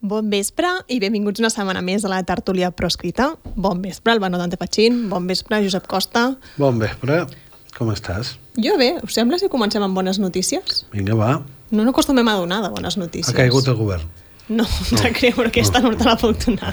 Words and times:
Bon 0.00 0.24
vespre 0.32 0.64
i 0.88 0.96
benvinguts 0.96 1.42
una 1.42 1.50
setmana 1.52 1.82
més 1.84 2.06
a 2.06 2.08
la 2.08 2.22
tertúlia 2.24 2.70
proscrita. 2.72 3.34
Bon 3.52 3.82
vespre, 3.84 4.14
Albano 4.14 4.38
Dante 4.40 4.56
Pachín. 4.56 5.02
Bon 5.10 5.26
vespre, 5.28 5.58
Josep 5.60 5.84
Costa. 5.90 6.22
Bon 6.56 6.78
vespre. 6.80 7.26
Com 7.76 7.92
estàs? 7.92 8.32
Jo 8.56 8.78
bé, 8.80 8.94
us 9.04 9.18
sembla 9.18 9.36
si 9.36 9.50
comencem 9.52 9.84
amb 9.84 9.94
bones 9.94 10.16
notícies? 10.18 10.86
Vinga, 10.94 11.18
va. 11.20 11.34
No 11.70 11.84
no 11.84 11.92
acostumem 11.92 12.32
a 12.32 12.38
donar 12.40 12.62
de 12.64 12.72
bones 12.72 12.96
notícies. 12.96 13.28
Ha 13.28 13.36
caigut 13.36 13.68
el 13.68 13.76
govern. 13.76 14.08
No, 14.48 14.64
no. 14.64 14.98
te 14.98 15.12
creu, 15.12 15.36
però 15.36 15.52
aquesta 15.52 15.84
no. 15.84 15.92
no 15.92 16.00
te 16.00 16.08
la 16.08 16.16
puc 16.18 16.40
donar. 16.46 16.72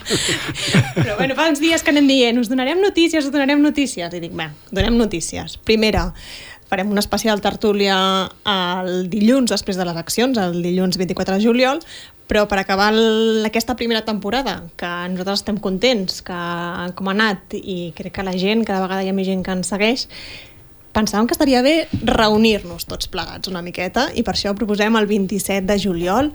però 0.96 1.20
bueno, 1.20 1.36
fa 1.36 1.52
uns 1.52 1.60
dies 1.60 1.84
que 1.84 1.92
anem 1.92 2.08
dient, 2.08 2.40
us 2.40 2.48
donarem 2.48 2.80
notícies, 2.80 3.28
us 3.28 3.36
donarem 3.36 3.60
notícies. 3.62 4.08
I 4.08 4.24
dic, 4.24 4.32
bé, 4.40 4.54
donem 4.72 4.96
notícies. 4.96 5.60
Primera, 5.68 6.08
farem 6.72 6.96
una 6.96 7.04
especial 7.04 7.44
tertúlia 7.44 7.98
el 8.48 9.12
dilluns 9.12 9.52
després 9.52 9.76
de 9.76 9.86
les 9.86 10.00
eleccions, 10.00 10.40
el 10.40 10.62
dilluns 10.64 10.96
24 11.00 11.38
de 11.38 11.44
juliol, 11.44 11.84
però 12.28 12.44
per 12.52 12.60
acabar 12.60 12.92
aquesta 13.48 13.78
primera 13.80 14.04
temporada, 14.06 14.60
que 14.76 14.90
nosaltres 15.14 15.42
estem 15.42 15.58
contents 15.64 16.22
que 16.28 16.40
com 16.98 17.10
ha 17.10 17.16
anat 17.16 17.56
i 17.58 17.94
crec 17.98 18.18
que 18.20 18.28
la 18.28 18.36
gent, 18.36 18.66
cada 18.68 18.84
vegada 18.84 19.06
hi 19.06 19.12
ha 19.12 19.16
més 19.16 19.30
gent 19.30 19.46
que 19.46 19.56
ens 19.56 19.72
segueix, 19.72 20.08
pensàvem 20.98 21.30
que 21.30 21.38
estaria 21.38 21.64
bé 21.64 21.76
reunir-nos 22.04 22.88
tots 22.90 23.10
plegats 23.12 23.50
una 23.52 23.64
miqueta 23.64 24.10
i 24.18 24.26
per 24.28 24.36
això 24.36 24.54
proposem 24.58 24.98
el 25.00 25.08
27 25.10 25.68
de 25.70 25.80
juliol 25.80 26.32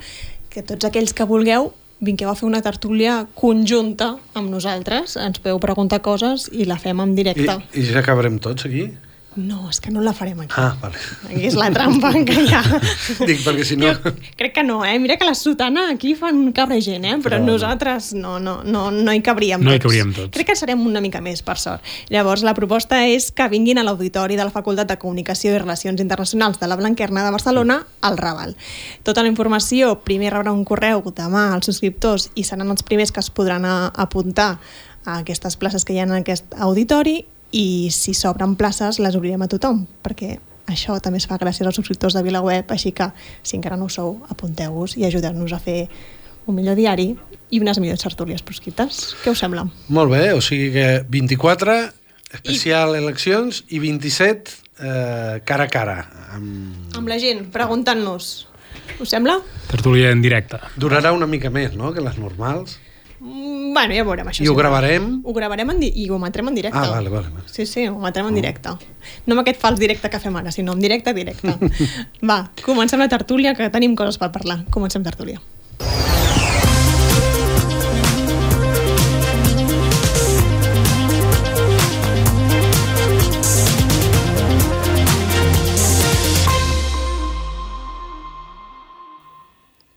que 0.52 0.64
tots 0.64 0.88
aquells 0.88 1.14
que 1.16 1.28
vulgueu 1.28 1.72
vingueu 2.02 2.32
a 2.32 2.34
fer 2.34 2.48
una 2.48 2.60
tertúlia 2.62 3.20
conjunta 3.38 4.16
amb 4.34 4.50
nosaltres, 4.50 5.14
ens 5.22 5.38
podeu 5.38 5.60
preguntar 5.62 6.00
coses 6.02 6.48
i 6.50 6.66
la 6.66 6.80
fem 6.82 6.98
en 7.00 7.14
directe. 7.14 7.60
I, 7.70 7.78
i 7.78 7.88
ja 7.92 8.00
acabarem 8.02 8.40
tots 8.42 8.66
aquí? 8.66 8.88
No, 9.34 9.70
és 9.70 9.78
que 9.80 9.90
no 9.90 10.02
la 10.04 10.12
farem 10.12 10.40
aquí. 10.44 10.52
Ah, 10.60 10.74
vale. 10.80 10.98
Aquí 11.30 11.46
és 11.48 11.54
la 11.56 11.70
trampa 11.72 12.10
que 12.12 12.34
hi 12.42 12.50
ha. 12.52 12.60
Dic, 13.28 13.40
perquè 13.46 13.64
si 13.64 13.78
no... 13.80 13.88
Jo 13.88 14.12
crec 14.36 14.52
que 14.58 14.64
no, 14.66 14.82
eh? 14.84 14.98
Mira 15.00 15.16
que 15.16 15.24
la 15.24 15.34
sotana 15.38 15.86
aquí 15.94 16.12
fan 16.18 16.50
cabre 16.52 16.80
gent, 16.84 17.06
eh? 17.08 17.14
Però, 17.24 17.38
Però 17.38 17.40
nosaltres 17.46 18.10
no, 18.12 18.34
no, 18.42 18.58
no, 18.64 18.90
no 18.92 19.14
hi 19.14 19.22
cabríem 19.24 19.64
no 19.64 19.70
tots. 19.72 19.78
hi 19.78 19.82
cabríem 19.86 20.12
tots. 20.18 20.34
Crec 20.36 20.50
que 20.52 20.58
serem 20.58 20.84
una 20.84 21.00
mica 21.00 21.22
més, 21.24 21.40
per 21.46 21.56
sort. 21.62 21.80
Llavors, 22.12 22.44
la 22.44 22.52
proposta 22.58 23.00
és 23.08 23.30
que 23.32 23.48
vinguin 23.52 23.80
a 23.80 23.86
l'auditori 23.88 24.36
de 24.36 24.44
la 24.44 24.52
Facultat 24.52 24.92
de 24.92 24.98
Comunicació 25.00 25.54
i 25.54 25.58
Relacions 25.62 26.04
Internacionals 26.04 26.60
de 26.60 26.68
la 26.68 26.76
Blanquerna 26.76 27.24
de 27.24 27.32
Barcelona 27.32 27.80
al 28.04 28.20
Raval. 28.20 28.56
Tota 29.02 29.24
la 29.24 29.32
informació, 29.32 29.94
primer 30.04 30.34
rebrà 30.36 30.52
un 30.52 30.64
correu 30.68 31.00
demà 31.16 31.48
als 31.54 31.72
subscriptors 31.72 32.28
i 32.36 32.44
seran 32.44 32.68
els 32.72 32.84
primers 32.84 33.12
que 33.12 33.24
es 33.24 33.32
podran 33.32 33.64
apuntar 33.64 34.58
a 35.04 35.18
aquestes 35.18 35.56
places 35.56 35.84
que 35.84 35.96
hi 35.96 36.02
ha 36.02 36.06
en 36.06 36.18
aquest 36.20 36.52
auditori 36.60 37.22
i 37.52 37.90
si 37.92 38.14
s'obren 38.16 38.56
places 38.56 38.98
les 39.02 39.16
obrirem 39.16 39.44
a 39.44 39.50
tothom, 39.50 39.84
perquè 40.02 40.38
això 40.72 40.96
també 41.04 41.20
es 41.20 41.28
fa 41.28 41.38
gràcies 41.40 41.66
als 41.66 41.76
subscriptors 41.76 42.16
de 42.16 42.22
VilaWeb, 42.24 42.70
així 42.72 42.92
que 42.96 43.10
si 43.42 43.58
encara 43.58 43.76
no 43.76 43.90
ho 43.90 43.92
sou, 43.92 44.16
apunteu-vos 44.32 44.96
i 44.96 45.06
ajudeu-nos 45.06 45.52
a 45.52 45.60
fer 45.60 45.86
un 46.46 46.56
millor 46.56 46.78
diari 46.78 47.12
i 47.52 47.60
unes 47.60 47.78
millors 47.82 48.02
tertúlies 48.02 48.42
proscrites. 48.42 49.12
Què 49.22 49.34
us 49.34 49.42
sembla? 49.42 49.66
Molt 49.92 50.12
bé, 50.14 50.32
o 50.32 50.40
sigui 50.44 50.70
que 50.74 50.86
24, 51.12 51.76
especial 52.32 52.96
I... 52.96 53.02
eleccions, 53.02 53.62
i 53.68 53.82
27, 53.82 54.56
eh, 54.80 55.42
cara 55.44 55.68
a 55.68 55.72
cara. 55.72 55.98
Amb... 56.32 56.96
amb 56.96 57.12
la 57.12 57.20
gent, 57.22 57.44
preguntant-nos. 57.54 58.32
Us 59.02 59.12
sembla? 59.12 59.36
Tertúlia 59.68 60.10
en 60.14 60.22
directe. 60.24 60.58
Durarà 60.80 61.12
una 61.12 61.28
mica 61.28 61.52
més, 61.52 61.76
no?, 61.76 61.92
que 61.92 62.04
les 62.04 62.16
normals. 62.18 62.78
Mm, 63.22 63.72
bueno, 63.72 63.94
ja 63.94 64.02
veurem 64.02 64.26
això. 64.32 64.42
I 64.42 64.50
ho 64.50 64.54
gravarem? 64.58 65.08
Ho 65.22 65.32
gravarem 65.36 65.70
en 65.70 65.82
i 65.86 66.08
ho 66.10 66.18
emetrem 66.18 66.50
en 66.50 66.58
directe. 66.58 66.78
Ah, 66.78 66.90
vale, 66.90 67.08
vale. 67.08 67.30
vale. 67.30 67.46
Sí, 67.46 67.66
sí, 67.70 67.86
ho 67.86 67.94
emetrem 67.94 68.26
en 68.26 68.34
directe. 68.34 68.74
No 69.26 69.36
amb 69.36 69.44
aquest 69.44 69.62
fals 69.62 69.78
directe 69.78 70.10
que 70.10 70.20
fem 70.22 70.36
ara, 70.36 70.50
sinó 70.50 70.74
en 70.74 70.82
directe, 70.82 71.14
directe. 71.14 71.54
Va, 72.28 72.42
comencem 72.66 72.98
la 72.98 73.08
tertúlia, 73.12 73.54
que 73.54 73.70
tenim 73.70 73.94
coses 73.94 74.18
per 74.18 74.32
parlar. 74.34 74.64
Comencem 74.74 75.06
tertúlia. 75.06 75.40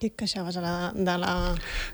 Què 0.06 0.12
et 0.12 0.20
queixaves 0.22 0.54
ara 0.60 0.92
de 0.94 1.14
la... 1.18 1.32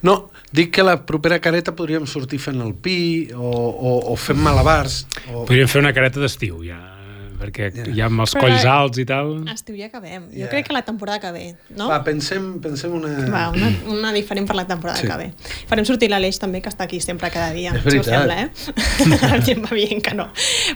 No, 0.03 0.15
dic 0.51 0.73
que 0.75 0.83
la 0.83 0.97
propera 1.07 1.37
careta 1.39 1.71
podríem 1.71 2.03
sortir 2.03 2.41
fent 2.43 2.59
el 2.59 2.73
pi 2.75 2.97
o, 3.31 3.39
o, 3.47 3.93
o 4.11 4.17
fent 4.19 4.41
malabars. 4.43 5.05
O... 5.29 5.45
Podríem 5.45 5.71
fer 5.71 5.79
una 5.79 5.95
careta 5.95 6.19
d'estiu, 6.19 6.59
ja 6.67 7.00
perquè 7.41 7.71
ja 7.95 8.05
amb 8.07 8.21
els 8.23 8.33
Però 8.35 8.45
colls 8.45 8.63
la- 8.63 8.75
alts 8.83 9.01
i 9.01 9.05
tal... 9.09 9.31
Estiu 9.51 9.75
ja 9.79 9.87
acabem. 9.89 10.27
Jo 10.35 10.47
crec 10.51 10.67
que 10.69 10.73
la 10.75 10.83
temporada 10.87 11.19
que 11.23 11.31
ve, 11.35 11.45
no? 11.75 11.87
Va, 11.89 12.01
pensem, 12.05 12.59
pensem 12.63 12.93
una... 12.93 13.11
Va, 13.33 13.43
una, 13.55 13.71
una 13.91 14.13
diferent 14.13 14.47
per 14.47 14.55
la 14.59 14.67
temporada 14.69 14.99
Sí. 15.01 15.07
que 15.09 15.17
ve. 15.17 15.29
Farem 15.69 15.85
sortir 15.87 16.09
l'Aleix 16.11 16.37
també, 16.39 16.61
que 16.61 16.69
està 16.69 16.85
aquí 16.85 16.99
sempre 17.01 17.31
cada 17.33 17.51
dia. 17.55 17.73
És 17.75 17.83
si 17.89 17.99
us 17.99 18.05
sembla, 18.05 18.43
eh? 18.43 18.49
La 19.21 19.39
gent 19.41 19.63
va 19.65 19.73
dient 19.75 20.01
que 20.05 20.13
no. 20.15 20.27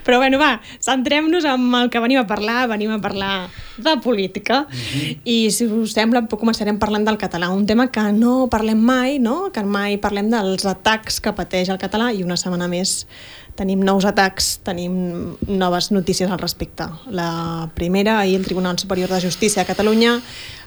Però 0.05 0.17
bueno, 0.21 0.39
va, 0.41 0.55
centrem-nos 0.83 1.45
en 1.45 1.67
el 1.81 1.89
que 1.93 2.01
venim 2.03 2.19
a 2.23 2.25
parlar. 2.27 2.65
Venim 2.71 2.91
a 2.95 2.99
parlar 3.03 3.47
de 3.77 3.95
política. 4.03 4.65
Mhm. 4.71 5.21
I 5.25 5.37
si 5.51 5.67
us 5.67 5.93
sembla, 5.93 6.23
començarem 6.31 6.79
parlant 6.81 7.05
del 7.07 7.17
català. 7.21 7.49
Un 7.53 7.65
tema 7.69 7.89
que 7.91 8.03
no 8.15 8.47
parlem 8.51 8.79
mai, 8.81 9.19
no? 9.19 9.51
Que 9.53 9.63
mai 9.63 9.97
parlem 10.01 10.29
dels 10.33 10.65
atacs 10.65 11.19
que 11.21 11.33
pateix 11.35 11.69
el 11.69 11.77
català 11.81 12.11
i 12.15 12.23
una 12.23 12.37
setmana 12.39 12.67
més 12.71 13.05
tenim 13.55 13.81
nous 13.83 14.05
atacs, 14.05 14.59
tenim 14.67 15.35
noves 15.47 15.91
notícies 15.95 16.31
al 16.31 16.39
respecte. 16.39 16.88
La 17.07 17.69
primera, 17.73 18.19
ahir 18.19 18.35
el 18.35 18.45
Tribunal 18.45 18.77
Superior 18.79 19.09
de 19.09 19.21
Justícia 19.21 19.63
de 19.63 19.67
Catalunya 19.67 20.19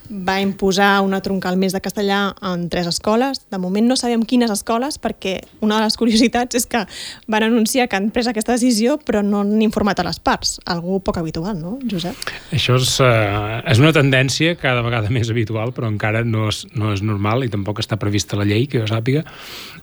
va 0.09 0.39
imposar 0.41 1.03
una 1.05 1.21
troncal 1.25 1.59
més 1.61 1.75
de 1.77 1.81
castellà 1.85 2.33
en 2.45 2.67
tres 2.73 2.89
escoles. 2.89 3.43
De 3.53 3.61
moment 3.61 3.87
no 3.89 3.97
sabem 3.99 4.25
quines 4.29 4.51
escoles, 4.51 4.99
perquè 5.01 5.37
una 5.65 5.79
de 5.79 5.87
les 5.87 5.99
curiositats 6.01 6.59
és 6.59 6.67
que 6.71 6.85
van 7.29 7.47
anunciar 7.47 7.89
que 7.89 7.99
han 7.99 8.11
pres 8.15 8.29
aquesta 8.31 8.57
decisió 8.57 8.99
però 9.05 9.23
no 9.25 9.43
han 9.45 9.63
informat 9.63 10.01
a 10.01 10.07
les 10.09 10.21
parts. 10.21 10.57
Algú 10.67 11.01
poc 11.05 11.21
habitual, 11.21 11.59
no, 11.61 11.77
Josep? 11.91 12.17
Això 12.55 12.79
és, 12.81 12.95
uh, 13.05 13.61
és 13.69 13.83
una 13.83 13.93
tendència 13.97 14.57
cada 14.61 14.85
vegada 14.87 15.13
més 15.13 15.31
habitual, 15.31 15.75
però 15.77 15.91
encara 15.93 16.25
no 16.25 16.49
és, 16.53 16.65
no 16.75 16.93
és 16.95 17.05
normal 17.05 17.45
i 17.45 17.53
tampoc 17.53 17.83
està 17.83 17.99
prevista 18.01 18.39
la 18.39 18.47
llei, 18.49 18.67
que 18.69 18.81
jo 18.81 18.89
sàpiga, 18.89 19.25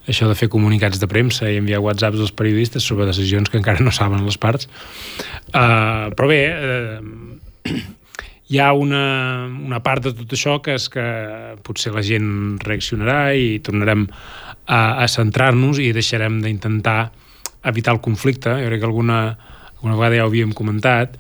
això 0.10 0.30
de 0.30 0.38
fer 0.38 0.50
comunicats 0.54 1.02
de 1.02 1.10
premsa 1.10 1.50
i 1.52 1.60
enviar 1.62 1.84
whatsapps 1.84 2.22
als 2.22 2.34
periodistes 2.36 2.86
sobre 2.86 3.08
decisions 3.10 3.50
que 3.50 3.62
encara 3.62 3.84
no 3.86 3.94
saben 3.94 4.26
les 4.26 4.40
parts. 4.42 4.70
Uh, 5.54 6.10
però 6.18 6.30
bé, 6.30 6.42
uh, 6.50 8.05
hi 8.48 8.60
ha 8.62 8.72
una, 8.78 9.48
una 9.50 9.82
part 9.82 10.06
de 10.06 10.14
tot 10.14 10.34
això 10.38 10.60
que 10.62 10.76
és 10.78 10.88
que 10.94 11.06
potser 11.66 11.94
la 11.96 12.04
gent 12.06 12.60
reaccionarà 12.62 13.34
i 13.34 13.60
tornarem 13.66 14.06
a, 14.66 15.02
a 15.02 15.08
centrar-nos 15.10 15.82
i 15.82 15.92
deixarem 15.96 16.38
d'intentar 16.44 17.10
evitar 17.66 17.96
el 17.96 18.04
conflicte. 18.06 18.54
Jo 18.62 18.70
crec 18.70 18.84
que 18.84 18.90
alguna, 18.90 19.20
alguna 19.78 19.98
vegada 19.98 20.20
ja 20.20 20.28
ho 20.28 20.30
havíem 20.30 20.54
comentat, 20.54 21.18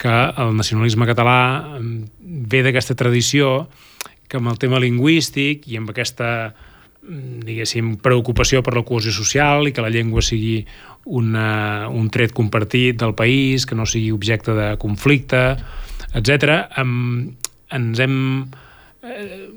que 0.00 0.16
el 0.40 0.54
nacionalisme 0.56 1.08
català 1.10 1.40
ve 2.20 2.62
d'aquesta 2.64 2.96
tradició 2.96 3.66
que 4.30 4.38
amb 4.38 4.48
el 4.52 4.58
tema 4.62 4.78
lingüístic 4.80 5.66
i 5.68 5.76
amb 5.76 5.90
aquesta 5.90 6.30
mm, 7.02 7.42
diguéssim, 7.44 7.96
preocupació 8.00 8.62
per 8.62 8.76
la 8.78 8.86
cohesió 8.86 9.12
social 9.12 9.66
i 9.68 9.74
que 9.74 9.82
la 9.84 9.90
llengua 9.92 10.22
sigui 10.24 10.62
una, 11.10 11.90
un 11.90 12.08
tret 12.14 12.32
compartit 12.32 13.00
del 13.02 13.16
país, 13.18 13.66
que 13.66 13.74
no 13.74 13.88
sigui 13.90 14.12
objecte 14.14 14.54
de 14.54 14.70
conflicte, 14.78 15.58
etc. 16.14 16.60
ens 16.80 18.02
hem 18.02 18.16
eh, 19.02 19.48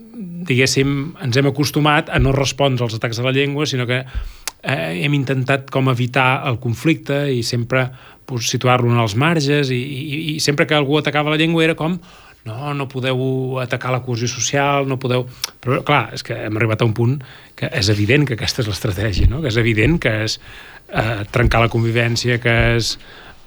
diguéssim, 0.47 1.13
ens 1.23 1.37
hem 1.37 1.49
acostumat 1.49 2.11
a 2.13 2.19
no 2.21 2.33
respondre 2.35 2.85
als 2.85 2.97
atacs 2.97 3.19
de 3.19 3.27
la 3.27 3.35
llengua, 3.35 3.67
sinó 3.69 3.87
que 3.89 4.03
eh, 4.03 5.03
hem 5.03 5.13
intentat 5.13 5.69
com 5.73 5.89
evitar 5.91 6.43
el 6.49 6.59
conflicte 6.63 7.25
i 7.33 7.43
sempre 7.43 7.87
pues, 8.25 8.49
situar-lo 8.49 8.91
en 8.91 9.01
els 9.03 9.15
marges 9.19 9.71
i, 9.73 9.79
i, 9.79 10.19
i 10.35 10.37
sempre 10.43 10.67
que 10.67 10.77
algú 10.77 10.99
atacava 10.99 11.33
la 11.33 11.39
llengua 11.41 11.65
era 11.65 11.75
com 11.79 11.99
no, 12.43 12.73
no 12.75 12.89
podeu 12.91 13.59
atacar 13.63 13.93
la 13.93 14.01
cohesió 14.03 14.27
social, 14.27 14.87
no 14.87 14.97
podeu... 14.99 15.23
Però, 15.63 15.79
clar, 15.87 16.09
és 16.15 16.25
que 16.27 16.35
hem 16.35 16.57
arribat 16.59 16.83
a 16.83 16.87
un 16.89 16.95
punt 16.95 17.17
que 17.55 17.69
és 17.71 17.89
evident 17.93 18.27
que 18.27 18.35
aquesta 18.35 18.63
és 18.63 18.67
l'estratègia, 18.67 19.29
no? 19.31 19.39
que 19.43 19.47
és 19.51 19.59
evident 19.61 19.95
que 20.03 20.11
és 20.25 20.35
eh, 20.89 21.23
trencar 21.31 21.63
la 21.63 21.71
convivència, 21.71 22.41
que 22.43 22.55
és 22.75 22.97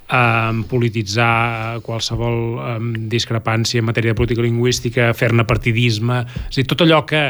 eh, 0.06 0.62
polititzar 0.70 1.82
qualsevol 1.86 2.40
eh, 2.58 2.78
discrepància 3.12 3.82
en 3.82 3.88
matèria 3.88 4.14
de 4.14 4.18
política 4.18 4.44
lingüística, 4.44 5.12
fer-ne 5.14 5.46
partidisme... 5.48 6.22
És 6.48 6.60
dir, 6.60 6.66
tot 6.70 6.86
allò 6.86 7.02
que 7.08 7.28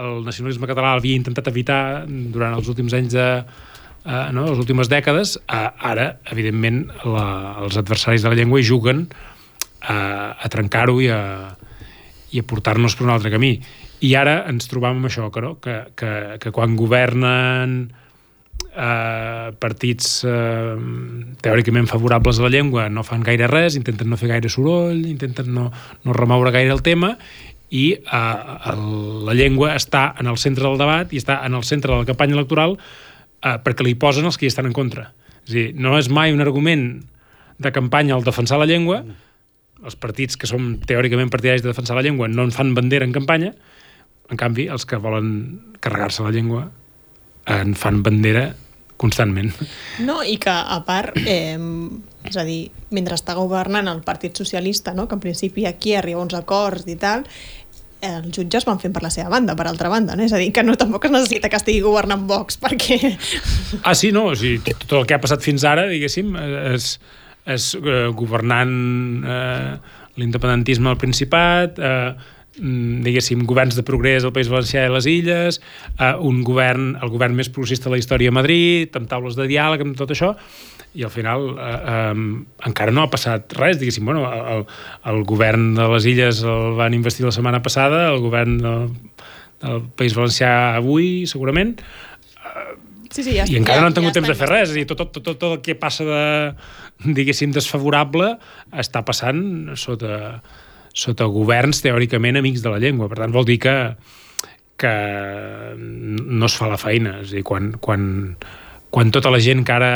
el 0.00 0.22
nacionalisme 0.24 0.68
català 0.70 0.94
havia 0.96 1.18
intentat 1.18 1.50
evitar 1.50 2.06
durant 2.06 2.56
els 2.56 2.70
últims 2.72 2.94
anys 2.96 3.16
de, 3.16 3.26
eh, 4.04 4.28
no, 4.32 4.46
les 4.48 4.60
últimes 4.60 4.90
dècades, 4.90 5.36
eh, 5.44 5.66
ara, 5.92 6.12
evidentment, 6.32 6.84
la, 7.04 7.26
els 7.64 7.78
adversaris 7.80 8.24
de 8.24 8.32
la 8.32 8.38
llengua 8.38 8.60
hi 8.60 8.68
juguen 8.68 9.06
a, 9.80 9.98
a 10.36 10.52
trencar-ho 10.52 10.98
i 11.02 11.10
a, 11.12 11.22
i 12.32 12.40
a 12.40 12.46
portar-nos 12.46 12.96
per 12.96 13.08
un 13.08 13.14
altre 13.14 13.32
camí. 13.32 13.56
I 14.06 14.14
ara 14.16 14.40
ens 14.48 14.68
trobam 14.70 15.00
amb 15.00 15.10
això, 15.10 15.28
que, 15.32 15.42
no? 15.44 15.56
que, 15.60 15.80
que, 15.98 16.12
que 16.40 16.52
quan 16.56 16.76
governen 16.78 17.90
eh, 18.76 19.52
partits 19.58 20.24
eh, 20.28 20.76
teòricament 21.42 21.88
favorables 21.90 22.38
a 22.38 22.46
la 22.46 22.52
llengua 22.52 22.88
no 22.92 23.04
fan 23.06 23.24
gaire 23.26 23.48
res, 23.50 23.76
intenten 23.78 24.10
no 24.10 24.18
fer 24.20 24.30
gaire 24.32 24.50
soroll, 24.52 25.04
intenten 25.08 25.52
no, 25.54 25.70
no 26.04 26.16
remoure 26.16 26.52
gaire 26.54 26.72
el 26.74 26.82
tema 26.86 27.16
i 27.70 27.86
eh, 27.94 28.74
la 29.26 29.36
llengua 29.38 29.74
està 29.78 30.10
en 30.20 30.30
el 30.30 30.38
centre 30.42 30.66
del 30.66 30.80
debat 30.80 31.12
i 31.12 31.22
està 31.22 31.40
en 31.46 31.56
el 31.58 31.66
centre 31.66 31.92
de 31.92 32.02
la 32.02 32.08
campanya 32.08 32.38
electoral 32.38 32.76
eh, 32.76 33.56
perquè 33.64 33.86
li 33.86 33.96
posen 33.98 34.28
els 34.28 34.38
que 34.38 34.46
hi 34.48 34.52
estan 34.52 34.70
en 34.70 34.76
contra. 34.76 35.10
És 35.46 35.54
dir, 35.54 35.66
no 35.74 35.96
és 35.98 36.10
mai 36.12 36.34
un 36.34 36.42
argument 36.44 36.86
de 37.60 37.72
campanya 37.72 38.16
el 38.16 38.24
defensar 38.24 38.58
la 38.60 38.68
llengua, 38.68 39.02
els 39.80 39.96
partits 39.96 40.36
que 40.36 40.48
som 40.48 40.74
teòricament 40.84 41.30
partidaris 41.32 41.62
de 41.64 41.70
defensar 41.70 41.96
la 41.96 42.04
llengua 42.04 42.28
no 42.28 42.44
en 42.44 42.52
fan 42.52 42.74
bandera 42.76 43.06
en 43.06 43.14
campanya, 43.16 43.54
en 44.30 44.38
canvi, 44.38 44.68
els 44.70 44.84
que 44.86 45.00
volen 45.00 45.30
carregar-se 45.82 46.22
la 46.22 46.30
llengua 46.34 46.68
en 47.50 47.74
fan 47.78 48.02
bandera 48.06 48.50
constantment. 49.00 49.54
No, 50.04 50.20
i 50.22 50.36
que 50.40 50.52
a 50.52 50.76
part, 50.84 51.16
eh, 51.24 51.56
és 52.28 52.36
a 52.36 52.44
dir, 52.44 52.66
mentre 52.92 53.16
està 53.16 53.32
governant 53.38 53.88
el 53.88 54.02
Partit 54.04 54.36
Socialista, 54.36 54.92
no, 54.92 55.06
que 55.08 55.16
en 55.16 55.22
principi 55.24 55.64
aquí 55.66 55.94
arriba 55.96 56.20
uns 56.20 56.36
acords 56.36 56.84
i 56.92 56.98
tal, 57.00 57.24
els 58.00 58.32
jutges 58.32 58.64
van 58.64 58.80
fent 58.80 58.92
per 58.96 59.02
la 59.04 59.12
seva 59.12 59.28
banda, 59.32 59.54
per 59.56 59.66
altra 59.68 59.90
banda, 59.92 60.16
no? 60.16 60.24
és 60.24 60.32
a 60.32 60.40
dir, 60.40 60.50
que 60.56 60.64
no 60.64 60.76
tampoc 60.80 61.06
es 61.08 61.14
necessita 61.14 61.50
que 61.52 61.58
estigui 61.60 61.82
governant 61.84 62.26
Vox, 62.28 62.60
perquè... 62.60 62.98
Ah, 63.86 63.94
sí, 63.94 64.10
no, 64.12 64.30
o 64.32 64.36
sigui, 64.36 64.74
tot 64.84 64.98
el 65.00 65.08
que 65.08 65.16
ha 65.16 65.22
passat 65.22 65.44
fins 65.44 65.64
ara, 65.68 65.86
diguéssim, 65.90 66.32
és, 66.74 66.90
és 67.48 67.70
eh, 67.80 68.06
governant 68.16 68.74
eh, 69.24 69.72
l'independentisme 70.20 70.90
al 70.90 71.00
Principat, 71.00 71.80
eh, 71.80 72.36
diguéssim, 72.58 73.44
governs 73.46 73.76
de 73.78 73.84
progrés 73.86 74.24
al 74.26 74.34
País 74.34 74.50
Valencià 74.50 74.84
i 74.86 74.92
les 74.92 75.06
Illes, 75.08 75.60
eh, 75.98 76.12
un 76.26 76.42
govern, 76.46 76.96
el 77.00 77.12
govern 77.12 77.36
més 77.38 77.48
progressista 77.48 77.88
de 77.88 77.94
la 77.94 78.00
història 78.02 78.32
a 78.32 78.36
Madrid, 78.36 78.94
amb 78.98 79.08
taules 79.10 79.38
de 79.38 79.46
diàleg, 79.50 79.84
amb 79.86 79.96
tot 79.98 80.10
això, 80.10 80.34
i 80.98 81.06
al 81.06 81.12
final 81.14 81.46
eh, 81.54 81.70
eh, 81.94 82.24
encara 82.68 82.94
no 82.94 83.06
ha 83.06 83.12
passat 83.12 83.54
res, 83.58 83.78
diguéssim, 83.78 84.04
bueno, 84.04 84.26
el, 84.26 84.66
el 85.12 85.22
govern 85.28 85.72
de 85.78 85.88
les 85.94 86.10
Illes 86.10 86.42
el 86.42 86.74
van 86.80 86.96
investir 86.96 87.26
la 87.26 87.34
setmana 87.34 87.62
passada, 87.62 88.08
el 88.10 88.20
govern 88.24 88.58
del, 88.64 88.86
del 89.62 89.82
País 89.96 90.18
Valencià 90.18 90.76
avui, 90.76 91.26
segurament, 91.30 91.78
Sí, 93.10 93.24
sí, 93.26 93.32
ja 93.34 93.42
i 93.50 93.56
encara 93.58 93.80
ja, 93.80 93.82
no 93.82 93.88
han 93.90 93.94
tingut 93.96 94.12
ja 94.12 94.20
temps 94.20 94.30
de 94.30 94.34
fer 94.38 94.46
res, 94.46 94.68
és 94.70 94.76
dir, 94.78 94.84
tot, 94.86 95.00
tot, 95.02 95.16
tot, 95.18 95.34
tot 95.34 95.56
el 95.56 95.62
que 95.66 95.74
passa 95.74 96.04
de, 96.06 96.20
diguéssim, 97.18 97.50
desfavorable 97.50 98.36
està 98.70 99.02
passant 99.02 99.40
sota, 99.74 100.38
sota 100.96 101.28
governs 101.30 101.82
teòricament 101.84 102.40
amics 102.40 102.64
de 102.64 102.72
la 102.72 102.80
llengua. 102.82 103.08
Per 103.10 103.20
tant, 103.20 103.34
vol 103.34 103.46
dir 103.48 103.58
que, 103.62 103.76
que 104.80 104.94
no 105.78 106.48
es 106.48 106.56
fa 106.58 106.70
la 106.70 106.80
feina. 106.80 107.18
És 107.24 107.34
a 107.34 107.38
dir, 107.38 107.44
quan, 107.46 107.72
quan, 107.82 108.04
quan 108.90 109.12
tota 109.14 109.32
la 109.32 109.42
gent 109.42 109.64
que 109.66 109.76
ara 109.76 109.92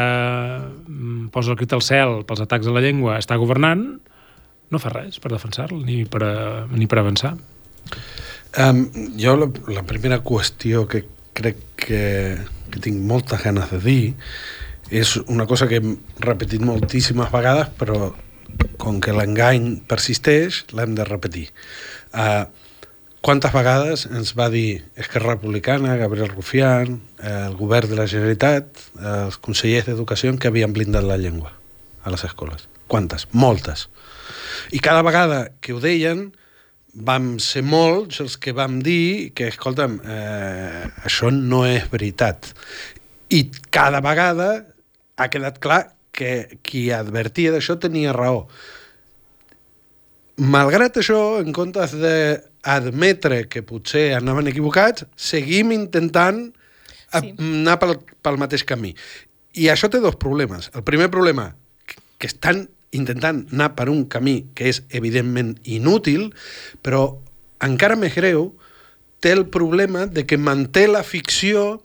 mm, 0.65 1.29
posa 1.35 1.55
el 1.55 1.61
crit 1.61 1.77
al 1.77 1.85
cel 1.85 2.23
pels 2.29 2.45
atacs 2.45 2.71
a 2.71 2.77
la 2.77 2.85
llengua 2.85 3.19
està 3.21 3.39
governant, 3.41 3.87
no 4.73 4.81
fa 4.81 4.95
res 4.95 5.21
per 5.23 5.35
defensar-la 5.35 5.83
ni, 5.85 6.03
per, 6.09 6.25
ni 6.73 6.89
per 6.91 7.03
avançar. 7.03 7.37
Um, 8.55 8.87
jo 9.19 9.35
la, 9.37 9.51
la 9.75 9.83
primera 9.87 10.23
qüestió 10.23 10.87
que 10.87 11.03
crec 11.35 11.59
que 11.85 12.03
que 12.75 12.83
tinc 12.83 12.99
moltes 13.07 13.43
ganes 13.45 13.71
de 13.71 13.81
dir 13.83 14.03
és 14.91 15.15
una 15.31 15.47
cosa 15.47 15.69
que 15.71 15.79
hem 15.81 15.95
repetit 16.23 16.63
moltíssimes 16.65 17.31
vegades 17.33 17.71
però 17.79 18.11
com 18.81 19.01
que 19.01 19.15
l'engany 19.17 19.81
persisteix 19.89 20.65
l'hem 20.77 20.95
de 20.99 21.07
repetir 21.09 21.49
uh, 22.13 22.45
quantes 23.25 23.55
vegades 23.55 24.07
ens 24.11 24.35
va 24.37 24.51
dir 24.53 24.85
Esquerra 25.01 25.37
Republicana, 25.37 25.97
Gabriel 26.01 26.33
Rufián 26.33 26.99
uh, 26.99 27.49
el 27.49 27.59
govern 27.61 27.93
de 27.93 28.01
la 28.01 28.09
Generalitat 28.11 28.71
uh, 28.99 29.27
els 29.27 29.41
consellers 29.41 29.91
d'Educació 29.91 30.35
que 30.39 30.53
havien 30.53 30.73
blindat 30.77 31.07
la 31.07 31.21
llengua 31.21 31.55
a 32.05 32.13
les 32.13 32.25
escoles 32.29 32.69
quantes? 32.89 33.29
Moltes 33.33 33.89
i 34.73 34.81
cada 34.81 35.03
vegada 35.03 35.47
que 35.61 35.75
ho 35.75 35.81
deien 35.83 36.29
vam 36.95 37.39
ser 37.43 37.65
molts 37.67 38.21
els 38.23 38.37
que 38.39 38.55
vam 38.55 38.79
dir 38.83 39.33
que, 39.35 39.49
escolta'm, 39.51 39.99
eh, 40.07 40.85
això 41.05 41.31
no 41.35 41.65
és 41.67 41.89
veritat. 41.91 42.53
I 43.35 43.51
cada 43.75 44.01
vegada 44.05 44.65
ha 45.19 45.29
quedat 45.29 45.59
clar 45.59 45.94
que 46.15 46.59
qui 46.63 46.89
advertia 46.95 47.53
d'això 47.55 47.77
tenia 47.83 48.15
raó. 48.17 48.47
Malgrat 50.35 50.99
això, 50.99 51.39
en 51.39 51.53
comptes 51.55 51.95
d'admetre 51.95 53.45
que 53.51 53.63
potser 53.67 54.09
anaven 54.17 54.51
equivocats, 54.51 55.07
seguim 55.15 55.71
intentant 55.75 56.49
sí. 57.15 57.35
anar 57.39 57.79
pel, 57.83 57.99
pel 58.23 58.41
mateix 58.41 58.65
camí. 58.67 58.95
I 59.55 59.69
això 59.71 59.91
té 59.91 60.01
dos 60.03 60.19
problemes. 60.19 60.73
El 60.75 60.83
primer 60.87 61.11
problema, 61.15 61.53
que 62.19 62.27
estan 62.27 62.65
intentant 62.95 63.45
anar 63.53 63.75
per 63.79 63.89
un 63.91 64.05
camí 64.11 64.41
que 64.55 64.71
és 64.71 64.83
evidentment 64.95 65.55
inútil, 65.67 66.31
però 66.83 67.07
encara 67.63 67.99
més 67.99 68.15
greu, 68.15 68.53
té 69.23 69.33
el 69.35 69.47
problema 69.51 70.07
de 70.07 70.27
que 70.29 70.39
manté 70.39 70.87
la 70.91 71.03
ficció 71.07 71.83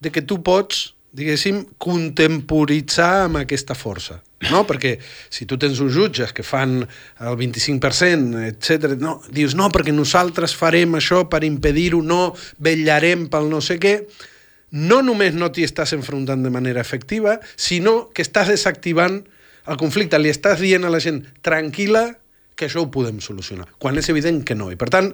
de 0.00 0.10
que 0.10 0.22
tu 0.22 0.40
pots, 0.42 0.94
diguéssim, 1.16 1.64
contemporitzar 1.78 3.26
amb 3.26 3.40
aquesta 3.40 3.74
força. 3.74 4.20
No? 4.48 4.62
Perquè 4.68 4.94
si 5.32 5.44
tu 5.48 5.58
tens 5.60 5.80
uns 5.84 5.92
jutges 5.92 6.32
que 6.32 6.44
fan 6.46 6.78
el 6.80 7.36
25%, 7.36 8.44
etc, 8.48 8.94
no, 9.00 9.18
dius, 9.28 9.56
no, 9.58 9.68
perquè 9.72 9.92
nosaltres 9.92 10.54
farem 10.56 10.96
això 10.96 11.26
per 11.28 11.42
impedir-ho, 11.44 12.00
no, 12.02 12.30
vetllarem 12.62 13.26
pel 13.32 13.50
no 13.52 13.60
sé 13.64 13.76
què, 13.82 13.98
no 14.70 15.00
només 15.02 15.34
no 15.34 15.50
t'hi 15.50 15.66
estàs 15.66 15.92
enfrontant 15.96 16.44
de 16.46 16.52
manera 16.54 16.80
efectiva, 16.80 17.38
sinó 17.58 18.08
que 18.14 18.22
estàs 18.22 18.52
desactivant 18.52 19.20
el 19.70 19.76
conflicte, 19.80 20.18
li 20.18 20.30
estàs 20.32 20.62
dient 20.62 20.86
a 20.86 20.92
la 20.92 21.02
gent 21.02 21.24
tranquil·la 21.44 22.06
que 22.56 22.68
això 22.68 22.84
ho 22.84 22.90
podem 22.92 23.20
solucionar, 23.24 23.66
quan 23.80 23.98
és 23.98 24.08
evident 24.12 24.42
que 24.46 24.56
no. 24.56 24.70
I 24.72 24.78
per 24.80 24.90
tant, 24.92 25.10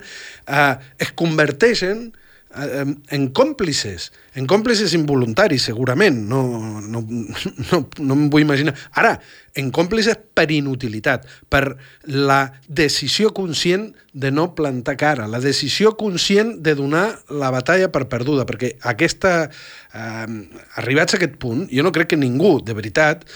eh, 0.46 0.74
es 1.02 1.12
converteixen 1.18 2.10
en 2.54 3.26
còmplices, 3.36 4.12
en 4.38 4.46
còmplices 4.48 4.94
involuntaris, 4.96 5.64
segurament, 5.66 6.16
no, 6.28 6.40
no, 6.80 7.02
no, 7.02 7.80
no 7.98 8.14
em 8.16 8.28
vull 8.32 8.44
imaginar. 8.44 8.72
Ara, 8.96 9.16
en 9.58 9.72
còmplices 9.74 10.16
per 10.36 10.46
inutilitat, 10.54 11.26
per 11.52 11.76
la 12.06 12.40
decisió 12.68 13.32
conscient 13.36 13.90
de 14.12 14.30
no 14.32 14.48
plantar 14.56 14.96
cara, 15.00 15.26
la 15.28 15.42
decisió 15.42 15.96
conscient 15.98 16.56
de 16.64 16.76
donar 16.78 17.08
la 17.28 17.50
batalla 17.52 17.90
per 17.92 18.06
perduda, 18.08 18.46
perquè 18.48 18.76
aquesta, 18.88 19.50
eh, 19.92 20.38
arribats 20.80 21.16
a 21.16 21.20
aquest 21.20 21.36
punt, 21.42 21.66
jo 21.72 21.84
no 21.84 21.92
crec 21.92 22.14
que 22.14 22.20
ningú, 22.20 22.60
de 22.64 22.78
veritat, 22.78 23.26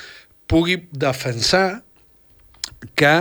pugui 0.49 0.81
defensar 0.91 1.83
que 2.97 3.15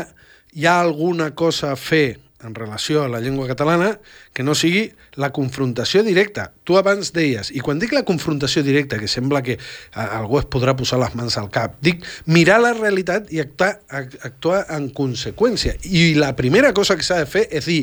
hi 0.56 0.66
ha 0.66 0.80
alguna 0.80 1.34
cosa 1.36 1.74
a 1.74 1.78
fer 1.78 2.29
en 2.44 2.56
relació 2.56 3.04
a 3.04 3.10
la 3.12 3.20
llengua 3.20 3.48
catalana 3.48 4.00
que 4.34 4.44
no 4.44 4.56
sigui 4.56 4.86
la 5.20 5.32
confrontació 5.36 6.04
directa. 6.08 6.50
Tu 6.64 6.78
abans 6.80 7.12
deies, 7.16 7.52
i 7.52 7.60
quan 7.64 7.82
dic 7.82 7.94
la 7.96 8.06
confrontació 8.08 8.64
directa, 8.64 9.00
que 9.00 9.10
sembla 9.12 9.42
que 9.44 9.58
algú 9.92 10.40
es 10.40 10.48
podrà 10.48 10.76
posar 10.80 11.02
les 11.04 11.16
mans 11.20 11.36
al 11.40 11.50
cap, 11.52 11.76
dic 11.84 12.06
mirar 12.26 12.62
la 12.64 12.74
realitat 12.78 13.32
i 13.34 13.42
actuar, 13.44 13.74
actuar 13.90 14.64
en 14.76 14.90
conseqüència. 14.96 15.76
I 15.84 16.14
la 16.20 16.32
primera 16.40 16.74
cosa 16.74 16.96
que 16.96 17.08
s'ha 17.08 17.20
de 17.24 17.28
fer 17.30 17.48
és 17.52 17.68
dir 17.68 17.82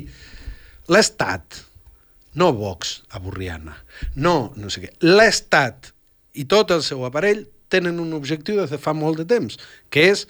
l'Estat, 0.88 1.60
no 2.36 2.52
Vox 2.56 3.02
a 3.16 3.20
Borriana, 3.20 3.76
no, 4.14 4.52
no 4.56 4.72
sé 4.72 4.86
què, 4.86 4.90
l'Estat 5.04 5.92
i 6.36 6.44
tot 6.48 6.72
el 6.75 6.82
seu 6.84 7.04
aparell 7.08 7.46
tenen 7.72 8.00
un 8.00 8.12
objectiu 8.16 8.60
des 8.60 8.72
de 8.72 8.80
fa 8.80 8.92
molt 8.96 9.20
de 9.20 9.28
temps, 9.28 9.56
que 9.90 10.08
és 10.12 10.26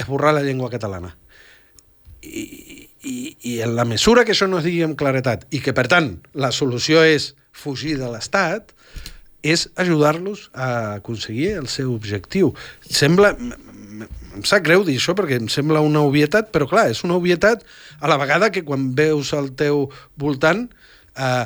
esborrar 0.00 0.32
la 0.34 0.44
llengua 0.44 0.70
catalana. 0.72 1.12
I, 2.22 2.81
i, 3.02 3.36
i 3.42 3.60
en 3.64 3.74
la 3.76 3.86
mesura 3.88 4.24
que 4.24 4.34
això 4.34 4.48
no 4.50 4.60
es 4.60 4.66
digui 4.66 4.82
amb 4.86 4.98
claretat 4.98 5.46
i 5.50 5.62
que, 5.62 5.74
per 5.76 5.88
tant, 5.90 6.14
la 6.34 6.52
solució 6.54 7.02
és 7.04 7.32
fugir 7.52 7.96
de 8.00 8.08
l'Estat, 8.10 8.72
és 9.42 9.66
ajudar-los 9.76 10.48
a 10.54 10.98
aconseguir 11.00 11.56
el 11.58 11.70
seu 11.70 11.94
objectiu. 11.94 12.54
Sembla... 12.86 13.36
Em 14.32 14.46
sap 14.48 14.62
greu 14.64 14.80
dir 14.86 14.94
això 14.96 15.12
perquè 15.12 15.36
em 15.36 15.48
sembla 15.52 15.82
una 15.84 16.00
obvietat, 16.06 16.48
però 16.54 16.64
clar, 16.64 16.86
és 16.88 17.02
una 17.04 17.18
obvietat 17.18 17.66
a 18.00 18.08
la 18.08 18.16
vegada 18.16 18.48
que 18.54 18.62
quan 18.64 18.94
veus 18.96 19.34
al 19.36 19.50
teu 19.58 19.82
voltant 20.16 20.62
eh, 21.20 21.44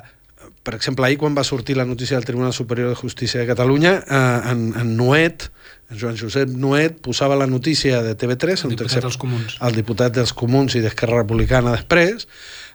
per 0.63 0.75
exemple, 0.75 1.07
ahir 1.07 1.19
quan 1.19 1.35
va 1.37 1.45
sortir 1.45 1.77
la 1.77 1.85
notícia 1.85 2.17
del 2.17 2.25
Tribunal 2.25 2.53
Superior 2.53 2.89
de 2.91 2.99
Justícia 2.99 3.41
de 3.41 3.47
Catalunya, 3.47 3.93
eh, 4.07 4.51
en, 4.53 4.73
en 4.79 4.97
Nuet, 4.97 5.49
en 5.91 5.99
Joan 6.01 6.17
Josep 6.19 6.51
Nuet, 6.51 7.01
posava 7.05 7.37
la 7.39 7.47
notícia 7.47 8.03
de 8.03 8.15
TV3, 8.19 8.65
el 8.67 8.75
diputat 8.75 9.05
dels 9.07 9.21
comuns. 9.23 9.59
El 9.63 9.77
diputat 9.77 10.17
dels 10.17 10.33
comuns 10.37 10.75
i 10.75 10.83
d'Esquerra 10.85 11.23
Republicana 11.23 11.77
després, 11.77 12.27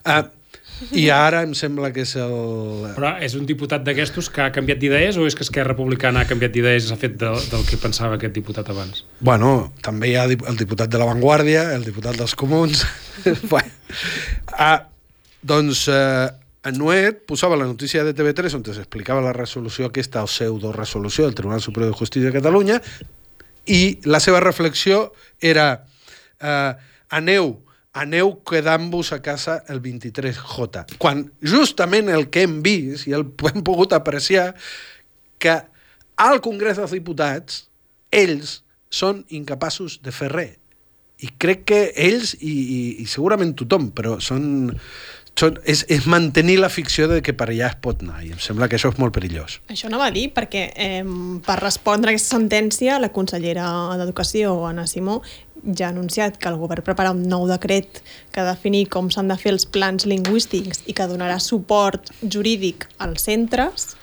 eh, 0.05 0.21
i 0.97 1.05
ara 1.13 1.43
em 1.45 1.51
sembla 1.57 1.91
que 1.93 2.01
és 2.05 2.15
el... 2.17 2.31
Però 2.95 3.13
és 3.21 3.35
un 3.37 3.45
diputat 3.49 3.83
d'aquestos 3.85 4.31
que 4.33 4.41
ha 4.45 4.49
canviat 4.53 4.79
d'idees 4.81 5.19
o 5.21 5.27
és 5.29 5.37
que 5.37 5.45
Esquerra 5.45 5.75
Republicana 5.75 6.23
ha 6.23 6.29
canviat 6.29 6.55
d'idees 6.55 6.87
i 6.87 6.89
s'ha 6.89 6.97
fet 7.01 7.19
de, 7.21 7.29
del 7.51 7.65
que 7.67 7.77
pensava 7.81 8.17
aquest 8.17 8.33
diputat 8.33 8.71
abans? 8.73 9.03
Bueno, 9.19 9.71
també 9.85 10.09
hi 10.09 10.17
ha 10.17 10.25
el 10.25 10.57
diputat 10.57 10.89
de 10.89 11.01
la 11.01 11.09
Vanguardia, 11.09 11.69
el 11.75 11.85
diputat 11.85 12.17
dels 12.17 12.33
comuns... 12.39 12.85
bueno, 13.51 13.69
ah, 14.57 14.87
doncs 15.45 15.85
eh, 15.93 16.31
Nuet 16.69 17.23
posava 17.25 17.57
la 17.57 17.65
notícia 17.65 18.03
de 18.05 18.13
TV3 18.13 18.53
on 18.59 18.65
s'explicava 18.67 19.23
la 19.25 19.33
resolució 19.33 19.87
aquesta 19.89 20.21
o 20.21 20.29
pseudo-resolució 20.29 21.25
del 21.25 21.33
Tribunal 21.33 21.63
Superior 21.63 21.89
de 21.89 21.97
Justícia 21.97 22.29
de 22.29 22.37
Catalunya 22.37 22.77
i 23.65 23.97
la 24.05 24.19
seva 24.21 24.39
reflexió 24.43 25.07
era 25.41 25.87
eh, 26.37 26.73
aneu 27.09 27.55
aneu 27.97 28.37
quedant-vos 28.47 29.11
a 29.11 29.19
casa 29.21 29.63
el 29.67 29.81
23J. 29.81 30.95
Quan 31.01 31.25
justament 31.41 32.09
el 32.13 32.29
que 32.31 32.45
hem 32.45 32.61
vist 32.63 33.09
i 33.09 33.17
el 33.17 33.25
hem 33.51 33.65
pogut 33.65 33.97
apreciar 33.97 34.53
que 35.41 35.57
al 36.21 36.41
Congrés 36.45 36.77
dels 36.77 36.93
Diputats 36.93 37.65
ells 38.13 38.61
són 38.91 39.25
incapaços 39.33 40.01
de 40.03 40.13
fer 40.13 40.29
res. 40.31 40.57
I 41.21 41.29
crec 41.37 41.67
que 41.69 41.79
ells, 42.01 42.33
i, 42.41 42.49
i, 42.49 42.79
i 43.03 43.05
segurament 43.05 43.53
tothom, 43.53 43.91
però 43.93 44.15
són, 44.23 44.71
són, 45.41 45.57
és, 45.65 45.83
és 45.91 46.07
mantenir 46.09 46.57
la 46.61 46.69
ficció 46.69 47.07
de 47.09 47.21
que 47.25 47.33
per 47.37 47.49
allà 47.49 47.71
es 47.71 47.77
pot 47.81 48.01
anar, 48.05 48.21
i 48.25 48.31
em 48.35 48.41
sembla 48.41 48.69
que 48.69 48.77
això 48.77 48.91
és 48.93 48.99
molt 49.01 49.15
perillós. 49.15 49.59
Això 49.73 49.89
no 49.91 49.99
va 50.01 50.11
dir, 50.13 50.29
perquè 50.35 50.67
eh, 50.71 51.05
per 51.45 51.57
respondre 51.61 52.11
a 52.11 52.15
aquesta 52.15 52.37
sentència, 52.37 52.99
la 53.01 53.11
consellera 53.13 53.65
d'Educació, 53.99 54.53
Anna 54.69 54.87
Simó, 54.89 55.21
ja 55.61 55.87
ha 55.87 55.91
anunciat 55.93 56.39
que 56.41 56.49
el 56.49 56.57
govern 56.61 56.85
prepara 56.85 57.11
un 57.13 57.23
nou 57.29 57.45
decret 57.49 58.01
que 58.33 58.45
definir 58.45 58.87
com 58.93 59.11
s'han 59.13 59.29
de 59.29 59.37
fer 59.37 59.53
els 59.53 59.67
plans 59.69 60.07
lingüístics 60.09 60.85
i 60.89 60.95
que 60.97 61.07
donarà 61.09 61.37
suport 61.41 62.09
jurídic 62.21 62.87
als 63.01 63.27
centres, 63.29 63.93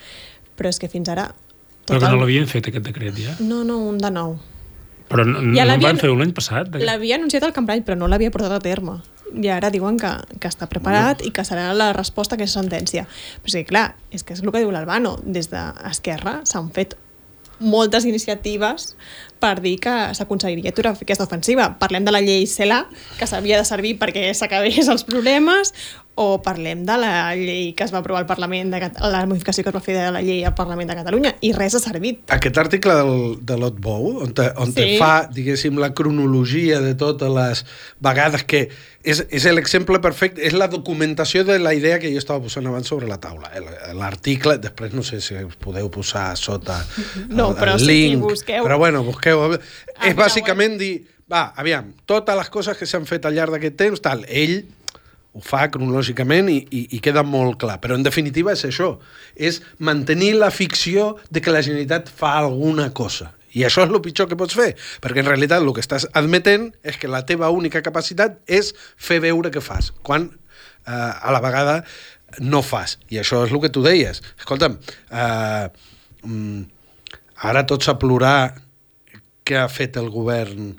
però 0.59 0.71
és 0.71 0.79
que 0.79 0.91
fins 0.91 1.11
ara... 1.11 1.31
Però 1.89 1.99
que 2.03 2.13
no 2.13 2.21
l'havien 2.21 2.47
fet, 2.51 2.69
aquest 2.69 2.85
decret, 2.85 3.17
ja. 3.17 3.35
No, 3.41 3.65
no, 3.65 3.81
un 3.89 3.99
de 3.99 4.11
nou. 4.13 4.37
Però 5.09 5.25
no, 5.25 5.41
Ja 5.57 5.65
no 5.65 5.79
van 5.81 6.01
fer 6.01 6.11
un 6.13 6.21
any 6.21 6.35
passat? 6.37 6.75
L'havia 6.85 7.17
anunciat 7.17 7.47
al 7.47 7.55
Cambrany, 7.57 7.81
però 7.87 7.97
no 7.97 8.11
l'havia 8.13 8.33
portat 8.35 8.59
a 8.59 8.61
terme. 8.61 8.99
I 9.35 9.51
ara 9.53 9.71
diuen 9.75 9.99
que, 10.01 10.11
que 10.41 10.49
està 10.49 10.69
preparat 10.71 11.25
i 11.27 11.33
que 11.35 11.45
serà 11.45 11.71
la 11.77 11.91
resposta 11.97 12.35
a 12.35 12.39
aquesta 12.39 12.63
sentència. 12.63 13.05
Però 13.45 13.59
que, 13.59 13.67
clar, 13.69 13.89
és 14.15 14.25
que 14.25 14.37
és 14.37 14.43
el 14.43 14.53
que 14.53 14.63
diu 14.63 14.73
l'Albano. 14.73 15.19
Des 15.25 15.51
d'Esquerra 15.53 16.41
s'han 16.49 16.73
fet 16.75 16.97
moltes 17.59 18.07
iniciatives 18.07 18.95
per 19.39 19.61
dir 19.63 19.77
que 19.81 19.95
s'aconseguiria 20.15 20.71
aturar 20.75 20.97
aquesta 20.99 21.25
ofensiva. 21.25 21.71
Parlem 21.79 22.05
de 22.05 22.13
la 22.13 22.21
llei 22.21 22.47
CELA, 22.47 22.87
que 23.19 23.27
s'havia 23.27 23.59
de 23.59 23.65
servir 23.65 23.97
perquè 23.99 24.33
s'acabés 24.35 24.89
els 24.89 25.05
problemes, 25.05 25.75
o 26.19 26.41
parlem 26.43 26.81
de 26.83 26.97
la 26.99 27.11
llei 27.39 27.75
que 27.79 27.85
es 27.87 27.93
va 27.95 28.01
aprovar 28.01 28.25
al 28.25 28.27
Parlament, 28.27 28.73
de, 28.75 28.81
Cat- 28.83 28.97
la 29.07 29.21
modificació 29.31 29.63
que 29.63 29.71
es 29.71 29.77
va 29.77 29.81
fer 29.85 29.95
de 29.95 30.09
la 30.11 30.21
llei 30.21 30.41
al 30.43 30.55
Parlament 30.59 30.91
de 30.91 30.97
Catalunya, 30.99 31.37
i 31.47 31.53
res 31.55 31.77
ha 31.77 31.79
servit. 31.79 32.25
Aquest 32.35 32.59
article 32.59 32.97
del, 32.99 33.13
de 33.47 33.57
l'Otbou, 33.61 34.17
on, 34.25 34.33
te, 34.35 34.49
on 34.59 34.73
te 34.75 34.83
Sí. 34.89 34.97
fa, 34.99 35.29
diguéssim, 35.31 35.79
la 35.79 35.93
cronologia 35.95 36.81
de 36.83 36.97
totes 36.99 37.31
les 37.31 37.63
vegades 38.03 38.43
que 38.43 38.65
és, 39.09 39.21
és 39.31 39.45
l'exemple 39.55 40.01
perfecte, 40.03 40.43
és 40.45 40.53
la 40.59 40.67
documentació 40.69 41.45
de 41.47 41.61
la 41.63 41.71
idea 41.73 42.01
que 42.03 42.11
jo 42.11 42.19
estava 42.19 42.43
posant 42.43 42.67
abans 42.67 42.89
sobre 42.91 43.07
la 43.07 43.21
taula. 43.23 43.53
El- 43.55 43.71
L'article, 43.97 44.59
després 44.59 44.93
no 44.99 45.05
sé 45.07 45.21
si 45.23 45.37
us 45.39 45.55
podeu 45.57 45.87
posar 45.89 46.33
sota 46.37 46.81
No, 47.29 47.53
el, 47.53 47.57
però 47.57 47.77
el 47.79 47.87
link, 47.87 48.21
busqueu. 48.27 48.65
però 48.67 48.77
bueno, 48.77 49.05
busqueu. 49.07 49.28
Ah, 49.35 50.09
és 50.09 50.17
bàsicament 50.19 50.79
dir, 50.81 50.95
va, 51.31 51.53
aviam, 51.61 51.93
totes 52.09 52.37
les 52.39 52.51
coses 52.53 52.79
que 52.79 52.89
s'han 52.89 53.07
fet 53.09 53.27
al 53.29 53.37
llarg 53.37 53.57
d'aquest 53.57 53.79
temps, 53.81 54.03
tal, 54.05 54.25
ell 54.29 54.61
ho 55.39 55.43
fa 55.45 55.67
cronològicament 55.71 56.49
i, 56.51 56.59
i, 56.73 56.85
i 56.97 57.01
queda 57.05 57.23
molt 57.27 57.59
clar. 57.63 57.79
Però, 57.83 57.99
en 57.99 58.07
definitiva, 58.07 58.55
és 58.57 58.65
això. 58.67 58.95
És 59.37 59.61
mantenir 59.85 60.33
la 60.39 60.51
ficció 60.55 61.13
de 61.31 61.43
que 61.45 61.55
la 61.55 61.63
Generalitat 61.63 62.11
fa 62.11 62.35
alguna 62.41 62.89
cosa. 62.97 63.33
I 63.57 63.65
això 63.65 63.85
és 63.87 63.93
el 63.93 64.03
pitjor 64.05 64.29
que 64.29 64.37
pots 64.39 64.57
fer, 64.57 64.73
perquè 65.03 65.23
en 65.23 65.29
realitat 65.31 65.63
el 65.63 65.73
que 65.75 65.83
estàs 65.85 66.09
admetent 66.19 66.69
és 66.87 66.99
que 67.01 67.11
la 67.11 67.25
teva 67.29 67.49
única 67.55 67.83
capacitat 67.85 68.37
és 68.45 68.75
fer 68.97 69.23
veure 69.25 69.53
que 69.55 69.63
fas, 69.65 69.89
quan 70.05 70.29
eh, 70.29 70.93
a 70.93 71.33
la 71.33 71.41
vegada 71.45 71.79
no 72.45 72.61
fas. 72.63 72.99
I 73.09 73.23
això 73.23 73.45
és 73.47 73.55
el 73.55 73.63
que 73.63 73.73
tu 73.73 73.83
deies. 73.85 74.21
Escolta'm, 74.39 74.77
eh, 75.11 75.69
mm, 76.29 76.61
ara 77.49 77.65
tots 77.67 77.89
a 77.89 77.97
plorar 77.99 78.68
què 79.49 79.57
ha 79.63 79.69
fet 79.73 79.97
el 79.97 80.11
govern 80.13 80.77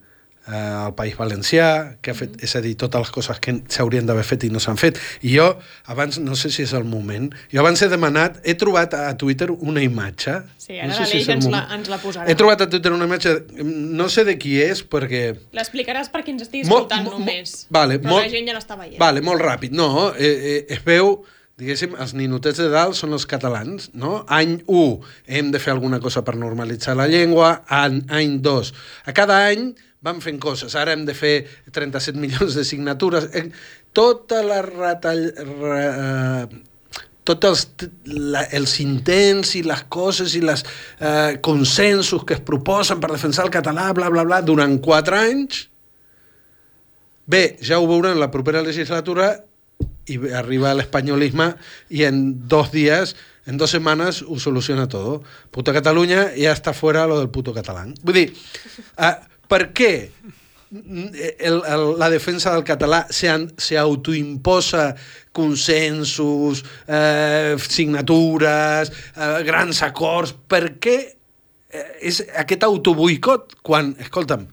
eh, 0.50 0.54
al 0.56 0.94
País 0.98 1.14
Valencià, 1.18 1.98
que 2.02 2.10
ha 2.10 2.16
fet, 2.18 2.40
és 2.42 2.56
a 2.58 2.62
dir, 2.64 2.72
totes 2.80 3.04
les 3.04 3.12
coses 3.14 3.38
que 3.44 3.54
s'haurien 3.70 4.08
d'haver 4.08 4.24
fet 4.26 4.46
i 4.48 4.50
no 4.50 4.62
s'han 4.64 4.80
fet. 4.82 4.98
I 5.22 5.36
jo, 5.36 5.46
abans, 5.94 6.18
no 6.24 6.34
sé 6.40 6.50
si 6.54 6.64
és 6.66 6.74
el 6.78 6.86
moment, 6.90 7.28
jo 7.54 7.60
abans 7.62 7.82
he 7.86 7.90
demanat, 7.92 8.40
he 8.44 8.56
trobat 8.58 8.96
a 8.98 9.12
Twitter 9.20 9.50
una 9.54 9.84
imatge... 9.86 10.40
Sí, 10.58 10.78
ara 10.80 10.88
no 10.90 10.96
sé 10.98 11.04
l'Aleix 11.06 11.22
és 11.22 11.28
el 11.30 11.36
ens 11.36 11.50
la- 11.54 11.66
ens 11.78 11.90
la 11.92 12.00
posarà. 12.02 12.26
He 12.30 12.38
trobat 12.40 12.62
a 12.66 12.70
Twitter 12.72 12.94
una 12.96 13.06
imatge, 13.10 13.36
no 13.64 14.10
sé 14.10 14.26
de 14.26 14.38
qui 14.42 14.56
és, 14.64 14.82
perquè... 14.86 15.24
L'explicaràs 15.58 16.10
per 16.14 16.24
qui 16.26 16.34
ens 16.38 16.48
estigui 16.48 16.66
escoltant 16.66 17.06
mo- 17.06 17.18
mo- 17.18 17.20
només. 17.26 17.68
vale, 17.70 18.00
però 18.02 18.16
molt- 18.18 18.26
la 18.30 18.34
gent 18.34 18.50
ja 18.50 18.58
l'està 18.58 18.78
veient. 18.80 18.98
Vale, 19.02 19.22
molt 19.26 19.42
ràpid. 19.46 19.76
No, 19.78 20.10
eh, 20.18 20.34
eh, 20.56 20.60
es 20.78 20.82
veu, 20.86 21.20
diguéssim, 21.60 21.94
els 22.00 22.16
ninotets 22.18 22.62
de 22.62 22.70
dalt 22.72 22.98
són 22.98 23.14
els 23.18 23.28
catalans, 23.30 23.90
no? 23.94 24.24
Any 24.32 24.58
1, 24.66 25.12
hem 25.38 25.52
de 25.54 25.62
fer 25.62 25.76
alguna 25.76 26.00
cosa 26.04 26.24
per 26.26 26.38
normalitzar 26.40 26.96
la 26.98 27.10
llengua, 27.12 27.60
any, 27.68 28.02
any 28.16 28.40
2. 28.46 28.72
A 29.06 29.16
cada 29.18 29.42
any 29.50 29.70
van 30.06 30.24
fent 30.24 30.40
coses. 30.40 30.78
Ara 30.80 30.96
hem 30.96 31.04
de 31.08 31.16
fer 31.18 31.36
37 31.76 32.18
milions 32.24 32.56
de 32.56 32.66
signatures. 32.68 33.30
Eh, 33.34 33.50
Tota 33.94 34.44
la 34.46 34.62
retall... 34.66 35.30
Re, 35.36 35.86
eh, 35.86 36.66
tots 37.30 37.46
els, 37.46 37.64
la, 38.10 38.42
els 38.58 38.72
intents 38.82 39.52
i 39.60 39.60
les 39.62 39.84
coses 39.94 40.32
i 40.34 40.40
els 40.42 40.64
eh, 40.66 41.36
consensos 41.46 42.24
que 42.26 42.40
es 42.40 42.42
proposen 42.42 42.98
per 42.98 43.12
defensar 43.12 43.44
el 43.46 43.52
català, 43.54 43.92
bla, 43.94 44.08
bla, 44.10 44.24
bla, 44.26 44.40
durant 44.42 44.80
quatre 44.82 45.20
anys, 45.28 45.68
Bé, 47.30 47.60
ja 47.62 47.78
ho 47.78 47.86
veurem 47.86 48.18
la 48.18 48.32
propera 48.34 48.64
legislatura 48.66 49.28
bé, 50.18 50.34
arriba 50.34 50.74
l'espanyolisme 50.74 51.54
i 51.90 52.04
en 52.08 52.48
dos 52.48 52.72
dies, 52.72 53.16
en 53.46 53.58
dos 53.58 53.72
setmanes 53.72 54.24
ho 54.24 54.40
soluciona 54.40 54.88
todo. 54.88 55.22
Puta 55.52 55.74
Catalunya 55.74 56.32
ja 56.38 56.54
està 56.54 56.74
fuera 56.74 57.06
lo 57.08 57.20
del 57.20 57.30
puto 57.30 57.54
català. 57.54 57.86
Vull 58.04 58.14
dir, 58.18 58.28
uh, 58.98 59.14
per 59.50 59.70
què 59.74 59.94
el, 60.72 61.62
el, 61.66 61.84
la 61.98 62.10
defensa 62.14 62.52
del 62.54 62.64
català 62.64 63.08
se, 63.10 63.30
an- 63.30 63.48
se 63.58 63.78
autoimposa 63.78 64.96
consensos, 65.34 66.64
eh, 66.88 67.56
signatures, 67.58 68.92
eh, 69.16 69.44
grans 69.48 69.82
acords? 69.86 70.36
Per 70.48 70.76
què 70.82 70.96
eh, 71.70 71.86
és 72.06 72.22
aquest 72.38 72.64
autoboicot 72.68 73.58
quan, 73.66 73.96
escolta'm, 74.02 74.46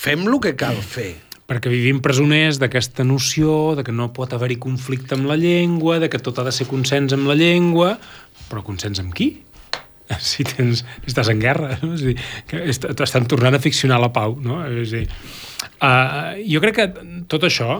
fem 0.00 0.26
el 0.26 0.38
que 0.42 0.56
cal 0.58 0.78
fer. 0.82 1.12
Perquè 1.50 1.66
vivim 1.72 1.98
presoners 1.98 2.60
d'aquesta 2.62 3.02
noció 3.02 3.74
de 3.74 3.82
que 3.82 3.90
no 3.90 4.12
pot 4.14 4.30
haver-hi 4.36 4.60
conflicte 4.62 5.16
amb 5.16 5.26
la 5.26 5.34
llengua, 5.40 5.98
de 5.98 6.06
que 6.12 6.20
tot 6.22 6.38
ha 6.38 6.44
de 6.46 6.52
ser 6.54 6.68
consens 6.70 7.12
amb 7.16 7.26
la 7.26 7.34
llengua, 7.34 7.96
però 8.50 8.62
consens 8.66 9.02
amb 9.02 9.14
qui? 9.18 9.32
Si, 10.18 10.42
tens, 10.42 10.80
si 11.04 11.06
estàs 11.10 11.28
en 11.30 11.38
guerra, 11.38 11.76
no? 11.84 11.92
És 11.94 12.00
dir, 12.02 12.16
que 12.50 12.58
est- 12.70 12.86
estan 12.90 13.28
tornant 13.30 13.54
a 13.54 13.60
ficcionar 13.62 14.00
la 14.02 14.08
pau, 14.10 14.32
no? 14.42 14.56
És 14.66 14.90
dir, 14.90 15.04
uh, 15.86 16.34
jo 16.50 16.58
crec 16.64 16.74
que 16.80 16.86
tot 17.30 17.46
això 17.46 17.76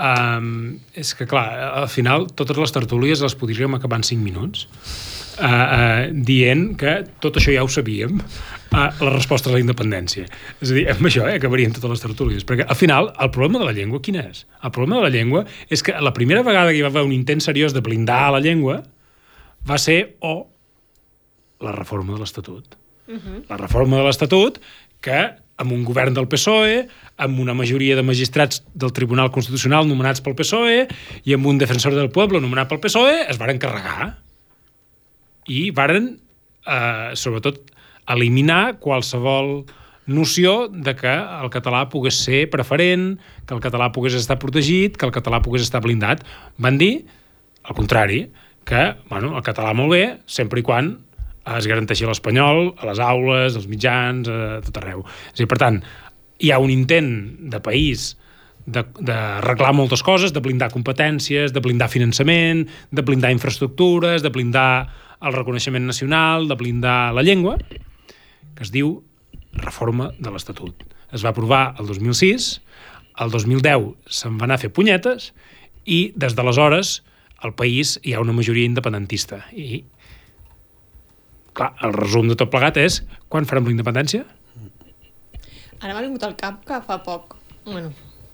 um, 0.00 0.78
és 0.96 1.12
que, 1.16 1.26
clar, 1.28 1.46
al 1.84 1.88
final 1.92 2.26
totes 2.36 2.58
les 2.58 2.72
tertúlies 2.74 3.22
les 3.24 3.36
podríem 3.38 3.76
acabar 3.76 4.00
en 4.00 4.06
5 4.08 4.24
minuts 4.24 4.66
uh, 5.38 5.46
uh, 5.46 6.06
dient 6.10 6.70
que 6.80 6.96
tot 7.22 7.38
això 7.40 7.52
ja 7.54 7.64
ho 7.64 7.70
sabíem 7.70 8.20
uh, 8.20 8.78
la 8.78 9.12
resposta 9.12 9.50
a 9.50 9.56
la 9.56 9.62
independència. 9.62 10.26
És 10.60 10.72
a 10.72 10.76
dir, 10.76 10.86
amb 10.92 11.10
això 11.10 11.26
eh, 11.28 11.36
acabarien 11.40 11.74
totes 11.76 11.94
les 11.96 12.04
tertúlies. 12.04 12.46
Perquè 12.48 12.66
al 12.66 12.78
final, 12.78 13.12
el 13.20 13.32
problema 13.34 13.62
de 13.62 13.70
la 13.70 13.76
llengua 13.76 14.02
quin 14.04 14.20
és? 14.22 14.46
El 14.62 14.74
problema 14.74 15.00
de 15.00 15.08
la 15.08 15.14
llengua 15.14 15.44
és 15.68 15.84
que 15.86 15.96
la 15.96 16.14
primera 16.16 16.44
vegada 16.46 16.72
que 16.72 16.80
hi 16.80 16.86
va 16.86 16.92
haver 16.92 17.06
un 17.06 17.16
intent 17.16 17.44
seriós 17.44 17.76
de 17.76 17.84
blindar 17.84 18.30
la 18.34 18.42
llengua 18.44 18.80
va 19.68 19.78
ser 19.78 20.16
o 20.24 20.34
la 21.60 21.74
reforma 21.76 22.16
de 22.16 22.24
l'Estatut. 22.24 22.76
Uh 23.10 23.16
-huh. 23.18 23.42
La 23.48 23.56
reforma 23.56 23.98
de 23.98 24.04
l'Estatut 24.04 24.60
que 25.00 25.34
amb 25.60 25.74
un 25.76 25.84
govern 25.84 26.16
del 26.16 26.28
PSOE, 26.30 26.86
amb 27.20 27.40
una 27.42 27.54
majoria 27.56 27.96
de 27.98 28.04
magistrats 28.06 28.62
del 28.72 28.94
Tribunal 28.96 29.30
Constitucional 29.34 29.88
nomenats 29.88 30.24
pel 30.24 30.36
PSOE 30.38 30.86
i 31.28 31.36
amb 31.36 31.50
un 31.50 31.60
defensor 31.60 31.94
del 31.96 32.08
poble 32.14 32.40
nomenat 32.40 32.70
pel 32.70 32.80
PSOE, 32.80 33.26
es 33.28 33.40
varen 33.40 33.60
carregar 33.60 34.14
i 35.50 35.68
varen, 35.76 36.14
eh, 36.64 37.10
sobretot, 37.18 37.60
eliminar 38.10 38.80
qualsevol 38.82 39.64
noció 40.10 40.68
de 40.68 40.94
que 40.98 41.12
el 41.12 41.50
català 41.54 41.84
pogués 41.92 42.18
ser 42.24 42.46
preferent, 42.50 43.14
que 43.46 43.54
el 43.54 43.62
català 43.62 43.90
pogués 43.94 44.16
estar 44.18 44.40
protegit, 44.42 44.96
que 44.96 45.06
el 45.06 45.14
català 45.14 45.42
pogués 45.44 45.62
estar 45.62 45.82
blindat. 45.84 46.24
Van 46.58 46.80
dir, 46.80 47.06
al 47.62 47.76
contrari, 47.78 48.24
que 48.64 48.96
bueno, 49.08 49.36
el 49.36 49.44
català 49.46 49.74
molt 49.76 49.94
bé, 49.94 50.04
sempre 50.26 50.60
i 50.60 50.66
quan 50.66 50.96
es 51.58 51.66
garanteixi 51.70 52.06
l'espanyol 52.08 52.72
a 52.78 52.88
les 52.90 53.00
aules, 53.02 53.56
als 53.56 53.68
mitjans, 53.70 54.28
a 54.28 54.60
tot 54.64 54.80
arreu. 54.80 55.04
És 55.32 55.42
dir, 55.42 55.48
per 55.50 55.58
tant, 55.60 55.80
hi 56.40 56.52
ha 56.52 56.60
un 56.62 56.72
intent 56.72 57.12
de 57.52 57.60
país 57.64 58.14
de, 58.66 58.84
de 59.00 59.12
arreglar 59.12 59.72
moltes 59.74 60.02
coses, 60.06 60.32
de 60.32 60.42
blindar 60.44 60.70
competències, 60.72 61.52
de 61.52 61.62
blindar 61.64 61.90
finançament, 61.92 62.66
de 62.90 63.02
blindar 63.02 63.32
infraestructures, 63.34 64.22
de 64.22 64.32
blindar 64.32 64.88
el 65.20 65.36
reconeixement 65.36 65.84
nacional, 65.86 66.48
de 66.48 66.56
blindar 66.56 67.12
la 67.16 67.24
llengua, 67.26 67.58
que 68.54 68.64
es 68.64 68.72
diu 68.72 69.00
reforma 69.52 70.10
de 70.18 70.32
l'Estatut. 70.32 70.86
Es 71.12 71.24
va 71.26 71.32
aprovar 71.34 71.74
el 71.80 71.88
2006, 71.90 72.50
el 73.20 73.32
2010 73.32 73.90
se'n 74.08 74.38
va 74.40 74.46
anar 74.46 74.56
a 74.56 74.62
fer 74.62 74.70
punyetes 74.72 75.32
i 75.84 76.12
des 76.16 76.36
d'aleshores 76.36 77.00
al 77.40 77.54
país 77.56 77.98
hi 78.04 78.14
ha 78.14 78.20
una 78.22 78.36
majoria 78.36 78.68
independentista. 78.68 79.42
I, 79.52 79.82
clar, 81.54 81.72
el 81.82 81.92
resum 81.96 82.28
de 82.30 82.36
tot 82.38 82.50
plegat 82.52 82.76
és 82.80 83.02
quan 83.28 83.46
farem 83.48 83.64
la 83.68 83.74
independència? 83.74 84.24
Ara 85.80 85.94
m'ha 85.96 86.02
vingut 86.04 86.22
al 86.26 86.34
cap 86.36 86.60
que 86.68 86.80
fa 86.86 86.98
poc, 87.04 87.36
bueno, 87.64 87.92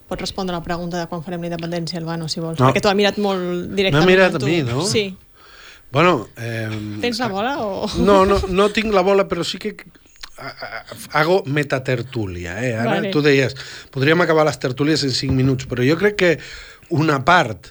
pots 0.09 0.21
respondre 0.25 0.55
a 0.57 0.59
la 0.61 0.65
pregunta 0.65 0.99
de 0.99 1.07
quan 1.11 1.23
farem 1.23 1.45
la 1.45 1.51
independència, 1.53 1.99
Albano, 2.01 2.27
si 2.29 2.41
vols. 2.43 2.59
No. 2.59 2.67
Perquè 2.69 2.83
t'ho 2.83 2.91
ha 2.91 2.97
mirat 2.99 3.19
molt 3.23 3.71
directament. 3.79 4.11
mirat 4.11 4.35
a 4.35 4.41
tu. 4.43 4.47
a 4.47 4.49
mi, 4.51 4.63
no? 4.67 4.83
Sí. 4.87 5.07
Bueno, 5.93 6.29
eh, 6.37 6.67
Tens 7.01 7.21
la 7.23 7.29
bola 7.31 7.55
o...? 7.63 7.87
No, 8.03 8.25
no, 8.27 8.41
no 8.51 8.69
tinc 8.75 8.91
la 8.93 9.05
bola, 9.07 9.29
però 9.31 9.45
sí 9.47 9.59
que 9.63 9.77
hago 11.17 11.43
metatertúlia. 11.47 12.59
Eh? 12.67 12.75
Ara 12.77 12.97
Vale. 12.99 13.11
tu 13.15 13.23
deies, 13.23 13.55
podríem 13.95 14.21
acabar 14.21 14.45
les 14.51 14.59
tertúlies 14.61 15.05
en 15.07 15.15
5 15.15 15.33
minuts, 15.33 15.69
però 15.71 15.87
jo 15.87 15.97
crec 15.97 16.17
que 16.19 16.33
una 16.91 17.23
part 17.25 17.71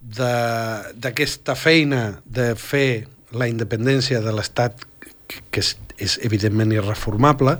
de- 0.00 0.94
d'aquesta 0.98 1.54
feina 1.54 2.22
de 2.24 2.54
fer 2.56 3.06
la 3.34 3.48
independència 3.48 4.20
de 4.20 4.32
l'Estat, 4.32 4.84
que- 5.28 5.60
és, 5.60 5.76
és 5.98 6.18
evidentment 6.22 6.72
irreformable, 6.72 7.58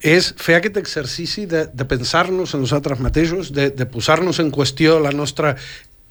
és 0.00 0.30
fer 0.38 0.54
aquest 0.58 0.76
exercici 0.78 1.44
de, 1.50 1.64
de 1.74 1.84
pensar-nos 1.84 2.54
a 2.54 2.58
nosaltres 2.62 3.00
mateixos, 3.02 3.50
de, 3.52 3.70
de 3.74 3.86
posar-nos 3.90 4.38
en 4.38 4.52
qüestió 4.54 5.00
la 5.02 5.10
nostra 5.10 5.56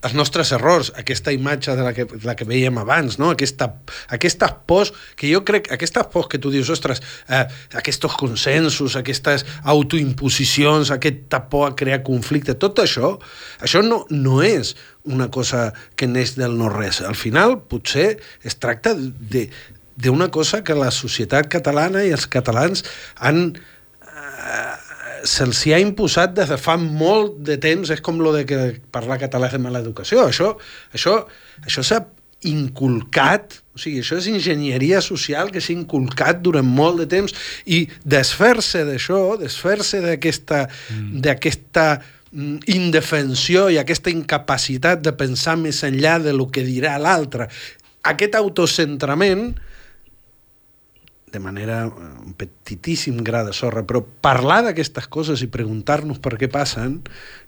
els 0.08 0.16
nostres 0.18 0.52
errors, 0.56 0.92
aquesta 0.98 1.34
imatge 1.36 1.76
de 1.78 1.86
la 1.86 1.94
que, 1.96 2.08
la 2.26 2.36
que 2.38 2.48
veiem 2.48 2.80
abans, 2.82 3.20
no? 3.22 3.32
aquesta, 3.36 3.70
aquestes 4.14 4.56
pors, 4.70 4.94
que 5.20 5.30
jo 5.32 5.44
crec, 5.48 5.70
aquestes 5.74 6.10
pors 6.14 6.30
que 6.32 6.40
tu 6.42 6.52
dius, 6.54 6.72
ostres, 6.74 7.04
eh, 7.28 7.44
aquests 7.78 8.16
consensos, 8.18 8.96
aquestes 9.00 9.46
autoimposicions, 9.68 10.92
aquesta 10.96 11.44
por 11.52 11.68
a 11.68 11.76
crear 11.76 12.04
conflicte, 12.08 12.56
tot 12.56 12.80
això, 12.84 13.18
això 13.64 13.84
no, 13.84 14.06
no 14.10 14.42
és 14.46 14.76
una 15.08 15.30
cosa 15.32 15.72
que 15.96 16.08
neix 16.08 16.36
del 16.40 16.58
no-res. 16.60 17.02
Al 17.02 17.16
final, 17.16 17.60
potser 17.70 18.18
es 18.44 18.60
tracta 18.60 18.96
de 18.96 19.50
d'una 19.98 20.28
cosa 20.30 20.62
que 20.62 20.76
la 20.78 20.92
societat 20.94 21.48
catalana 21.50 22.04
i 22.06 22.12
els 22.14 22.28
catalans 22.30 22.84
han 23.18 23.56
se'ls 25.24 25.64
ha 25.74 25.80
imposat 25.82 26.36
des 26.38 26.50
de 26.52 26.58
fa 26.60 26.78
molt 26.78 27.40
de 27.48 27.58
temps, 27.62 27.90
és 27.90 28.02
com 28.04 28.20
lo 28.22 28.34
de 28.36 28.46
que 28.46 28.60
parlar 28.92 29.20
català 29.22 29.50
és 29.50 29.56
de 29.58 29.62
mala 29.64 29.82
educació. 29.84 30.28
Això, 30.28 30.54
això, 30.94 31.20
això 31.66 31.84
s'ha 31.86 32.04
inculcat, 32.46 33.58
o 33.74 33.82
sigui, 33.82 34.04
això 34.04 34.20
és 34.20 34.28
enginyeria 34.30 35.02
social 35.02 35.50
que 35.54 35.62
s'ha 35.64 35.74
inculcat 35.74 36.44
durant 36.46 36.68
molt 36.68 37.02
de 37.02 37.08
temps 37.10 37.34
i 37.66 37.88
desfer-se 38.06 38.84
d'això, 38.86 39.22
desfer-se 39.42 40.04
d'aquesta 40.06 40.68
mm. 40.68 41.24
d'aquesta 41.26 41.88
mm, 41.98 42.60
indefensió 42.78 43.68
i 43.74 43.80
aquesta 43.82 44.14
incapacitat 44.14 45.02
de 45.02 45.16
pensar 45.18 45.58
més 45.58 45.82
enllà 45.88 46.20
de 46.22 46.36
lo 46.38 46.50
que 46.54 46.66
dirà 46.66 47.00
l'altre, 47.02 47.50
aquest 48.06 48.38
autocentrament 48.38 49.50
de 51.38 51.44
manera 51.44 51.86
eh, 51.86 52.10
un 52.26 52.34
petitíssim 52.38 53.22
gra 53.24 53.44
de 53.46 53.54
sorra, 53.54 53.86
però 53.86 54.02
parlar 54.02 54.64
d'aquestes 54.66 55.08
coses 55.14 55.46
i 55.46 55.52
preguntar-nos 55.54 56.20
per 56.24 56.36
què 56.42 56.50
passen, 56.52 57.00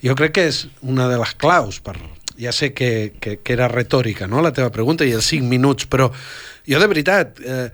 jo 0.06 0.16
crec 0.20 0.38
que 0.38 0.48
és 0.52 0.64
una 0.86 1.10
de 1.12 1.20
les 1.22 1.36
claus 1.42 1.82
per... 1.84 1.98
Ja 2.40 2.54
sé 2.56 2.70
que, 2.72 3.18
que, 3.20 3.34
que 3.44 3.52
era 3.52 3.68
retòrica, 3.68 4.24
no?, 4.32 4.40
la 4.40 4.54
teva 4.56 4.72
pregunta, 4.72 5.04
i 5.04 5.12
els 5.12 5.28
5 5.28 5.44
minuts, 5.44 5.90
però 5.92 6.06
jo 6.64 6.80
de 6.80 6.88
veritat, 6.88 7.42
eh, 7.44 7.66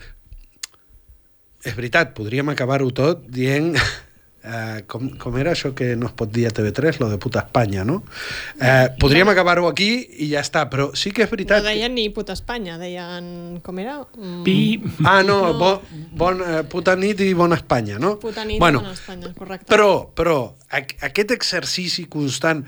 és 1.62 1.76
veritat, 1.78 2.16
podríem 2.18 2.50
acabar-ho 2.50 2.90
tot 2.96 3.28
dient 3.30 3.76
eh, 4.46 4.84
com, 4.88 5.10
com 5.20 5.38
era 5.42 5.54
això 5.56 5.74
que 5.76 5.94
no 6.00 6.10
es 6.10 6.16
pot 6.18 6.32
dir 6.32 6.46
a 6.50 6.54
TV3, 6.56 7.00
lo 7.02 7.10
de 7.10 7.18
puta 7.22 7.42
Espanya, 7.46 7.84
no? 7.88 8.02
Eh, 8.62 8.90
podríem 9.02 9.30
acabar-ho 9.34 9.68
aquí 9.70 9.90
i 10.22 10.30
ja 10.32 10.44
està, 10.46 10.66
però 10.72 10.92
sí 10.98 11.12
que 11.12 11.26
és 11.26 11.30
No 11.30 11.36
veritat... 11.36 11.66
deien 11.66 11.96
ni 11.98 12.08
puta 12.14 12.36
Espanya, 12.38 12.78
deien... 12.82 13.60
Com 13.66 13.82
era? 13.82 13.98
Mm, 14.18 14.44
Pi... 14.46 14.58
Ah, 15.04 15.22
no, 15.24 15.36
No. 15.46 15.54
Bo, 15.60 15.82
bon, 16.16 16.42
eh, 16.42 16.64
puta 16.70 16.96
nit 17.00 17.22
i 17.26 17.34
bona 17.38 17.58
Espanya, 17.60 18.00
no? 18.02 18.16
Puta 18.22 18.46
nit 18.46 18.60
bueno, 18.60 18.80
bueno, 18.80 18.94
bona 18.94 18.94
Espanya, 18.94 19.34
correcte. 19.38 19.68
Però, 19.72 19.92
però, 20.16 20.40
aqu 20.70 20.98
aquest 21.10 21.36
exercici 21.36 22.06
constant, 22.12 22.66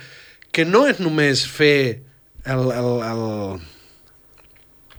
que 0.52 0.66
no 0.66 0.86
és 0.90 1.02
només 1.04 1.46
fer 1.48 2.04
el, 2.48 2.72
el, 2.72 2.92
el, 3.06 3.24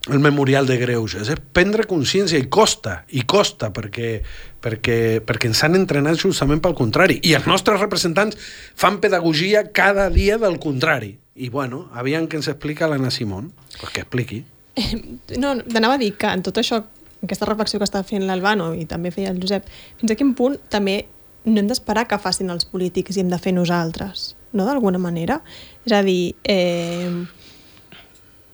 el 0.09 0.21
memorial 0.21 0.67
de 0.67 0.77
greuges, 0.81 1.29
és 1.29 1.41
prendre 1.53 1.87
consciència, 1.89 2.39
i 2.41 2.49
costa, 2.53 3.03
i 3.13 3.25
costa, 3.29 3.71
perquè, 3.75 4.19
perquè, 4.65 4.99
perquè 5.25 5.51
ens 5.51 5.63
han 5.67 5.79
entrenat 5.79 6.21
justament 6.21 6.63
pel 6.65 6.77
contrari. 6.79 7.19
I 7.23 7.35
els 7.39 7.49
nostres 7.51 7.81
representants 7.81 8.39
fan 8.79 9.01
pedagogia 9.03 9.67
cada 9.73 10.09
dia 10.11 10.39
del 10.39 10.59
contrari. 10.63 11.17
I, 11.39 11.51
bueno, 11.55 11.87
aviam 11.95 12.27
que 12.27 12.39
ens 12.41 12.49
explica 12.51 12.89
l'Anna 12.89 13.13
Simón, 13.15 13.53
pues 13.81 13.93
que 13.93 14.07
expliqui. 14.07 14.45
No, 15.39 15.57
t'anava 15.67 15.97
a 15.97 16.01
dir 16.01 16.13
que 16.19 16.31
en 16.31 16.43
tot 16.47 16.59
això, 16.61 16.81
aquesta 17.23 17.47
reflexió 17.49 17.81
que 17.81 17.87
està 17.87 18.05
fent 18.07 18.25
l'Albano 18.27 18.73
i 18.79 18.85
també 18.87 19.11
feia 19.15 19.33
el 19.35 19.41
Josep, 19.43 19.67
fins 20.01 20.13
a 20.15 20.17
quin 20.19 20.35
punt 20.39 20.59
també 20.71 21.01
no 21.49 21.59
hem 21.61 21.71
d'esperar 21.71 22.07
que 22.11 22.19
facin 22.23 22.51
els 22.55 22.67
polítics 22.69 23.17
i 23.17 23.23
hem 23.23 23.33
de 23.33 23.39
fer 23.43 23.55
nosaltres, 23.57 24.33
no 24.53 24.67
d'alguna 24.69 25.01
manera? 25.03 25.41
És 25.87 25.95
a 25.95 26.03
dir, 26.07 26.35
eh, 26.45 27.11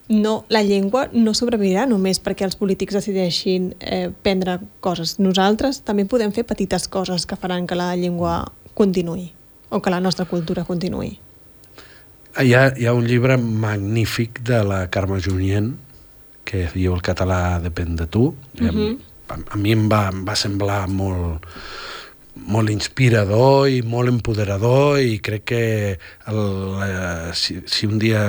no, 0.09 0.45
la 0.49 0.62
llengua 0.62 1.09
no 1.12 1.33
sobrevivirà 1.35 1.87
només 1.88 2.21
perquè 2.21 2.45
els 2.45 2.59
polítics 2.61 2.97
decideixin 2.99 3.73
eh, 3.81 4.11
prendre 4.23 4.59
coses. 4.85 5.17
Nosaltres 5.19 5.81
també 5.85 6.05
podem 6.05 6.33
fer 6.33 6.45
petites 6.45 6.88
coses 6.88 7.25
que 7.27 7.38
faran 7.40 7.67
que 7.67 7.79
la 7.79 7.95
llengua 7.97 8.43
continuï 8.75 9.31
o 9.71 9.81
que 9.81 9.90
la 9.90 10.01
nostra 10.01 10.27
cultura 10.29 10.64
continuï. 10.64 11.14
Hi 12.35 12.53
ha, 12.55 12.67
hi 12.77 12.87
ha 12.87 12.93
un 12.93 13.07
llibre 13.07 13.38
magnífic 13.38 14.43
de 14.43 14.61
la 14.67 14.85
Carme 14.90 15.21
Junyent 15.23 15.75
que 16.45 16.67
es 16.67 16.75
diu 16.77 16.93
El 16.93 17.03
català 17.03 17.59
depèn 17.62 17.97
de 17.97 18.07
tu. 18.07 18.35
Uh 18.61 18.69
-huh. 18.69 18.99
a, 19.29 19.38
a 19.51 19.57
mi 19.57 19.73
em 19.73 19.88
va, 19.88 20.11
em 20.12 20.25
va 20.27 20.37
semblar 20.37 20.87
molt, 20.88 21.40
molt 22.35 22.70
inspirador 22.73 23.68
i 23.70 23.81
molt 23.87 24.11
empoderador 24.11 24.99
i 24.99 25.20
crec 25.23 25.44
que 25.47 25.62
el, 26.31 26.40
eh, 26.83 27.31
si, 27.38 27.61
si 27.70 27.87
un 27.87 28.01
dia 28.03 28.23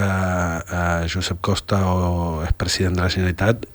eh, 0.61 1.07
Josep 1.09 1.41
Costa 1.41 1.79
o 1.89 2.43
és 2.45 2.53
president 2.53 2.99
de 2.99 3.03
la 3.03 3.09
Generalitat 3.09 3.65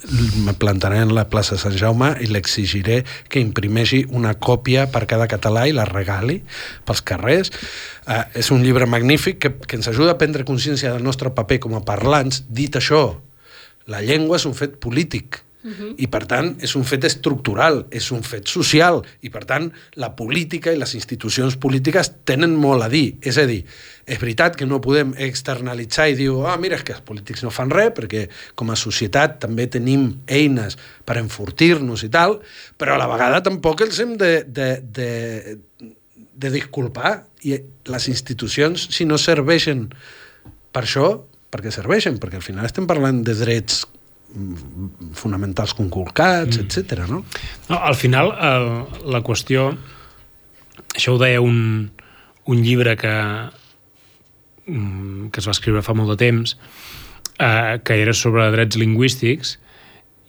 me 0.47 0.55
plantaré 0.55 1.03
en 1.03 1.15
la 1.17 1.27
plaça 1.33 1.59
Sant 1.59 1.75
Jaume 1.77 2.13
i 2.23 2.31
l'exigiré 2.31 3.03
que 3.29 3.43
imprimeixi 3.43 4.05
una 4.15 4.37
còpia 4.39 4.87
per 4.93 5.05
cada 5.11 5.27
català 5.31 5.67
i 5.67 5.75
la 5.77 5.89
regali 5.89 6.41
pels 6.87 7.03
carrers. 7.03 7.51
Eh, 8.07 8.23
és 8.41 8.55
un 8.55 8.63
llibre 8.63 8.87
magnífic 8.87 9.43
que, 9.43 9.55
que 9.67 9.81
ens 9.81 9.91
ajuda 9.91 10.15
a 10.15 10.21
prendre 10.21 10.47
consciència 10.47 10.95
del 10.95 11.05
nostre 11.05 11.35
paper 11.35 11.61
com 11.67 11.75
a 11.75 11.85
parlants. 11.85 12.45
Dit 12.49 12.79
això, 12.79 13.19
la 13.91 14.03
llengua 14.05 14.39
és 14.39 14.47
un 14.47 14.55
fet 14.55 14.79
polític 14.79 15.43
Uh 15.63 15.71
-huh. 15.71 15.95
i 15.99 16.07
per 16.09 16.25
tant 16.25 16.55
és 16.65 16.73
un 16.75 16.85
fet 16.85 17.05
estructural, 17.05 17.87
és 17.91 18.11
un 18.11 18.23
fet 18.23 18.49
social. 18.49 19.03
I 19.21 19.29
per 19.29 19.45
tant 19.45 19.71
la 19.95 20.17
política 20.17 20.73
i 20.73 20.79
les 20.79 20.95
institucions 20.95 21.57
polítiques 21.57 22.13
tenen 22.25 22.55
molt 22.57 22.83
a 22.83 22.89
dir. 22.89 23.17
És 23.21 23.37
a 23.37 23.45
dir, 23.45 23.65
és 24.07 24.19
veritat 24.19 24.57
que 24.57 24.67
no 24.67 24.81
podem 24.81 25.13
externalitzar 25.19 26.09
i 26.09 26.15
dir, 26.15 26.31
ah, 26.47 26.57
mira, 26.57 26.77
és 26.77 26.83
que 26.83 26.93
els 26.93 27.03
polítics 27.03 27.43
no 27.43 27.51
fan 27.51 27.71
res 27.71 27.93
perquè 27.93 28.29
com 28.55 28.71
a 28.71 28.77
societat 28.77 29.39
també 29.39 29.67
tenim 29.67 30.23
eines 30.27 30.79
per 31.05 31.19
enfortir-nos 31.19 32.03
i 32.03 32.09
tal, 32.09 32.41
però 32.79 32.95
a 32.95 32.99
la 32.99 33.07
vegada 33.07 33.43
tampoc 33.43 33.81
els 33.81 34.01
hem 34.01 34.17
de, 34.17 34.45
de, 34.47 34.81
de, 34.83 35.59
de 36.35 36.51
disculpar. 36.51 37.27
I 37.43 37.61
les 37.85 38.09
institucions 38.09 38.89
si 38.91 39.05
no 39.05 39.19
serveixen 39.19 39.91
per 40.73 40.85
això, 40.85 41.21
perquè 41.51 41.71
serveixen, 41.71 42.19
perquè 42.19 42.37
al 42.37 42.47
final 42.47 42.65
estem 42.65 42.87
parlant 42.87 43.23
de 43.27 43.35
drets 43.35 43.85
fonamentals 45.17 45.75
conculcats, 45.75 46.59
mm. 46.59 46.67
etc. 46.67 47.07
no? 47.09 47.25
No, 47.69 47.79
al 47.79 47.97
final, 47.99 48.35
eh, 48.35 49.01
la 49.11 49.23
qüestió... 49.27 49.71
Això 50.91 51.15
ho 51.15 51.19
deia 51.21 51.39
un, 51.39 51.91
un 52.51 52.63
llibre 52.65 52.97
que, 52.99 53.13
mm, 54.67 55.29
que 55.31 55.39
es 55.43 55.47
va 55.47 55.55
escriure 55.55 55.85
fa 55.87 55.95
molt 55.95 56.11
de 56.11 56.17
temps, 56.19 56.57
eh, 57.39 57.79
que 57.87 58.01
era 58.03 58.15
sobre 58.17 58.49
drets 58.51 58.79
lingüístics, 58.81 59.59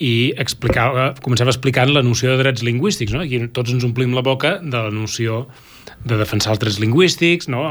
i 0.01 0.31
explicava, 0.41 1.11
començava 1.21 1.53
explicant 1.53 1.91
la 1.93 2.01
noció 2.01 2.31
de 2.31 2.41
drets 2.41 2.63
lingüístics. 2.65 3.13
No? 3.13 3.21
Aquí 3.21 3.39
tots 3.53 3.73
ens 3.73 3.85
omplim 3.85 4.15
la 4.17 4.23
boca 4.25 4.55
de 4.63 4.73
la 4.77 4.89
noció 4.93 5.45
de 6.05 6.17
defensar 6.17 6.55
els 6.55 6.61
drets 6.61 6.79
lingüístics, 6.81 7.47
no? 7.51 7.61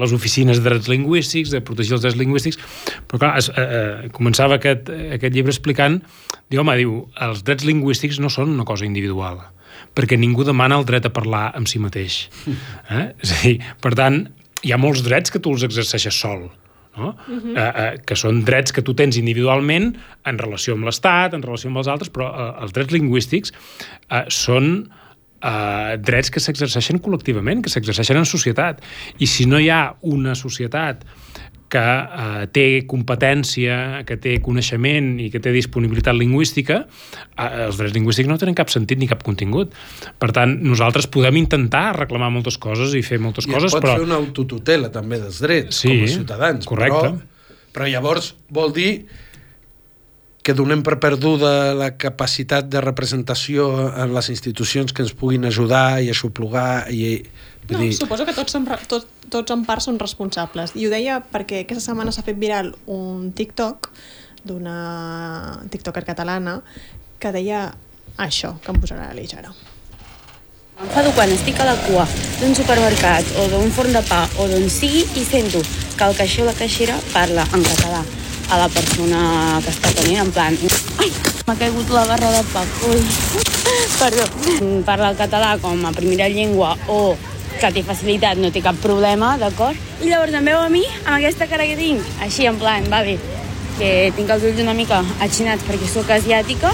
Les 0.00 0.14
oficines 0.14 0.58
de 0.58 0.66
drets 0.66 0.88
lingüístics, 0.90 1.52
de 1.54 1.60
protegir 1.62 1.94
els 1.96 2.02
drets 2.02 2.18
lingüístics, 2.18 2.58
però 3.06 3.20
clar, 3.22 3.32
es, 3.38 3.50
eh, 3.54 3.62
eh, 3.62 4.08
començava 4.14 4.58
aquest, 4.58 4.90
aquest 5.14 5.34
llibre 5.34 5.54
explicant, 5.54 6.00
diu, 6.50 6.62
home, 6.62 6.74
diu, 6.80 6.96
els 7.28 7.44
drets 7.46 7.66
lingüístics 7.68 8.18
no 8.22 8.30
són 8.32 8.56
una 8.56 8.66
cosa 8.66 8.88
individual, 8.88 9.38
perquè 9.94 10.18
ningú 10.18 10.46
demana 10.46 10.80
el 10.80 10.86
dret 10.88 11.06
a 11.06 11.14
parlar 11.14 11.52
amb 11.54 11.70
si 11.70 11.82
mateix. 11.82 12.24
Eh? 12.90 13.06
És 13.22 13.36
a 13.36 13.42
dir, 13.44 13.56
per 13.82 13.94
tant, 13.98 14.24
hi 14.66 14.74
ha 14.74 14.82
molts 14.82 15.06
drets 15.06 15.30
que 15.30 15.42
tu 15.42 15.54
els 15.54 15.66
exerceixes 15.66 16.18
sol, 16.18 16.48
no? 16.96 17.14
Uh 17.28 17.34
-huh. 17.34 17.56
eh, 17.56 17.72
eh, 17.84 17.98
que 18.06 18.16
són 18.16 18.44
drets 18.44 18.72
que 18.72 18.82
tu 18.82 18.94
tens 18.94 19.16
individualment 19.16 19.96
en 20.24 20.38
relació 20.38 20.74
amb 20.74 20.84
l'Estat, 20.84 21.34
en 21.34 21.42
relació 21.42 21.68
amb 21.68 21.78
els 21.78 21.88
altres, 21.88 22.10
però 22.10 22.30
eh, 22.32 22.62
els 22.62 22.72
drets 22.72 22.92
lingüístics 22.92 23.52
eh, 24.10 24.24
són 24.28 24.88
eh, 25.42 25.96
drets 25.98 26.30
que 26.30 26.40
s'exerceixen 26.40 27.00
col·lectivament, 27.02 27.62
que 27.62 27.70
s'exerceixen 27.70 28.16
en 28.16 28.24
societat. 28.24 28.82
I 29.18 29.26
si 29.26 29.46
no 29.46 29.58
hi 29.58 29.70
ha 29.70 29.94
una 30.02 30.34
societat 30.34 31.04
que 31.72 31.82
eh, 31.82 32.46
té 32.54 32.64
competència, 32.88 34.04
que 34.06 34.16
té 34.22 34.36
coneixement 34.44 35.16
i 35.22 35.28
que 35.32 35.40
té 35.42 35.52
disponibilitat 35.54 36.16
lingüística, 36.16 36.82
eh, 37.34 37.48
els 37.66 37.80
drets 37.80 37.94
lingüístics 37.96 38.30
no 38.30 38.38
tenen 38.40 38.56
cap 38.58 38.70
sentit 38.72 39.00
ni 39.02 39.08
cap 39.10 39.24
contingut. 39.26 39.74
Per 40.22 40.30
tant, 40.36 40.56
nosaltres 40.62 41.10
podem 41.10 41.40
intentar 41.42 41.88
reclamar 41.98 42.30
moltes 42.34 42.58
coses 42.62 42.94
i 42.94 43.02
fer 43.06 43.18
moltes 43.22 43.48
I 43.48 43.54
coses, 43.56 43.70
es 43.72 43.78
pot 43.78 43.84
però... 43.84 43.98
fer 43.98 44.06
una 44.06 44.18
autotutela 44.20 44.92
també 44.94 45.20
dels 45.22 45.42
drets 45.42 45.82
Sí, 45.82 45.90
com 45.90 46.06
a 46.06 46.12
ciutadans. 46.14 46.66
correcte. 46.70 47.14
Però, 47.16 47.70
però 47.76 47.90
llavors 47.90 48.34
vol 48.48 48.72
dir 48.76 48.90
que 50.46 50.54
donem 50.54 50.84
per 50.86 51.00
perduda 51.02 51.74
la 51.74 51.96
capacitat 51.98 52.68
de 52.70 52.78
representació 52.78 53.66
en 53.90 54.12
les 54.14 54.28
institucions 54.30 54.94
que 54.94 55.02
ens 55.02 55.10
puguin 55.18 55.48
ajudar 55.50 55.98
i 56.04 56.12
aixoplugar 56.14 56.86
i... 56.94 57.18
Vull 57.66 57.78
No, 57.78 57.82
dir, 57.82 57.94
suposo 57.98 58.26
que 58.26 58.34
tots, 58.34 58.52
som, 58.54 58.66
tot, 58.86 59.08
tots 59.32 59.50
en 59.50 59.64
part 59.66 59.82
són 59.82 59.98
responsables. 59.98 60.76
I 60.78 60.86
ho 60.86 60.90
deia 60.92 61.18
perquè 61.32 61.64
aquesta 61.64 61.90
setmana 61.90 62.12
s'ha 62.14 62.22
fet 62.26 62.38
viral 62.38 62.74
un 62.86 63.32
TikTok 63.34 63.90
d'una 64.46 64.76
tiktoker 65.72 66.04
catalana 66.06 66.60
que 67.18 67.32
deia 67.34 67.72
això, 68.22 68.54
que 68.62 68.70
em 68.70 68.78
posarà 68.78 69.10
a 69.10 69.16
l'eix 69.16 69.34
ara. 69.34 69.50
M'enfado 70.76 71.10
quan 71.16 71.32
estic 71.32 71.58
a 71.58 71.66
la 71.66 71.74
cua 71.86 72.04
d'un 72.38 72.54
supermercat 72.54 73.30
o 73.40 73.46
d'un 73.50 73.70
forn 73.72 73.96
de 73.96 74.02
pa 74.06 74.26
o 74.38 74.46
d'on 74.50 74.68
sigui 74.70 75.02
i 75.16 75.24
sento 75.24 75.62
que 75.96 76.04
el 76.04 76.16
caixer 76.18 76.44
o 76.44 76.50
la 76.50 76.54
caixera 76.54 76.98
parla 77.14 77.46
en 77.56 77.64
català 77.64 78.02
a 78.52 78.58
la 78.60 78.68
persona 78.70 79.20
que 79.64 79.72
està 79.72 79.90
tenint, 79.96 80.20
en 80.22 80.30
plan... 80.30 80.54
Ai, 81.02 81.08
m'ha 81.48 81.56
caigut 81.58 81.88
la 81.90 82.04
barra 82.06 82.28
de 82.30 82.42
pa. 82.52 82.62
Ui, 82.90 83.00
perdó. 84.02 84.26
Parla 84.86 85.10
el 85.10 85.18
català 85.18 85.56
com 85.58 85.80
a 85.88 85.94
primera 85.96 86.28
llengua 86.30 86.76
o 86.86 87.16
que 87.60 87.72
té 87.72 87.82
facilitat, 87.86 88.40
no 88.40 88.50
té 88.52 88.62
cap 88.64 88.76
problema, 88.82 89.36
d'acord? 89.40 89.78
I 90.02 90.10
llavors 90.10 90.34
em 90.36 90.50
veu 90.52 90.60
a 90.60 90.68
mi, 90.72 90.84
amb 91.04 91.16
aquesta 91.18 91.48
cara 91.50 91.66
que 91.68 91.78
tinc, 91.78 92.04
així 92.24 92.46
en 92.48 92.58
plan, 92.60 92.84
va 92.92 93.02
bé, 93.06 93.16
que 93.78 94.12
tinc 94.16 94.30
els 94.32 94.44
ulls 94.48 94.60
una 94.64 94.76
mica 94.76 95.02
atxinats 95.24 95.64
perquè 95.68 95.88
sóc 95.90 96.10
asiàtica, 96.12 96.72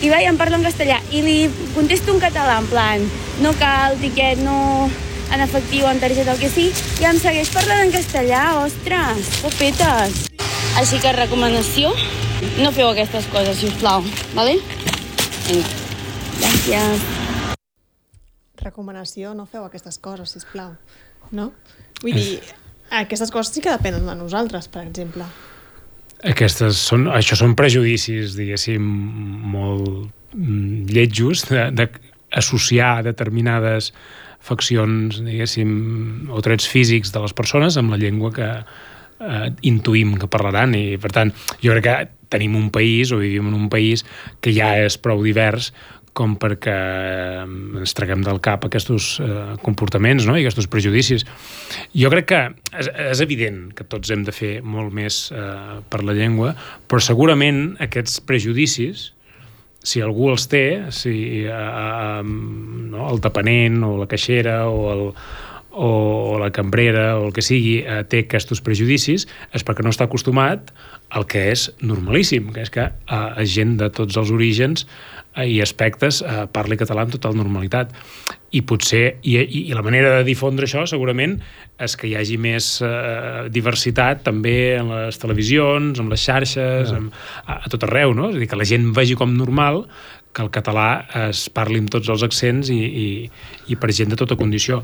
i 0.00 0.08
va 0.08 0.20
i 0.22 0.28
em 0.28 0.38
parla 0.40 0.56
en 0.56 0.64
castellà 0.64 0.96
i 1.12 1.20
li 1.24 1.36
contesto 1.74 2.14
en 2.14 2.20
català, 2.22 2.56
en 2.60 2.68
plan 2.70 3.02
no 3.44 3.52
cal 3.60 3.98
tiquet, 4.00 4.40
no 4.44 4.88
en 5.30 5.44
efectiu, 5.44 5.86
en 5.86 6.00
targeta, 6.00 6.32
el 6.32 6.40
que 6.40 6.48
sí 6.50 6.70
i 7.00 7.06
em 7.08 7.20
segueix 7.20 7.52
parlant 7.54 7.84
en 7.84 7.92
castellà, 7.94 8.44
ostres 8.64 9.36
popetes 9.44 10.24
així 10.80 11.00
que 11.02 11.12
recomanació 11.16 11.92
no 12.62 12.72
feu 12.72 12.88
aquestes 12.88 13.28
coses, 13.32 13.60
si 13.60 13.68
us 13.68 13.76
plau 13.82 14.04
vale? 14.32 14.56
Vinga, 15.50 15.68
gràcies 16.40 17.08
Recomanació, 18.60 19.34
no 19.34 19.46
feu 19.48 19.64
aquestes 19.64 19.98
coses, 20.02 20.34
si 20.34 20.42
plau. 20.52 20.74
No? 21.36 21.50
Vull 22.02 22.16
dir, 22.16 22.40
aquestes 22.90 23.30
coses 23.30 23.54
sí 23.54 23.62
que 23.64 23.72
depenen 23.72 24.06
de 24.08 24.16
nosaltres, 24.18 24.68
per 24.68 24.84
exemple. 24.86 25.26
Aquestes 26.30 26.80
són, 26.90 27.06
això 27.08 27.38
són 27.38 27.54
prejudicis, 27.56 28.34
diguéssim, 28.36 28.84
molt 29.54 30.10
mm, 30.36 30.90
lletjos 30.92 31.46
d'associar 31.48 32.98
determinades 33.06 33.94
faccions, 34.44 35.20
diguéssim, 35.24 35.70
o 36.32 36.40
trets 36.44 36.68
físics 36.68 37.12
de 37.14 37.24
les 37.24 37.36
persones 37.36 37.76
amb 37.80 37.94
la 37.94 38.00
llengua 38.00 38.32
que 38.36 38.48
eh, 39.20 39.48
intuïm 39.68 40.16
que 40.20 40.28
parlaran 40.32 40.74
i, 40.76 40.96
per 41.00 41.12
tant, 41.16 41.32
jo 41.62 41.76
crec 41.76 41.86
que 41.86 41.96
tenim 42.30 42.54
un 42.56 42.68
país 42.70 43.10
o 43.12 43.18
vivim 43.20 43.48
en 43.50 43.56
un 43.56 43.68
país 43.72 44.04
que 44.40 44.52
ja 44.54 44.72
és 44.78 44.96
prou 45.02 45.22
divers 45.24 45.72
com 46.16 46.34
perquè 46.40 46.74
ens 47.44 47.94
traguem 47.96 48.24
del 48.26 48.40
cap 48.42 48.64
aquests 48.66 49.10
eh, 49.22 49.38
comportaments 49.64 50.26
no? 50.28 50.36
i 50.36 50.44
aquests 50.44 50.70
prejudicis. 50.70 51.24
Jo 51.96 52.10
crec 52.12 52.28
que 52.32 52.40
és, 52.74 52.90
és 53.12 53.22
evident 53.24 53.68
que 53.76 53.86
tots 53.86 54.10
hem 54.10 54.24
de 54.26 54.34
fer 54.34 54.58
molt 54.62 54.94
més 54.96 55.28
eh, 55.32 55.80
per 55.90 56.02
la 56.06 56.16
llengua, 56.16 56.54
però 56.90 57.02
segurament 57.04 57.76
aquests 57.82 58.20
prejudicis, 58.26 59.10
si 59.82 60.02
algú 60.04 60.28
els 60.32 60.48
té, 60.50 60.64
si 60.92 61.44
eh, 61.46 61.52
eh, 61.52 62.24
no, 62.24 63.06
el 63.08 63.22
depenent 63.24 63.80
o 63.86 63.94
la 64.02 64.10
caixera 64.10 64.64
o 64.68 64.90
el, 64.92 65.06
o 65.72 66.38
la 66.40 66.50
cambrera 66.50 67.18
o 67.18 67.28
el 67.28 67.32
que 67.32 67.44
sigui 67.46 67.78
eh, 67.84 68.02
té 68.10 68.24
aquests 68.26 68.60
prejudicis 68.66 69.26
és 69.54 69.64
perquè 69.64 69.86
no 69.86 69.94
està 69.94 70.08
acostumat 70.08 70.72
al 71.14 71.26
que 71.30 71.46
és 71.52 71.68
normalíssim, 71.82 72.50
que 72.54 72.66
és 72.66 72.72
que 72.74 72.90
eh, 72.90 73.46
gent 73.46 73.78
de 73.80 73.90
tots 73.94 74.18
els 74.20 74.34
orígens 74.34 74.86
i 75.38 75.60
aspectes 75.62 76.20
eh, 76.26 76.44
parli 76.50 76.78
català 76.80 77.04
amb 77.06 77.14
total 77.14 77.36
normalitat. 77.38 77.92
I 78.50 78.64
potser, 78.66 79.20
i, 79.22 79.36
i, 79.38 79.60
i 79.70 79.76
la 79.76 79.84
manera 79.86 80.16
de 80.16 80.24
difondre 80.26 80.66
això 80.66 80.82
segurament 80.90 81.36
és 81.80 81.94
que 81.96 82.08
hi 82.10 82.16
hagi 82.18 82.38
més 82.42 82.72
eh, 82.82 83.46
diversitat 83.52 84.24
també 84.26 84.74
en 84.80 84.90
les 84.90 85.20
televisions, 85.22 86.00
en 86.02 86.10
les 86.10 86.24
xarxes, 86.24 86.90
en, 86.96 87.10
a, 87.44 87.60
a 87.60 87.70
tot 87.70 87.86
arreu, 87.86 88.14
no? 88.16 88.32
És 88.32 88.40
a 88.40 88.42
dir, 88.42 88.50
que 88.50 88.58
la 88.58 88.66
gent 88.66 88.90
vegi 88.96 89.14
com 89.18 89.36
normal 89.36 89.84
que 90.34 90.42
el 90.42 90.50
català 90.54 90.88
es 91.26 91.48
parli 91.50 91.80
amb 91.82 91.90
tots 91.90 92.10
els 92.12 92.22
accents 92.26 92.70
i, 92.70 92.78
i, 92.78 93.06
i 93.70 93.78
per 93.78 93.90
gent 93.94 94.12
de 94.12 94.18
tota 94.18 94.38
condició. 94.38 94.80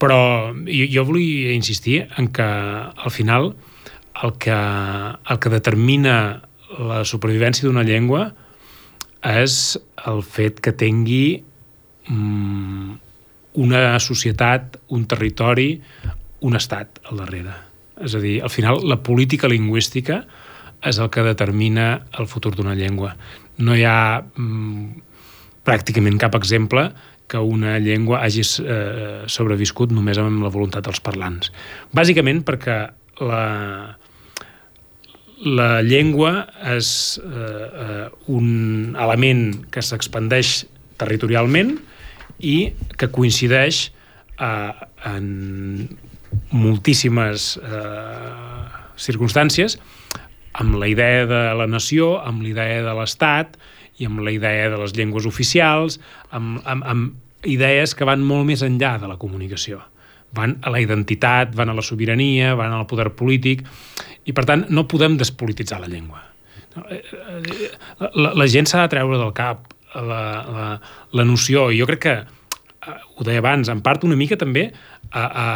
Però 0.00 0.50
jo, 0.64 0.86
jo 0.90 1.04
volia 1.06 1.52
insistir 1.54 2.04
en 2.18 2.30
que 2.34 2.46
al 2.46 3.12
final 3.14 3.52
el 4.22 4.36
que, 4.38 4.54
el 4.54 5.38
que 5.38 5.52
determina 5.52 6.16
la 6.78 7.02
supervivència 7.04 7.66
d'una 7.66 7.84
llengua 7.86 8.30
és 9.26 9.78
el 10.08 10.22
fet 10.24 10.60
que 10.64 10.72
tingui 10.72 11.42
mm, 12.08 12.92
una 13.60 13.98
societat, 14.00 14.78
un 14.94 15.04
territori, 15.10 15.74
un 16.46 16.56
estat 16.56 17.02
al 17.10 17.20
darrere. 17.20 17.56
És 18.00 18.14
a 18.16 18.22
dir, 18.22 18.38
al 18.42 18.52
final 18.52 18.80
la 18.88 19.00
política 19.04 19.50
lingüística 19.50 20.22
és 20.86 20.98
el 20.98 21.10
que 21.12 21.24
determina 21.26 22.06
el 22.18 22.28
futur 22.30 22.54
d'una 22.56 22.74
llengua. 22.74 23.12
No 23.60 23.76
hi 23.76 23.84
ha 23.84 24.22
mm, 24.22 25.02
pràcticament 25.66 26.16
cap 26.20 26.36
exemple 26.38 26.88
que 27.30 27.38
una 27.38 27.76
llengua 27.78 28.24
hagi 28.24 28.42
eh, 28.42 29.26
sobreviscut 29.30 29.92
només 29.94 30.18
amb 30.18 30.42
la 30.42 30.50
voluntat 30.50 30.86
dels 30.88 31.02
parlants. 31.04 31.52
Bàsicament 31.94 32.40
perquè 32.46 32.78
la, 33.20 33.44
la 35.40 35.80
llengua 35.82 36.46
és 36.76 37.20
eh, 37.24 37.30
eh, 37.32 38.08
un 38.28 38.96
element 39.00 39.64
que 39.72 39.82
s'expandeix 39.82 40.66
territorialment 41.00 41.78
i 42.44 42.72
que 43.00 43.08
coincideix 43.12 43.86
eh, 44.36 44.72
en 45.08 45.88
moltíssimes 46.52 47.54
eh, 47.56 48.60
circumstàncies 49.00 49.78
amb 50.60 50.76
la 50.76 50.88
idea 50.90 51.24
de 51.30 51.42
la 51.56 51.66
nació, 51.70 52.18
amb 52.20 52.42
la 52.44 52.52
idea 52.52 52.82
de 52.84 52.94
l'Estat 52.98 53.56
i 54.00 54.08
amb 54.08 54.20
la 54.24 54.32
idea 54.34 54.68
de 54.72 54.80
les 54.80 54.92
llengües 54.96 55.26
oficials, 55.28 56.00
amb, 56.30 56.60
amb, 56.64 56.84
amb 56.84 57.48
idees 57.48 57.94
que 57.96 58.04
van 58.08 58.20
molt 58.24 58.44
més 58.48 58.64
enllà 58.66 58.98
de 59.00 59.08
la 59.08 59.16
comunicació. 59.20 59.80
Van 60.36 60.56
a 60.62 60.70
la 60.70 60.80
identitat, 60.82 61.54
van 61.58 61.72
a 61.72 61.74
la 61.74 61.82
sobirania, 61.82 62.54
van 62.58 62.74
al 62.76 62.86
poder 62.90 63.10
polític, 63.18 63.64
i 64.24 64.34
per 64.36 64.46
tant 64.46 64.66
no 64.70 64.86
podem 64.90 65.16
despolititzar 65.18 65.80
la 65.82 65.90
llengua. 65.90 66.22
La, 68.14 68.30
la 68.38 68.46
gent 68.50 68.68
s'ha 68.70 68.84
de 68.84 68.92
treure 68.92 69.18
del 69.18 69.32
cap 69.34 69.66
la, 69.94 70.22
la, 70.46 70.66
la 71.12 71.24
noció, 71.26 71.70
i 71.70 71.80
jo 71.80 71.88
crec 71.88 72.04
que, 72.04 72.14
eh, 72.20 73.00
ho 73.16 73.26
deia 73.26 73.42
abans, 73.42 73.72
en 73.72 73.82
part 73.82 74.06
una 74.06 74.18
mica 74.18 74.38
també 74.38 74.68
a, 75.10 75.24
a 75.24 75.46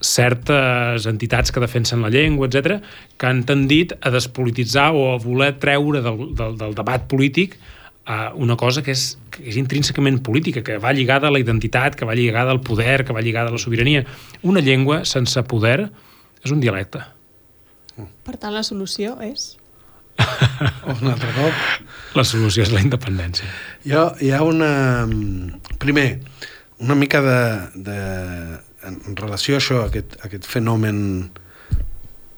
certes 0.00 1.06
entitats 1.06 1.52
que 1.52 1.62
defensen 1.62 2.02
la 2.02 2.10
llengua, 2.10 2.48
etc, 2.48 2.80
que 3.20 3.28
han 3.28 3.44
tendit 3.46 3.94
a 4.00 4.10
despolititzar 4.14 4.90
o 4.96 5.12
a 5.12 5.18
voler 5.22 5.54
treure 5.60 6.02
del, 6.04 6.30
del, 6.34 6.58
del 6.60 6.76
debat 6.76 7.06
polític 7.10 7.58
uh, 8.08 8.34
una 8.36 8.56
cosa 8.56 8.82
que 8.82 8.94
és, 8.94 9.16
que 9.30 9.44
és 9.50 9.58
intrínsecament 9.60 10.20
política, 10.24 10.62
que 10.66 10.78
va 10.82 10.94
lligada 10.96 11.28
a 11.28 11.34
la 11.34 11.40
identitat, 11.42 11.96
que 11.98 12.08
va 12.08 12.16
lligada 12.16 12.52
al 12.54 12.60
poder, 12.60 13.04
que 13.04 13.16
va 13.16 13.24
lligada 13.24 13.52
a 13.52 13.56
la 13.56 13.60
sobirania. 13.62 14.04
Una 14.42 14.60
llengua 14.60 15.04
sense 15.08 15.42
poder 15.48 15.90
és 16.44 16.52
un 16.52 16.60
dialecte. 16.60 17.02
Per 18.24 18.36
tant, 18.36 18.54
la 18.54 18.64
solució 18.66 19.18
és... 19.24 19.54
un 20.92 21.08
altre 21.10 21.32
cop. 21.34 21.62
La 22.14 22.22
solució 22.22 22.62
és 22.62 22.70
la 22.70 22.82
independència. 22.84 23.48
Jo, 23.86 24.10
hi 24.22 24.30
ha 24.30 24.42
una... 24.46 25.06
Primer, 25.82 26.20
una 26.84 26.94
mica 26.98 27.22
de, 27.24 27.40
de 27.88 27.98
en 28.84 29.16
relació 29.16 29.56
a 29.56 29.62
això, 29.62 29.80
a 29.82 29.88
aquest, 29.90 30.18
a 30.20 30.28
aquest 30.28 30.46
fenomen 30.48 31.00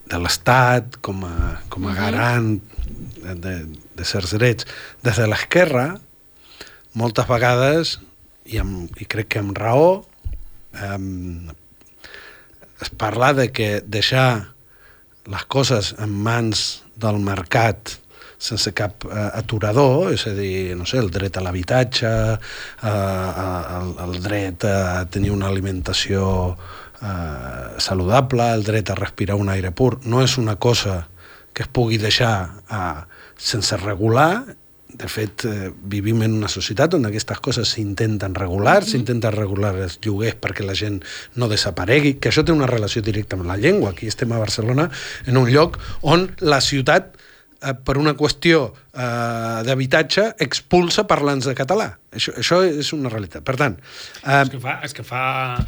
de 0.06 0.18
l'Estat 0.22 1.00
com 1.04 1.24
a, 1.26 1.34
com 1.72 1.88
a 1.90 1.94
garant 1.96 2.54
de, 3.22 3.54
de 3.96 4.04
certs 4.04 4.34
drets, 4.36 4.66
des 5.04 5.20
de 5.20 5.28
l'esquerra, 5.28 5.88
moltes 6.96 7.28
vegades, 7.28 7.96
i, 8.46 8.60
amb, 8.62 8.90
i 9.00 9.08
crec 9.10 9.34
que 9.34 9.42
amb 9.42 9.56
raó, 9.58 10.04
eh, 10.74 10.98
es 12.80 12.92
parla 12.96 13.32
de 13.34 13.50
que 13.52 13.80
deixar 13.84 14.56
les 15.26 15.44
coses 15.50 15.94
en 15.98 16.12
mans 16.12 16.66
del 16.96 17.18
mercat 17.18 17.96
sense 18.38 18.72
cap 18.76 19.06
eh, 19.08 19.28
aturador, 19.38 20.12
és 20.12 20.26
a 20.28 20.34
dir, 20.36 20.76
no 20.76 20.86
sé, 20.88 21.00
el 21.00 21.10
dret 21.12 21.38
a 21.38 21.42
l'habitatge, 21.44 22.12
eh, 22.36 22.90
el, 23.80 23.92
el 24.04 24.18
dret 24.22 24.66
a 24.68 25.06
tenir 25.10 25.32
una 25.32 25.48
alimentació 25.48 26.26
eh, 27.00 27.80
saludable, 27.80 28.50
el 28.52 28.64
dret 28.66 28.92
a 28.92 28.98
respirar 28.98 29.38
un 29.40 29.50
aire 29.52 29.72
pur, 29.72 29.96
no 30.04 30.22
és 30.24 30.36
una 30.42 30.58
cosa 30.60 31.06
que 31.56 31.64
es 31.64 31.72
pugui 31.72 31.96
deixar 31.96 32.36
eh, 32.68 33.02
sense 33.40 33.80
regular 33.80 34.44
de 34.96 35.08
fet, 35.08 35.44
eh, 35.44 35.70
vivim 35.82 36.22
en 36.22 36.36
una 36.38 36.48
societat 36.48 36.94
on 36.96 37.04
aquestes 37.08 37.40
coses 37.44 37.68
s'intenten 37.74 38.34
regular, 38.34 38.80
mm 38.80 38.86
-hmm. 38.86 38.90
s'intenten 38.90 39.32
regular 39.32 39.74
els 39.76 39.98
lloguers 40.02 40.36
perquè 40.40 40.64
la 40.64 40.74
gent 40.74 41.02
no 41.34 41.48
desaparegui, 41.48 42.14
que 42.14 42.30
això 42.30 42.44
té 42.44 42.52
una 42.52 42.66
relació 42.66 43.02
directa 43.02 43.36
amb 43.36 43.46
la 43.46 43.56
llengua. 43.56 43.90
Aquí 43.90 44.06
estem 44.06 44.32
a 44.32 44.38
Barcelona, 44.38 44.90
en 45.26 45.36
un 45.36 45.50
lloc 45.50 45.78
on 46.00 46.30
la 46.38 46.60
ciutat 46.60 47.16
eh, 47.62 47.74
per 47.74 47.98
una 47.98 48.14
qüestió 48.14 48.72
eh, 48.94 49.62
d'habitatge, 49.64 50.34
expulsa 50.38 51.06
parlants 51.06 51.44
de 51.44 51.54
català. 51.54 51.98
Això, 52.12 52.32
això 52.38 52.62
és 52.64 52.92
una 52.92 53.08
realitat. 53.08 53.42
Per 53.42 53.56
tant... 53.56 53.76
Eh... 54.24 54.42
És, 54.42 54.50
que 54.50 54.60
fa, 54.60 54.80
és 54.82 54.92
que 54.92 55.02
fa 55.02 55.66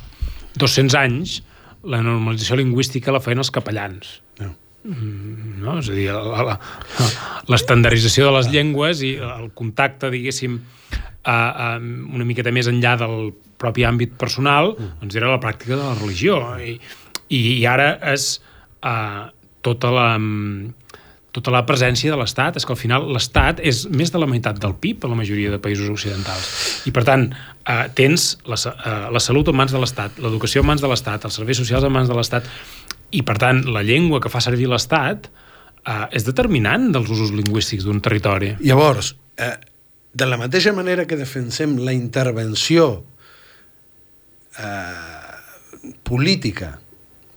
200 0.57 0.94
anys 0.94 1.42
la 1.83 2.03
normalització 2.03 2.57
lingüística 2.57 3.12
la 3.12 3.20
feien 3.20 3.38
els 3.38 3.51
capellans. 3.51 4.22
No 4.84 4.94
Mm, 4.94 5.60
no? 5.60 5.78
és 5.80 5.88
a 5.90 5.94
dir, 5.96 6.06
l'estandardització 7.50 8.28
de 8.28 8.34
les 8.36 8.50
llengües 8.52 9.02
i 9.02 9.16
el 9.18 9.50
contacte, 9.58 10.10
diguéssim, 10.14 10.60
a, 11.24 11.34
a, 11.34 11.66
una 11.78 12.24
miqueta 12.24 12.52
més 12.54 12.70
enllà 12.70 12.94
del 13.00 13.32
propi 13.60 13.84
àmbit 13.84 14.14
personal, 14.20 14.76
doncs 15.00 15.18
era 15.18 15.32
la 15.32 15.40
pràctica 15.42 15.74
de 15.74 15.82
la 15.82 15.96
religió. 15.98 16.38
I, 16.62 16.78
i, 17.28 17.40
ara 17.68 17.96
és 18.14 18.38
uh, 18.86 19.28
tota 19.66 19.90
la 19.92 20.08
tota 21.38 21.52
la 21.52 21.60
presència 21.68 22.10
de 22.10 22.16
l'Estat, 22.18 22.56
és 22.56 22.64
que 22.66 22.72
al 22.72 22.80
final 22.80 23.04
l'Estat 23.12 23.60
és 23.60 23.84
més 23.92 24.10
de 24.10 24.18
la 24.18 24.26
meitat 24.26 24.58
del 24.58 24.74
PIB 24.80 25.04
a 25.04 25.10
la 25.12 25.18
majoria 25.18 25.52
de 25.52 25.60
països 25.62 25.90
occidentals. 25.92 26.48
I 26.88 26.92
per 26.94 27.04
tant, 27.06 27.28
eh, 27.68 27.84
tens 27.94 28.30
la, 28.48 28.56
eh, 28.56 28.96
la 29.12 29.22
salut 29.22 29.50
en 29.52 29.58
mans 29.60 29.74
de 29.74 29.78
l'Estat, 29.78 30.18
l'educació 30.24 30.64
en 30.64 30.70
mans 30.72 30.82
de 30.82 30.90
l'Estat, 30.90 31.28
els 31.28 31.38
serveis 31.38 31.60
socials 31.60 31.84
en 31.84 31.94
mans 31.94 32.08
de 32.08 32.16
l'Estat, 32.16 32.48
i, 33.10 33.22
per 33.24 33.38
tant, 33.40 33.62
la 33.72 33.84
llengua 33.86 34.20
que 34.20 34.32
fa 34.32 34.42
servir 34.44 34.68
l'Estat 34.68 35.28
eh, 35.28 36.06
és 36.16 36.26
determinant 36.26 36.90
dels 36.94 37.10
usos 37.14 37.32
lingüístics 37.34 37.86
d'un 37.86 38.02
territori. 38.04 38.54
Llavors, 38.60 39.14
eh, 39.36 39.54
de 40.12 40.26
la 40.26 40.38
mateixa 40.40 40.74
manera 40.76 41.06
que 41.06 41.16
defensem 41.16 41.78
la 41.84 41.94
intervenció 41.96 42.90
eh, 44.58 45.92
política, 46.02 46.74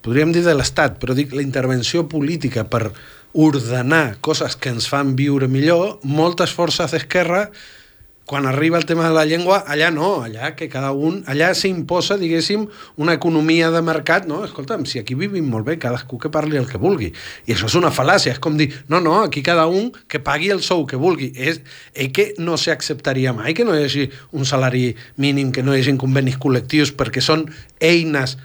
podríem 0.02 0.34
dir 0.34 0.44
de 0.46 0.56
l'Estat, 0.58 0.98
però 1.00 1.16
dic 1.16 1.36
la 1.38 1.46
intervenció 1.46 2.08
política 2.10 2.66
per 2.68 2.90
ordenar 3.32 4.18
coses 4.20 4.58
que 4.60 4.74
ens 4.74 4.90
fan 4.92 5.16
viure 5.16 5.48
millor, 5.48 6.00
moltes 6.04 6.52
forces 6.52 6.92
d'esquerra 6.92 7.46
quan 8.32 8.46
arriba 8.46 8.78
el 8.78 8.86
tema 8.86 9.10
de 9.10 9.14
la 9.14 9.26
llengua, 9.26 9.58
allà 9.68 9.90
no, 9.92 10.22
allà 10.24 10.54
que 10.56 10.70
cada 10.72 10.94
un, 10.96 11.18
allà 11.28 11.50
s'imposa, 11.52 12.16
diguéssim, 12.16 12.62
una 12.96 13.12
economia 13.18 13.68
de 13.74 13.82
mercat, 13.84 14.24
no? 14.24 14.38
Escolta'm, 14.48 14.86
si 14.88 15.02
aquí 15.02 15.18
vivim 15.20 15.50
molt 15.52 15.68
bé, 15.68 15.76
cadascú 15.76 16.16
que 16.16 16.32
parli 16.32 16.56
el 16.56 16.70
que 16.70 16.80
vulgui. 16.80 17.10
I 17.44 17.52
això 17.52 17.68
és 17.68 17.76
una 17.76 17.92
fal·làcia, 17.92 18.32
és 18.32 18.40
com 18.40 18.56
dir, 18.56 18.70
no, 18.88 19.02
no, 19.04 19.18
aquí 19.26 19.44
cada 19.44 19.66
un 19.68 19.90
que 20.08 20.22
pagui 20.24 20.48
el 20.56 20.64
sou 20.64 20.86
que 20.88 20.96
vulgui. 20.96 21.34
És, 21.36 21.60
és 21.92 22.14
que 22.16 22.30
no 22.40 22.56
s'acceptaria 22.56 23.36
mai 23.36 23.52
que 23.52 23.66
no 23.68 23.76
hi 23.76 23.84
hagi 23.84 24.08
un 24.32 24.48
salari 24.48 24.94
mínim, 25.20 25.52
que 25.52 25.66
no 25.68 25.76
hi 25.76 25.84
hagi 25.84 25.98
convenis 26.00 26.40
col·lectius, 26.40 26.96
perquè 26.96 27.20
són 27.20 27.50
eines 27.84 28.38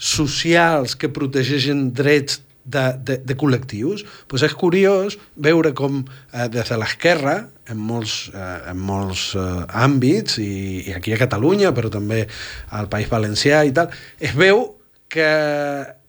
socials 0.00 0.96
que 0.96 1.12
protegeixen 1.12 1.90
drets 1.92 2.40
de, 2.64 2.84
de, 3.02 3.18
de 3.26 3.36
col·lectius, 3.38 4.04
pues 4.30 4.44
és 4.46 4.54
curiós 4.58 5.18
veure 5.36 5.72
com 5.76 6.02
eh, 6.02 6.48
des 6.52 6.68
de 6.68 6.78
l'esquerra, 6.78 7.36
en 7.70 7.78
molts, 7.78 8.30
eh, 8.34 8.58
en 8.72 8.78
molts 8.78 9.32
eh, 9.38 9.46
àmbits, 9.84 10.38
i, 10.42 10.88
i 10.88 10.96
aquí 10.96 11.14
a 11.14 11.20
Catalunya, 11.20 11.72
però 11.76 11.90
també 11.92 12.24
al 12.70 12.90
País 12.92 13.10
Valencià 13.10 13.64
i 13.66 13.74
tal, 13.76 13.90
es 14.20 14.36
veu 14.38 14.68
que 15.12 15.30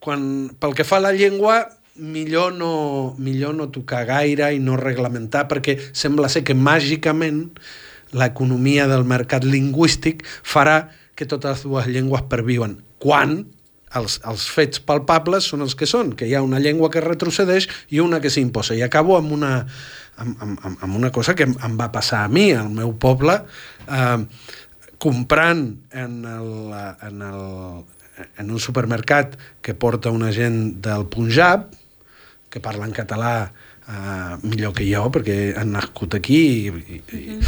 quan, 0.04 0.28
pel 0.60 0.76
que 0.78 0.88
fa 0.88 1.02
a 1.02 1.08
la 1.10 1.16
llengua 1.16 1.64
millor 1.96 2.54
no, 2.56 3.14
millor 3.22 3.54
no 3.54 3.70
tocar 3.70 4.06
gaire 4.10 4.50
i 4.56 4.62
no 4.62 4.78
reglamentar, 4.80 5.48
perquè 5.50 5.78
sembla 5.94 6.32
ser 6.32 6.44
que 6.48 6.58
màgicament 6.58 7.50
l'economia 8.14 8.88
del 8.90 9.06
mercat 9.10 9.46
lingüístic 9.46 10.24
farà 10.26 10.94
que 11.18 11.28
totes 11.30 11.62
les 11.62 11.66
dues 11.68 11.90
llengües 11.90 12.26
perviuen. 12.30 12.80
Quan 13.02 13.44
els, 14.00 14.20
els 14.30 14.46
fets 14.52 14.82
palpables 14.84 15.48
són 15.52 15.66
els 15.66 15.76
que 15.78 15.88
són, 15.90 16.14
que 16.18 16.28
hi 16.28 16.36
ha 16.36 16.44
una 16.46 16.62
llengua 16.64 16.90
que 16.94 17.04
retrocedeix 17.04 17.70
i 17.94 18.02
una 18.04 18.20
que 18.24 18.32
s'imposa. 18.34 18.76
I 18.78 18.84
acabo 18.86 19.18
amb 19.18 19.34
una, 19.36 19.54
amb, 20.18 20.44
amb, 20.44 20.68
amb 20.74 20.96
una 20.96 21.12
cosa 21.14 21.36
que 21.36 21.48
em, 21.48 21.56
em 21.66 21.78
va 21.80 21.92
passar 21.94 22.24
a 22.24 22.32
mi, 22.32 22.52
al 22.58 22.72
meu 22.74 22.96
poble, 23.00 23.40
eh, 23.88 24.20
comprant 25.04 25.66
en, 25.92 26.20
el, 26.30 26.52
en, 27.10 27.24
el, 27.28 27.44
en 28.40 28.52
un 28.52 28.62
supermercat 28.64 29.38
que 29.62 29.76
porta 29.76 30.14
una 30.16 30.32
gent 30.32 30.80
del 30.84 31.08
Punjab, 31.12 31.68
que 32.54 32.62
parla 32.62 32.86
en 32.86 32.94
català 32.96 33.36
uh, 33.88 34.36
millor 34.44 34.74
que 34.78 34.86
jo, 34.88 35.06
perquè 35.14 35.54
han 35.60 35.74
nascut 35.76 36.18
aquí 36.18 36.40
i, 36.68 36.72
i, 36.72 37.00
mm. 37.36 37.40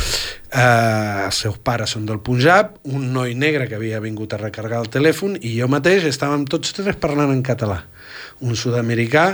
uh, 0.52 1.26
els 1.28 1.42
seus 1.46 1.60
pares 1.64 1.96
són 1.96 2.08
del 2.10 2.22
Punjab, 2.26 2.78
un 2.92 3.10
noi 3.16 3.36
negre 3.40 3.70
que 3.70 3.78
havia 3.80 4.02
vingut 4.04 4.36
a 4.36 4.42
recargar 4.42 4.82
el 4.84 4.92
telèfon 4.94 5.40
i 5.42 5.56
jo 5.60 5.70
mateix 5.72 6.08
estàvem 6.10 6.48
tots 6.50 6.76
tres 6.78 7.00
parlant 7.02 7.34
en 7.34 7.44
català. 7.46 7.82
Un 8.46 8.58
sud-americà, 8.60 9.26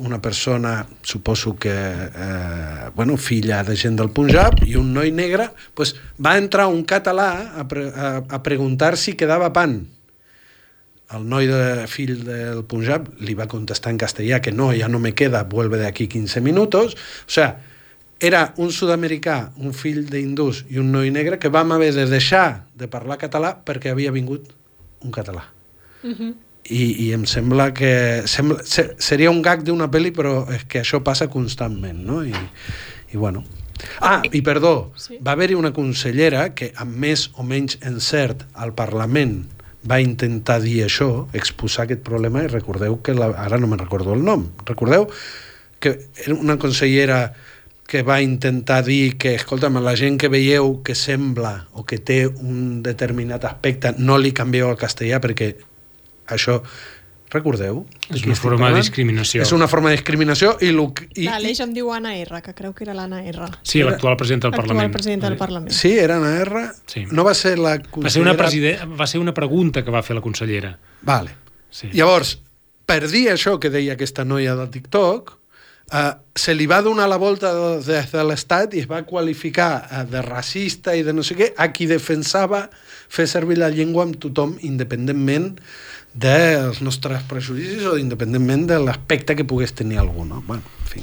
una 0.00 0.20
persona, 0.22 0.86
suposo 1.02 1.56
que, 1.60 1.74
eh, 1.74 2.90
bueno, 2.94 3.16
filla 3.16 3.62
de 3.64 3.76
gent 3.76 3.98
del 3.98 4.10
Punjab, 4.16 4.62
i 4.64 4.76
un 4.80 4.94
noi 4.94 5.10
negre, 5.12 5.50
pues, 5.74 5.94
va 6.16 6.38
entrar 6.38 6.70
un 6.72 6.84
català 6.88 7.30
a, 7.58 7.66
pre 7.68 7.90
a, 7.90 8.12
a 8.22 8.42
preguntar 8.42 8.96
si 8.96 9.18
quedava 9.18 9.52
pan 9.52 9.82
el 11.16 11.26
noi 11.28 11.48
de 11.50 11.86
fill 11.90 12.22
del 12.26 12.62
Punjab 12.70 13.08
li 13.24 13.34
va 13.38 13.48
contestar 13.50 13.92
en 13.92 13.98
castellà 13.98 14.40
que 14.40 14.52
no, 14.52 14.70
ja 14.76 14.88
no 14.88 15.00
me 15.02 15.14
queda, 15.14 15.42
vuelve 15.44 15.78
de 15.78 15.86
aquí 15.86 16.06
15 16.08 16.40
minutos. 16.40 16.94
O 17.26 17.30
sea, 17.30 17.60
era 18.20 18.52
un 18.56 18.70
sud-americà, 18.70 19.52
un 19.56 19.72
fill 19.74 20.04
d'hindús 20.10 20.66
i 20.70 20.78
un 20.78 20.92
noi 20.92 21.10
negre 21.10 21.40
que 21.40 21.48
vam 21.48 21.72
haver 21.72 21.94
de 21.96 22.06
deixar 22.06 22.66
de 22.76 22.86
parlar 22.86 23.18
català 23.18 23.56
perquè 23.64 23.90
havia 23.90 24.12
vingut 24.12 24.52
un 25.00 25.10
català. 25.10 25.48
Uh 26.04 26.14
-huh. 26.14 26.34
I, 26.64 27.06
I 27.06 27.12
em 27.12 27.24
sembla 27.26 27.72
que... 27.74 28.22
Sembla, 28.26 28.62
ser, 28.64 28.94
seria 28.98 29.30
un 29.30 29.42
gag 29.42 29.64
d'una 29.64 29.90
pel·li, 29.90 30.12
però 30.12 30.48
és 30.52 30.64
que 30.64 30.80
això 30.80 31.02
passa 31.02 31.28
constantment, 31.28 32.04
no? 32.04 32.24
I, 32.24 32.34
i 33.12 33.16
bueno... 33.16 33.44
Ah, 34.00 34.20
i 34.30 34.42
perdó, 34.42 34.92
sí. 34.94 35.18
va 35.26 35.32
haver-hi 35.32 35.54
una 35.54 35.72
consellera 35.72 36.54
que, 36.54 36.72
amb 36.76 36.94
més 36.96 37.30
o 37.34 37.42
menys 37.42 37.78
encert 37.80 38.44
al 38.52 38.74
Parlament, 38.74 39.46
va 39.88 40.00
intentar 40.00 40.60
dir 40.60 40.82
això, 40.84 41.28
exposar 41.32 41.86
aquest 41.86 42.02
problema, 42.04 42.42
i 42.44 42.50
recordeu 42.50 42.98
que, 43.04 43.14
la, 43.16 43.30
ara 43.40 43.58
no 43.60 43.70
me'n 43.70 43.80
recordo 43.80 44.12
el 44.16 44.24
nom, 44.24 44.44
recordeu 44.68 45.08
que 45.80 45.94
era 46.26 46.34
una 46.34 46.58
consellera 46.60 47.32
que 47.90 48.02
va 48.06 48.20
intentar 48.22 48.84
dir 48.86 49.16
que, 49.18 49.34
escolta'm, 49.34 49.80
la 49.82 49.96
gent 49.98 50.20
que 50.20 50.28
veieu 50.30 50.76
que 50.86 50.94
sembla 50.94 51.66
o 51.72 51.82
que 51.88 51.98
té 51.98 52.22
un 52.28 52.84
determinat 52.86 53.48
aspecte, 53.48 53.96
no 53.98 54.18
li 54.20 54.30
canvieu 54.36 54.68
al 54.68 54.78
castellà 54.78 55.18
perquè 55.18 55.54
això 56.30 56.60
Recordeu? 57.30 57.84
És 58.10 58.24
una 58.26 58.34
forma 58.34 58.68
de 58.72 58.80
discriminació. 58.80 59.44
És 59.44 59.52
una 59.54 59.68
forma 59.70 59.92
de 59.92 59.98
discriminació 60.00 60.56
i... 60.60 60.72
Lo, 60.74 60.88
i 61.14 61.28
L'Aleix 61.28 61.60
em 61.62 61.72
diu 61.76 61.92
Anna 61.94 62.16
R, 62.18 62.40
que 62.42 62.54
creu 62.58 62.74
que 62.74 62.82
era 62.86 62.94
l'Anna 62.96 63.22
R. 63.22 63.46
Sí, 63.62 63.84
l'actual 63.86 64.16
presidenta 64.18 64.48
del 64.48 64.56
Parlament. 64.58 64.82
L'actual 64.82 64.96
presidenta 64.96 65.30
del 65.30 65.38
Parlament. 65.38 65.74
Sí, 65.74 65.92
era 65.94 66.18
Anna 66.18 66.32
R? 66.42 66.64
Sí. 66.90 67.04
No 67.14 67.24
va 67.26 67.34
ser 67.38 67.56
la 67.58 67.76
consellera... 67.78 68.08
Va 68.08 68.14
ser, 68.16 68.22
una 68.26 68.36
president... 68.36 68.96
va 68.98 69.06
ser 69.06 69.22
una 69.22 69.34
pregunta 69.36 69.84
que 69.86 69.94
va 69.94 70.02
fer 70.02 70.18
la 70.18 70.24
consellera. 70.24 70.74
Vale. 71.06 71.36
Sí. 71.70 71.92
Llavors, 71.94 72.40
per 72.90 73.04
dir 73.06 73.28
això 73.30 73.60
que 73.62 73.70
deia 73.70 73.94
aquesta 73.94 74.26
noia 74.26 74.56
del 74.58 74.72
TikTok, 74.74 75.36
Uh, 75.90 76.14
se 76.38 76.54
li 76.54 76.68
va 76.70 76.78
donar 76.86 77.08
la 77.10 77.18
volta 77.18 77.50
des 77.82 78.12
de 78.12 78.22
l'Estat 78.22 78.76
i 78.78 78.82
es 78.84 78.86
va 78.86 79.00
qualificar 79.02 79.70
uh, 79.82 80.02
de 80.06 80.20
racista 80.22 80.94
i 80.94 81.02
de 81.02 81.10
no 81.10 81.24
sé 81.26 81.34
què 81.34 81.48
a 81.58 81.66
qui 81.74 81.88
defensava 81.90 82.68
fer 83.10 83.26
servir 83.26 83.56
la 83.58 83.72
llengua 83.74 84.04
amb 84.06 84.20
tothom 84.22 84.52
independentment 84.62 85.56
dels 86.14 86.78
nostres 86.86 87.24
prejudicis 87.26 87.88
o 87.90 87.96
independentment 87.98 88.68
de 88.70 88.78
l'aspecte 88.78 89.34
que 89.34 89.46
pogués 89.46 89.74
tenir 89.74 89.98
algú, 89.98 90.22
no? 90.24 90.44
Bueno, 90.46 90.62
en 90.62 90.86
fi. 90.92 91.02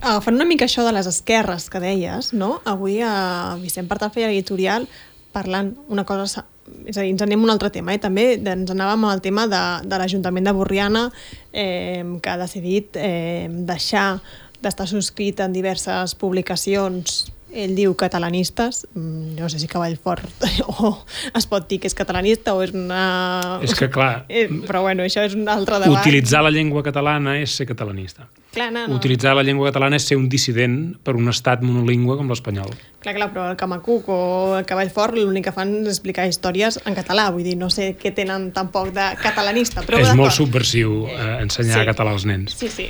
Agafant 0.00 0.36
una 0.36 0.48
mica 0.48 0.68
això 0.68 0.84
de 0.84 0.92
les 0.92 1.08
esquerres 1.08 1.70
que 1.72 1.80
deies, 1.80 2.34
no? 2.36 2.60
Avui 2.68 3.00
a 3.00 3.56
Vicent 3.60 3.88
Partal 3.88 4.12
feia 4.12 4.28
editorial 4.28 4.88
parlant 5.32 5.72
una 5.88 6.04
cosa 6.04 6.44
és 6.86 6.96
a 6.96 7.02
dir, 7.02 7.12
ens 7.12 7.22
anem 7.24 7.42
a 7.42 7.48
un 7.48 7.54
altre 7.54 7.70
tema, 7.74 7.94
eh? 7.94 8.00
també 8.02 8.34
ens 8.38 8.72
anàvem 8.72 9.06
al 9.08 9.22
tema 9.24 9.46
de, 9.50 9.62
de 9.86 10.00
l'Ajuntament 10.00 10.48
de 10.48 10.56
Borriana 10.56 11.06
eh, 11.52 12.02
que 12.22 12.32
ha 12.32 12.36
decidit 12.40 12.98
eh, 13.00 13.46
deixar 13.48 14.20
d'estar 14.62 14.88
subscrit 14.88 15.40
en 15.44 15.54
diverses 15.54 16.16
publicacions 16.18 17.26
ell 17.56 17.76
diu 17.76 17.94
catalanistes, 17.96 18.84
mm, 18.92 19.36
no 19.38 19.48
sé 19.48 19.60
si 19.62 19.68
Cavall 19.70 19.96
Fort 19.96 20.44
o 20.66 20.92
es 21.32 21.46
pot 21.48 21.68
dir 21.70 21.78
que 21.80 21.88
és 21.90 21.96
catalanista 21.96 22.56
o 22.56 22.62
és 22.64 22.74
una... 22.76 23.60
És 23.64 23.76
que, 23.78 23.88
clar... 23.92 24.26
Eh, 24.28 24.48
però 24.66 24.82
bueno, 24.84 25.06
això 25.06 25.24
és 25.26 25.36
un 25.38 25.46
altre 25.48 25.80
debat. 25.80 26.02
Utilitzar 26.02 26.42
la 26.44 26.52
llengua 26.52 26.84
catalana 26.86 27.38
és 27.40 27.54
ser 27.56 27.68
catalanista. 27.68 28.28
Clar, 28.56 28.70
no, 28.72 28.86
no. 28.88 28.96
utilitzar 28.96 29.34
la 29.36 29.42
llengua 29.44 29.68
catalana 29.68 29.98
és 30.00 30.06
ser 30.08 30.16
un 30.16 30.30
dissident 30.32 30.94
per 31.04 31.12
un 31.18 31.28
estat 31.28 31.60
monolingüe 31.62 32.16
com 32.16 32.30
l'espanyol. 32.32 32.70
Clar, 33.04 33.12
clar, 33.18 33.28
però 33.34 33.44
el 33.52 33.58
Camacuc 33.60 34.08
o 34.08 34.18
el 34.56 34.64
Cavall 34.66 34.88
Fort 34.94 35.14
l'únic 35.14 35.44
que 35.46 35.52
fan 35.54 35.74
és 35.84 35.92
explicar 35.92 36.24
històries 36.30 36.80
en 36.88 36.96
català, 36.96 37.28
vull 37.34 37.44
dir, 37.44 37.54
no 37.60 37.68
sé 37.70 37.92
què 38.00 38.14
tenen 38.16 38.48
tampoc 38.56 38.90
de 38.96 39.10
catalanista, 39.20 39.84
però 39.86 40.00
és 40.00 40.14
molt 40.16 40.32
subversiu 40.34 41.04
eh, 41.12 41.42
ensenyar 41.44 41.84
Sí. 41.84 41.86
català 41.92 42.16
als 42.16 42.24
nens. 42.24 42.56
Sí, 42.56 42.72
sí. 42.72 42.88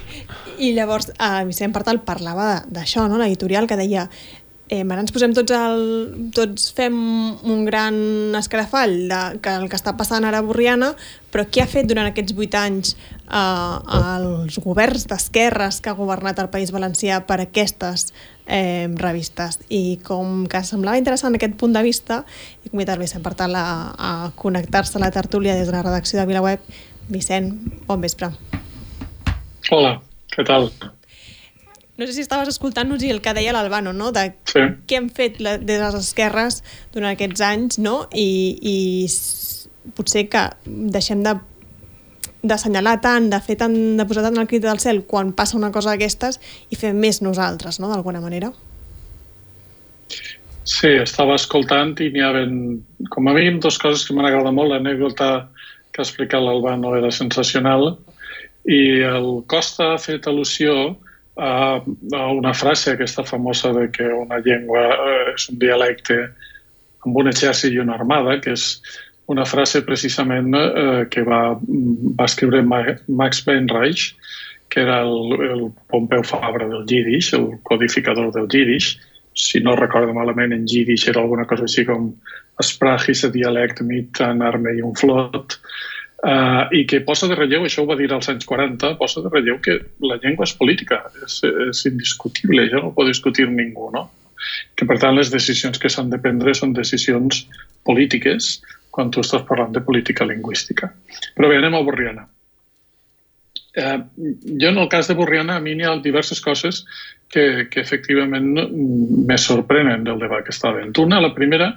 I 0.62 0.70
llavors, 0.78 1.10
eh, 1.18 1.44
Vicent 1.50 1.74
Partal 1.74 2.00
parlava 2.06 2.62
d'això, 2.70 3.08
no? 3.10 3.18
l'editorial, 3.18 3.66
que 3.66 3.76
deia 3.76 4.06
eh, 4.68 4.82
ara 4.82 5.02
ens 5.02 5.12
posem 5.14 5.34
tots, 5.36 5.52
al, 5.54 5.82
tots 6.34 6.70
fem 6.74 6.94
un 7.46 7.64
gran 7.66 7.96
escarafall 8.38 8.94
de, 9.10 9.20
que 9.42 9.52
el 9.60 9.68
que 9.70 9.78
està 9.78 9.94
passant 9.98 10.26
ara 10.26 10.40
a 10.42 10.46
Borriana, 10.46 10.92
però 11.32 11.46
què 11.50 11.62
ha 11.62 11.68
fet 11.70 11.86
durant 11.90 12.08
aquests 12.08 12.34
vuit 12.36 12.54
anys 12.58 12.96
eh, 12.96 13.98
els 13.98 14.58
governs 14.64 15.06
d'esquerres 15.10 15.80
que 15.82 15.92
ha 15.92 15.98
governat 15.98 16.42
el 16.42 16.50
País 16.50 16.72
Valencià 16.74 17.20
per 17.28 17.38
aquestes 17.44 18.10
eh, 18.46 18.88
revistes? 18.98 19.60
I 19.70 20.00
com 20.06 20.44
que 20.50 20.64
semblava 20.66 20.98
interessant 20.98 21.38
aquest 21.38 21.56
punt 21.60 21.76
de 21.76 21.84
vista, 21.86 22.24
he 22.64 22.72
convidat 22.72 22.96
el 22.96 23.06
Vicent 23.06 23.24
Partal 23.26 23.54
a, 23.54 23.68
a 23.94 24.12
connectar-se 24.34 24.98
a 24.98 25.06
la 25.06 25.14
tertúlia 25.14 25.54
des 25.54 25.70
de 25.70 25.78
la 25.78 25.86
redacció 25.86 26.18
de 26.18 26.26
VilaWeb. 26.26 26.76
Vicent, 27.06 27.52
bon 27.86 28.02
vespre. 28.02 28.32
Hola, 29.70 29.98
què 30.34 30.42
tal? 30.46 30.70
No 31.96 32.06
sé 32.06 32.12
si 32.12 32.20
estaves 32.20 32.48
escoltant-nos 32.52 33.02
i 33.02 33.10
el 33.10 33.22
que 33.24 33.32
deia 33.32 33.54
l'Albano, 33.56 33.92
no? 33.96 34.10
De 34.12 34.34
Sí. 34.52 34.60
què 34.86 34.98
han 34.98 35.08
fet 35.10 35.40
la, 35.40 35.56
des 35.56 35.78
de 35.80 35.84
les 35.84 35.94
esquerres 36.02 36.62
durant 36.92 37.10
aquests 37.14 37.40
anys, 37.40 37.78
no? 37.78 38.06
I, 38.12 38.28
i 38.60 39.92
potser 39.96 40.26
que 40.28 40.48
deixem 40.66 41.22
de 41.24 41.36
d'assenyalar 42.46 43.00
tant, 43.02 43.24
de 43.32 43.40
fer 43.42 43.56
tant, 43.58 43.74
de 43.98 44.04
posar 44.06 44.22
tant 44.22 44.36
el 44.38 44.46
crit 44.46 44.62
del 44.62 44.78
cel 44.78 45.00
quan 45.08 45.32
passa 45.34 45.56
una 45.58 45.72
cosa 45.74 45.90
d'aquestes 45.90 46.36
i 46.70 46.76
fer 46.78 46.92
més 46.94 47.18
nosaltres, 47.24 47.80
no?, 47.82 47.88
d'alguna 47.90 48.20
manera. 48.22 48.52
Sí, 50.66 50.90
estava 50.98 51.34
escoltant 51.38 51.94
i 52.02 52.08
n'hi 52.14 52.22
ha 52.22 52.32
ben, 52.34 52.54
com 53.10 53.26
a 53.26 53.34
mínim 53.34 53.58
dues 53.62 53.78
coses 53.82 54.04
que 54.06 54.14
m'han 54.14 54.28
agradat 54.28 54.54
molt. 54.54 54.70
L'anècdota 54.74 55.48
que 55.90 56.02
ha 56.02 56.04
explicat 56.06 56.42
l'Albano 56.42 56.94
era 56.98 57.10
sensacional 57.14 57.96
i 58.66 59.00
el 59.06 59.28
Costa 59.50 59.92
ha 59.94 59.98
fet 60.02 60.26
al·lusió 60.26 60.96
a 61.36 62.26
una 62.32 62.54
frase 62.54 62.92
aquesta 62.92 63.24
famosa 63.24 63.72
de 63.72 63.90
que 63.90 64.06
una 64.08 64.38
llengua 64.40 64.86
eh, 64.94 65.34
és 65.34 65.48
un 65.52 65.58
dialecte 65.60 66.16
amb 67.04 67.18
un 67.20 67.28
exèrcit 67.28 67.74
i 67.74 67.82
una 67.82 67.94
armada, 67.94 68.38
que 68.40 68.54
és 68.56 68.80
una 69.28 69.44
frase 69.44 69.82
precisament 69.82 70.54
eh, 70.54 71.04
que 71.10 71.22
va, 71.26 71.58
va 71.58 72.24
escriure 72.30 72.62
Ma- 72.62 72.96
Max 73.08 73.42
Weinreich, 73.46 74.14
que 74.70 74.80
era 74.82 75.02
el, 75.02 75.36
el 75.50 75.66
Pompeu 75.90 76.24
Fabra 76.26 76.66
del 76.68 76.86
Yiddish, 76.86 77.34
el 77.34 77.58
codificador 77.62 78.32
del 78.34 78.48
Yiddish. 78.48 78.96
Si 79.36 79.60
no 79.60 79.76
recordo 79.76 80.14
malament, 80.16 80.52
en 80.52 80.64
Yiddish 80.66 81.08
era 81.10 81.20
alguna 81.20 81.44
cosa 81.46 81.66
així 81.68 81.84
com 81.84 82.14
Sprach 82.62 83.10
is 83.12 83.22
a 83.26 83.28
dialect 83.28 83.82
mit 83.84 84.18
an 84.24 84.40
arme 84.40 84.72
i 84.72 84.80
un 84.80 84.94
flot, 84.96 85.58
Uh, 86.16 86.64
i 86.72 86.86
que 86.88 87.02
posa 87.04 87.28
de 87.28 87.36
relleu, 87.36 87.66
això 87.66 87.82
ho 87.84 87.88
va 87.90 87.96
dir 87.98 88.08
als 88.12 88.30
anys 88.32 88.46
40, 88.48 88.94
posa 88.96 89.20
de 89.20 89.30
relleu 89.32 89.58
que 89.62 89.76
la 90.00 90.16
llengua 90.22 90.46
és 90.48 90.54
política, 90.56 91.02
és, 91.22 91.42
és 91.44 91.82
indiscutible, 91.90 92.64
això 92.64 92.80
no 92.80 92.88
ho 92.88 92.94
pot 92.96 93.10
discutir 93.10 93.44
ningú, 93.50 93.90
no? 93.92 94.06
Que 94.78 94.88
per 94.88 94.96
tant 95.02 95.16
les 95.16 95.28
decisions 95.32 95.78
que 95.82 95.90
s'han 95.92 96.08
de 96.12 96.20
prendre 96.22 96.54
són 96.56 96.72
decisions 96.76 97.44
polítiques 97.84 98.56
quan 98.96 99.12
tu 99.12 99.20
estàs 99.20 99.44
parlant 99.44 99.74
de 99.76 99.84
política 99.84 100.24
lingüística. 100.24 100.88
Però 101.36 101.50
bé, 101.52 101.60
anem 101.60 101.76
a 101.76 101.82
Borriana. 101.84 102.24
Eh, 103.76 103.98
jo 104.56 104.70
en 104.70 104.78
el 104.80 104.88
cas 104.88 105.10
de 105.10 105.14
Borriana 105.18 105.58
a 105.58 105.60
mi 105.60 105.74
n'hi 105.76 105.84
ha 105.84 105.92
diverses 106.00 106.40
coses 106.40 106.86
que, 107.28 107.66
que 107.68 107.82
efectivament 107.82 108.48
me 109.28 109.36
sorprenen 109.36 110.06
del 110.06 110.22
debat 110.22 110.46
que 110.46 110.54
està 110.54 110.70
havent. 110.72 110.96
Una, 111.02 111.20
la 111.20 111.34
primera, 111.36 111.74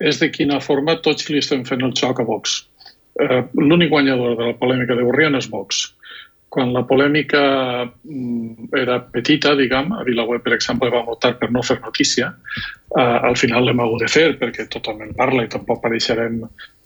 és 0.00 0.22
de 0.22 0.30
quina 0.32 0.62
forma 0.64 0.96
tots 1.04 1.28
li 1.28 1.44
estem 1.44 1.66
fent 1.68 1.84
el 1.84 1.92
xoc 1.98 2.24
a 2.24 2.26
Vox. 2.30 2.62
Eh, 3.20 3.42
L'únic 3.56 3.90
guanyador 3.90 4.36
de 4.36 4.50
la 4.50 4.56
polèmica 4.58 4.96
de 4.96 5.04
Borriana 5.06 5.40
és 5.42 5.48
Vox. 5.52 5.86
Quan 6.52 6.70
la 6.72 6.84
polèmica 6.88 7.40
mm, 7.84 8.68
era 8.78 9.00
petita, 9.12 9.54
diguem, 9.58 9.90
a 9.92 10.04
Vilaweb, 10.06 10.44
per 10.44 10.54
exemple, 10.56 10.92
va 10.92 11.04
votar 11.04 11.34
per 11.40 11.50
no 11.52 11.64
fer 11.66 11.78
notícia, 11.82 12.30
eh, 12.92 13.02
al 13.02 13.36
final 13.40 13.66
l'hem 13.66 13.82
hagut 13.82 14.04
de 14.04 14.10
fer 14.12 14.28
perquè 14.40 14.68
tothom 14.72 15.02
en 15.04 15.12
parla 15.16 15.44
i 15.44 15.52
tampoc 15.52 15.82
pareixerem 15.82 16.42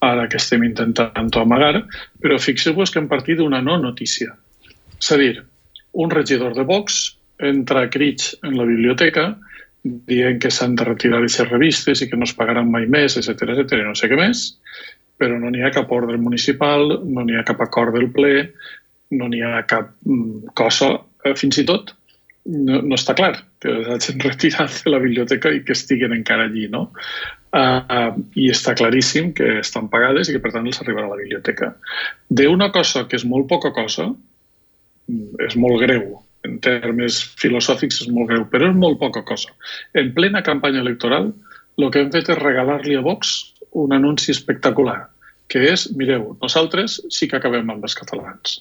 ara 0.06 0.26
que 0.30 0.40
estem 0.40 0.64
intentant-ho 0.66 1.44
amagar, 1.44 1.84
però 2.22 2.38
fixeu-vos 2.40 2.90
que 2.90 3.02
hem 3.02 3.10
partit 3.10 3.38
d'una 3.38 3.60
no 3.62 3.76
notícia. 3.82 4.34
És 4.96 5.12
a 5.12 5.20
dir, 5.20 5.34
un 5.92 6.10
regidor 6.10 6.54
de 6.56 6.64
Vox 6.64 7.02
entra 7.40 7.84
a 7.84 7.90
crits 7.92 8.34
en 8.44 8.56
la 8.58 8.66
biblioteca 8.68 9.32
dient 9.82 10.40
que 10.40 10.50
s'han 10.52 10.74
de 10.76 10.84
retirar 10.84 11.20
aquestes 11.20 11.48
revistes 11.48 12.02
i 12.02 12.08
que 12.10 12.18
no 12.18 12.26
es 12.28 12.34
pagaran 12.36 12.68
mai 12.70 12.86
més, 12.86 13.16
etc 13.16 13.54
etc 13.54 13.80
no 13.86 13.94
sé 13.96 14.10
què 14.10 14.18
més, 14.18 14.42
però 15.20 15.38
no 15.38 15.52
n'hi 15.52 15.62
ha 15.62 15.72
cap 15.74 15.90
ordre 15.92 16.18
municipal, 16.18 16.96
no 17.04 17.24
n'hi 17.26 17.36
ha 17.36 17.46
cap 17.46 17.60
acord 17.60 17.96
del 17.96 18.08
ple, 18.14 18.34
no 19.16 19.28
n'hi 19.28 19.42
ha 19.44 19.64
cap 19.68 19.92
mm, 20.06 20.54
cosa, 20.56 20.94
eh, 21.24 21.36
fins 21.36 21.60
i 21.60 21.66
tot 21.68 21.92
no, 22.46 22.80
no 22.80 22.96
està 22.96 23.14
clar 23.18 23.34
que 23.60 23.72
hagin 23.94 24.22
retirat 24.26 24.80
de 24.84 24.94
la 24.94 25.02
biblioteca 25.02 25.52
i 25.52 25.62
que 25.66 25.76
estiguen 25.76 26.14
encara 26.16 26.48
allí, 26.48 26.66
no? 26.72 26.88
Uh, 27.50 27.82
uh, 27.82 28.16
I 28.38 28.48
està 28.54 28.76
claríssim 28.78 29.32
que 29.36 29.58
estan 29.60 29.90
pagades 29.92 30.30
i 30.30 30.36
que, 30.36 30.42
per 30.42 30.52
tant, 30.54 30.66
els 30.70 30.80
arribarà 30.82 31.08
a 31.08 31.12
la 31.12 31.20
biblioteca. 31.20 31.72
D'una 32.30 32.70
cosa 32.74 33.06
que 33.10 33.18
és 33.18 33.26
molt 33.26 33.48
poca 33.50 33.74
cosa, 33.76 34.06
mm, 35.10 35.46
és 35.48 35.56
molt 35.60 35.82
greu, 35.82 36.20
en 36.46 36.56
termes 36.64 37.20
filosòfics 37.42 38.04
és 38.06 38.10
molt 38.14 38.30
greu, 38.30 38.46
però 38.48 38.70
és 38.70 38.76
molt 38.78 39.00
poca 39.02 39.24
cosa. 39.26 39.52
En 39.98 40.14
plena 40.16 40.44
campanya 40.46 40.80
electoral, 40.80 41.32
el 41.80 41.90
que 41.90 42.04
hem 42.04 42.12
fet 42.14 42.30
és 42.32 42.38
regalar-li 42.40 42.96
a 42.96 43.02
Vox 43.04 43.49
un 43.78 43.92
anunci 43.94 44.32
espectacular, 44.34 44.98
que 45.50 45.62
és, 45.72 45.88
mireu, 45.98 46.34
nosaltres 46.42 47.00
sí 47.10 47.28
que 47.28 47.38
acabem 47.38 47.70
amb 47.70 47.86
els 47.86 47.96
catalans 47.98 48.60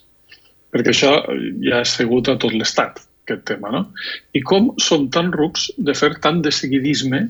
perquè 0.73 0.93
això 0.93 1.13
ja 1.65 1.81
ha 1.81 1.87
segut 1.87 2.29
a 2.29 2.37
tot 2.41 2.53
l'Estat, 2.53 3.01
aquest 3.25 3.45
tema, 3.49 3.71
no? 3.73 3.83
I 4.37 4.41
com 4.45 4.71
som 4.81 5.07
tan 5.13 5.31
rucs 5.35 5.69
de 5.77 5.95
fer 5.97 6.15
tant 6.23 6.41
de 6.45 6.53
seguidisme 6.53 7.25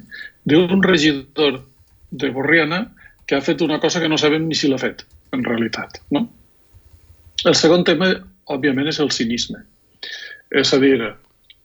d'un 0.48 0.84
regidor 0.84 1.62
de 2.10 2.32
Borriana 2.36 2.86
que 3.28 3.38
ha 3.38 3.46
fet 3.46 3.62
una 3.62 3.80
cosa 3.80 4.02
que 4.02 4.10
no 4.10 4.18
sabem 4.18 4.48
ni 4.48 4.58
si 4.58 4.70
l'ha 4.70 4.80
fet, 4.82 5.06
en 5.36 5.44
realitat, 5.46 6.02
no? 6.16 6.26
El 7.48 7.56
segon 7.56 7.86
tema, 7.88 8.12
òbviament, 8.52 8.90
és 8.92 9.00
el 9.00 9.12
cinisme. 9.16 9.62
És 10.50 10.74
a 10.74 10.80
dir, 10.82 10.98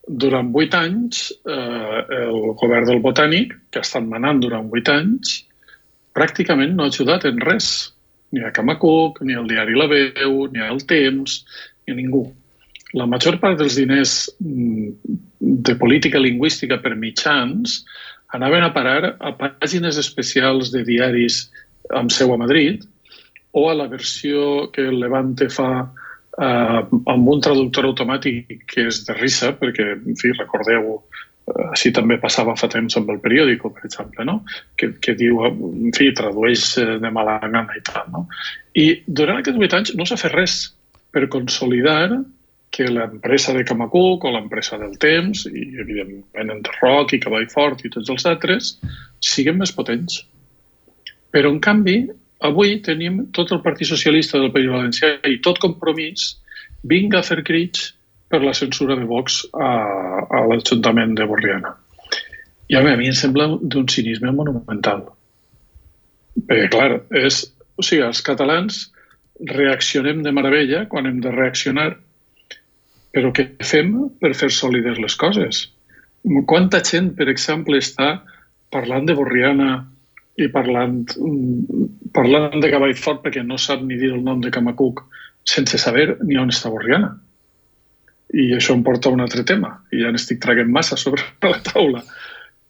durant 0.06 0.50
vuit 0.54 0.74
anys, 0.76 1.30
eh, 1.48 2.02
el 2.20 2.52
govern 2.60 2.86
del 2.90 3.00
Botànic, 3.02 3.56
que 3.72 3.80
ha 3.80 3.86
estat 3.86 4.04
manant 4.06 4.42
durant 4.44 4.68
vuit 4.70 4.90
anys, 4.92 5.40
pràcticament 6.14 6.74
no 6.74 6.86
ha 6.86 6.92
ajudat 6.92 7.26
en 7.30 7.42
res. 7.44 7.90
Ni 8.34 8.42
a 8.42 8.50
Camacuc, 8.54 9.20
ni 9.22 9.36
al 9.38 9.46
diari 9.46 9.76
La 9.78 9.86
Veu, 9.90 10.48
ni 10.50 10.62
al 10.62 10.80
Temps, 10.90 11.42
ni 11.86 11.94
a 11.94 11.98
ningú. 11.98 12.24
La 12.94 13.06
major 13.10 13.38
part 13.42 13.58
dels 13.58 13.76
diners 13.78 14.14
mm, 14.42 15.18
de 15.68 15.74
política 15.78 16.22
lingüística 16.22 16.78
per 16.82 16.94
mitjans 16.98 17.82
anaven 18.34 18.66
a 18.66 18.72
parar 18.74 19.14
a 19.18 19.34
pàgines 19.38 19.98
especials 20.00 20.72
de 20.74 20.82
diaris 20.86 21.44
amb 21.94 22.10
seu 22.14 22.32
a 22.34 22.38
Madrid 22.40 22.82
o 23.54 23.68
a 23.70 23.74
la 23.78 23.86
versió 23.86 24.70
que 24.74 24.88
el 24.90 24.98
Levante 25.02 25.46
fa 25.50 25.68
eh, 25.82 26.80
amb 27.14 27.30
un 27.30 27.42
traductor 27.42 27.86
automàtic 27.90 28.64
que 28.70 28.88
és 28.90 29.04
de 29.06 29.14
risa, 29.18 29.52
perquè, 29.58 29.92
en 29.94 30.18
fi, 30.18 30.32
recordeu, 30.34 30.98
així 31.44 31.92
també 31.92 32.16
passava 32.20 32.54
fa 32.56 32.68
temps 32.72 32.96
amb 32.96 33.10
el 33.12 33.18
periòdico, 33.24 33.70
per 33.74 33.84
exemple, 33.88 34.24
no? 34.24 34.38
que, 34.80 34.94
que 35.04 35.14
diu, 35.18 35.42
en 35.46 35.92
fi, 35.96 36.10
tradueix 36.16 36.70
eh, 36.80 36.86
de 37.02 37.10
mala 37.12 37.36
gana 37.42 37.76
i 37.76 37.82
tal. 37.84 38.08
No? 38.12 38.24
I 38.80 38.86
durant 39.06 39.42
aquests 39.42 39.60
vuit 39.60 39.76
anys 39.76 39.92
no 39.98 40.06
s'ha 40.08 40.20
fet 40.20 40.32
res 40.32 40.56
per 41.14 41.28
consolidar 41.32 42.08
que 42.74 42.88
l'empresa 42.90 43.52
de 43.54 43.62
Camacuc 43.62 44.24
o 44.26 44.32
l'empresa 44.34 44.80
del 44.80 44.96
Temps, 44.98 45.44
i 45.46 45.66
evidentment 45.78 46.50
Enterroc 46.56 47.12
i 47.14 47.20
Cavall 47.22 47.46
Fort 47.52 47.84
i 47.86 47.92
tots 47.92 48.10
els 48.10 48.24
altres, 48.26 48.72
siguin 49.22 49.60
més 49.60 49.70
potents. 49.76 50.24
Però, 51.30 51.52
en 51.54 51.60
canvi, 51.62 52.00
avui 52.42 52.80
tenim 52.82 53.28
tot 53.36 53.52
el 53.54 53.62
Partit 53.62 53.92
Socialista 53.92 54.40
del 54.40 54.50
País 54.54 54.72
Valencià 54.72 55.12
i 55.30 55.38
tot 55.44 55.60
compromís 55.62 56.32
vinga 56.84 57.20
a 57.20 57.26
fer 57.26 57.44
crits 57.46 57.92
per 58.34 58.42
la 58.42 58.54
censura 58.58 58.96
de 58.98 59.06
Vox 59.06 59.44
a, 59.54 59.70
a 60.26 60.40
l'Ajuntament 60.50 61.14
de 61.14 61.26
Borriana. 61.30 61.76
I 62.66 62.78
a 62.78 62.82
mi, 62.82 62.90
a 62.90 62.98
mi 62.98 63.06
em 63.12 63.14
sembla 63.14 63.46
d'un 63.62 63.86
cinisme 63.92 64.32
monumental. 64.34 65.04
Perquè, 66.48 66.66
clar, 66.72 66.88
és, 67.14 67.44
o 67.78 67.84
sigui, 67.86 68.02
els 68.02 68.24
catalans 68.26 68.88
reaccionem 69.52 70.24
de 70.26 70.32
meravella 70.34 70.82
quan 70.90 71.06
hem 71.06 71.20
de 71.22 71.30
reaccionar, 71.30 71.92
però 73.14 73.30
què 73.34 73.46
fem 73.62 73.94
per 74.18 74.32
fer 74.34 74.50
sòlides 74.50 74.98
les 74.98 75.14
coses? 75.20 75.64
Quanta 76.50 76.80
gent, 76.82 77.12
per 77.14 77.28
exemple, 77.30 77.78
està 77.78 78.16
parlant 78.74 79.06
de 79.06 79.14
Borriana 79.14 79.76
i 80.42 80.48
parlant, 80.50 81.04
parlant 82.16 82.58
de 82.58 82.70
Cavall 82.72 82.96
Fort 82.98 83.22
perquè 83.22 83.44
no 83.46 83.60
sap 83.60 83.84
ni 83.86 84.00
dir 84.00 84.10
el 84.16 84.24
nom 84.26 84.42
de 84.42 84.50
Camacuc 84.50 85.04
sense 85.46 85.78
saber 85.78 86.16
ni 86.24 86.40
on 86.40 86.50
està 86.50 86.72
Borriana. 86.72 87.12
I 88.34 88.50
això 88.56 88.74
em 88.74 88.82
porta 88.82 89.10
a 89.10 89.14
un 89.14 89.22
altre 89.22 89.44
tema, 89.46 89.76
i 89.94 90.02
ja 90.02 90.10
n'estic 90.10 90.40
traguent 90.42 90.72
massa 90.74 90.98
sobre 90.98 91.22
la 91.52 91.60
taula, 91.66 92.02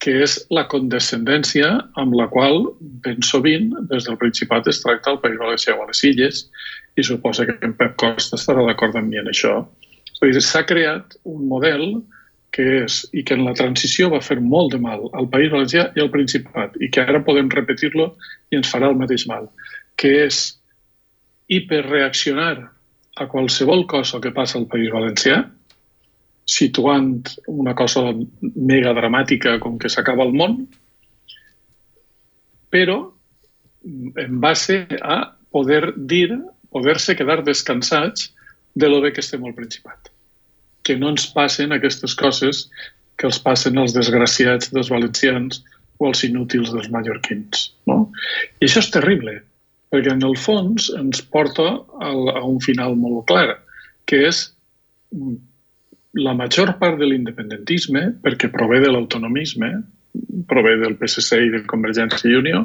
que 0.04 0.12
és 0.24 0.36
la 0.52 0.66
condescendència 0.68 1.68
amb 2.00 2.16
la 2.18 2.26
qual 2.32 2.66
ben 3.04 3.22
sovint 3.24 3.70
des 3.90 4.04
del 4.04 4.18
Principat 4.20 4.68
es 4.68 4.82
tracta 4.82 5.14
el 5.14 5.20
País 5.22 5.38
Valencià 5.40 5.76
o 5.78 5.84
a 5.84 5.88
les 5.88 6.02
Illes 6.04 6.42
i 7.00 7.04
suposa 7.06 7.46
que 7.48 7.56
en 7.64 7.72
Pep 7.78 7.94
Costa 8.00 8.36
estarà 8.36 8.66
d'acord 8.66 8.98
amb 9.00 9.08
mi 9.08 9.22
en 9.22 9.30
això. 9.32 9.62
És 10.24 10.50
s'ha 10.50 10.64
creat 10.68 11.16
un 11.28 11.46
model 11.48 11.86
que 12.54 12.84
és, 12.84 13.00
i 13.12 13.24
que 13.26 13.34
en 13.34 13.42
la 13.48 13.54
transició 13.58 14.10
va 14.12 14.22
fer 14.22 14.38
molt 14.40 14.72
de 14.74 14.78
mal 14.82 15.08
al 15.18 15.26
País 15.32 15.50
Valencià 15.52 15.88
i 15.96 16.02
al 16.04 16.12
Principat, 16.12 16.76
i 16.84 16.90
que 16.92 17.02
ara 17.02 17.24
podem 17.26 17.48
repetir-lo 17.50 18.12
i 18.52 18.60
ens 18.60 18.70
farà 18.70 18.92
el 18.92 19.00
mateix 19.00 19.26
mal, 19.30 19.48
que 19.98 20.12
és 20.26 20.44
hiperreaccionar 21.50 22.70
a 23.14 23.26
qualsevol 23.30 23.86
cosa 23.86 24.20
que 24.20 24.32
passa 24.34 24.58
al 24.58 24.66
País 24.70 24.90
Valencià, 24.92 25.42
situant 26.44 27.22
una 27.48 27.74
cosa 27.74 28.10
mega 28.42 28.92
dramàtica 28.96 29.58
com 29.62 29.78
que 29.80 29.88
s'acaba 29.88 30.26
el 30.26 30.34
món, 30.36 30.58
però 32.74 32.98
en 33.84 34.40
base 34.42 34.82
a 35.00 35.20
poder 35.54 35.94
dir, 35.96 36.34
poder-se 36.74 37.14
quedar 37.14 37.44
descansats 37.46 38.32
de 38.74 38.90
lo 38.90 39.00
bé 39.00 39.12
que 39.12 39.22
estem 39.22 39.44
al 39.44 39.54
Principat. 39.54 40.10
Que 40.82 40.96
no 40.98 41.12
ens 41.14 41.28
passen 41.32 41.72
aquestes 41.72 42.16
coses 42.18 42.66
que 43.16 43.28
els 43.30 43.38
passen 43.38 43.78
als 43.78 43.94
desgraciats 43.94 44.72
dels 44.74 44.90
valencians 44.90 45.62
o 46.02 46.08
als 46.08 46.24
inútils 46.26 46.72
dels 46.74 46.90
mallorquins. 46.90 47.70
No? 47.86 48.10
I 48.58 48.66
això 48.66 48.82
és 48.82 48.90
terrible, 48.90 49.38
perquè 49.94 50.10
en 50.10 50.24
el 50.26 50.34
fons 50.34 50.90
ens 50.98 51.22
porta 51.30 51.68
a 52.02 52.42
un 52.42 52.58
final 52.62 52.96
molt 52.98 53.28
clar, 53.30 53.60
que 54.10 54.24
és 54.26 54.48
la 56.18 56.34
major 56.34 56.72
part 56.80 56.98
de 56.98 57.06
l'independentisme, 57.06 58.08
perquè 58.24 58.50
prové 58.50 58.80
de 58.82 58.90
l'autonomisme, 58.90 59.70
prové 60.50 60.74
del 60.82 60.96
PSC 60.98 61.38
i 61.46 61.52
de 61.54 61.62
Convergència 61.70 62.30
i 62.30 62.38
Unió, 62.38 62.64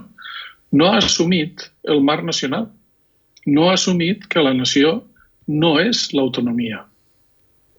no 0.72 0.90
ha 0.90 0.98
assumit 1.02 1.70
el 1.90 2.02
marc 2.06 2.26
nacional. 2.26 2.68
No 3.46 3.70
ha 3.70 3.78
assumit 3.78 4.26
que 4.30 4.44
la 4.44 4.54
nació 4.54 5.00
no 5.50 5.78
és 5.82 6.10
l'autonomia. 6.14 6.84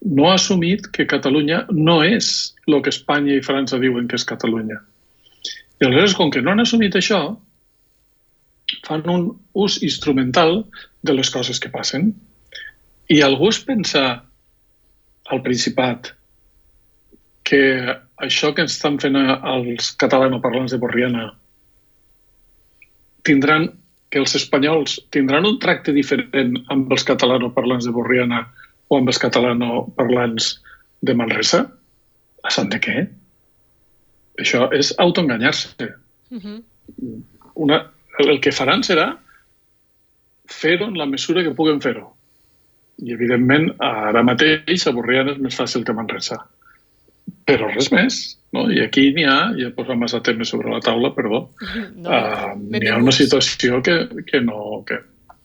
No 0.01 0.27
ha 0.29 0.35
assumit 0.35 0.87
que 0.95 1.07
Catalunya 1.07 1.65
no 1.71 2.01
és 2.03 2.51
el 2.67 2.81
que 2.83 2.91
Espanya 2.91 3.37
i 3.37 3.45
França 3.45 3.79
diuen 3.79 4.07
que 4.07 4.17
és 4.19 4.27
Catalunya. 4.27 4.81
I 5.79 5.87
aleshores, 5.87 6.15
com 6.17 6.31
que 6.33 6.41
no 6.41 6.51
han 6.51 6.63
assumit 6.63 6.97
això, 6.97 7.21
fan 8.91 9.07
un 9.07 9.27
ús 9.55 9.79
instrumental 9.83 10.65
de 11.01 11.15
les 11.15 11.31
coses 11.31 11.59
que 11.63 11.71
passen. 11.71 12.11
I 13.11 13.21
algú 13.23 13.49
es 13.51 13.59
pensa 13.63 14.23
al 15.31 15.43
Principat 15.45 16.11
que 17.47 17.61
això 18.21 18.51
que 18.55 18.67
estan 18.67 18.99
fent 19.01 19.17
els 19.17 19.93
catalanoparlants 19.99 20.75
de 20.75 20.79
Borriana 20.81 21.29
tindran 23.27 23.69
que 24.11 24.19
els 24.19 24.35
espanyols 24.35 24.97
tindran 25.15 25.47
un 25.47 25.57
tracte 25.63 25.93
diferent 25.95 26.57
amb 26.73 26.91
els 26.91 27.05
catalanoparlants 27.07 27.87
de 27.87 27.95
Borriana 27.95 28.43
o 28.91 28.99
amb 28.99 29.11
els 29.11 29.19
catalanoparlants 29.23 30.51
de 31.01 31.15
Manresa? 31.15 31.63
A 32.43 32.51
sant 32.51 32.71
de 32.73 32.79
què? 32.83 33.05
Això 34.41 34.67
és 34.75 34.91
autoenganyar-se. 34.99 35.87
Uh 36.31 36.35
mhm. 36.35 36.41
-huh. 36.43 37.21
Una, 37.55 37.77
el 38.29 38.41
que 38.43 38.53
faran 38.55 38.83
serà 38.85 39.11
fer-ho 40.51 40.89
en 40.91 40.97
la 40.99 41.07
mesura 41.09 41.43
que 41.45 41.55
puguen 41.55 41.81
fer-ho. 41.81 42.09
I, 43.01 43.13
evidentment, 43.15 43.71
ara 43.81 44.23
mateix 44.25 44.85
a 44.85 44.93
Borriana 44.95 45.35
és 45.35 45.41
més 45.41 45.57
fàcil 45.57 45.85
que 45.87 45.95
Manresa. 45.95 46.37
Però 47.47 47.69
res 47.71 47.89
més. 47.93 48.19
No? 48.51 48.65
I 48.69 48.81
aquí 48.83 49.07
n'hi 49.15 49.23
ha, 49.25 49.37
ja 49.55 49.69
he 49.69 49.75
posat 49.75 49.97
massa 49.97 50.19
temes 50.25 50.51
sobre 50.51 50.73
la 50.73 50.81
taula, 50.83 51.13
perdó, 51.15 51.45
no, 51.95 52.09
uh, 52.09 52.51
n'hi 52.59 52.91
ha 52.91 52.99
una 52.99 53.15
situació 53.15 53.81
que, 53.85 54.03
que 54.27 54.43
no... 54.43 54.83
Que, 54.87 54.99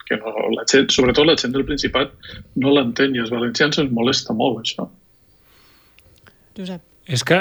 que 0.07 0.14
no, 0.20 0.31
la 0.55 0.62
gent, 0.70 0.93
sobretot 0.95 1.27
la 1.27 1.35
gent 1.35 1.51
del 1.51 1.64
Principat 1.66 2.12
no 2.62 2.70
l'entén 2.70 3.16
i 3.16 3.22
els 3.24 3.33
valencians 3.35 3.81
ens 3.83 3.91
molesta 3.91 4.37
molt 4.39 4.61
això. 4.61 4.85
Josep. 6.55 6.85
És 7.11 7.24
que 7.27 7.41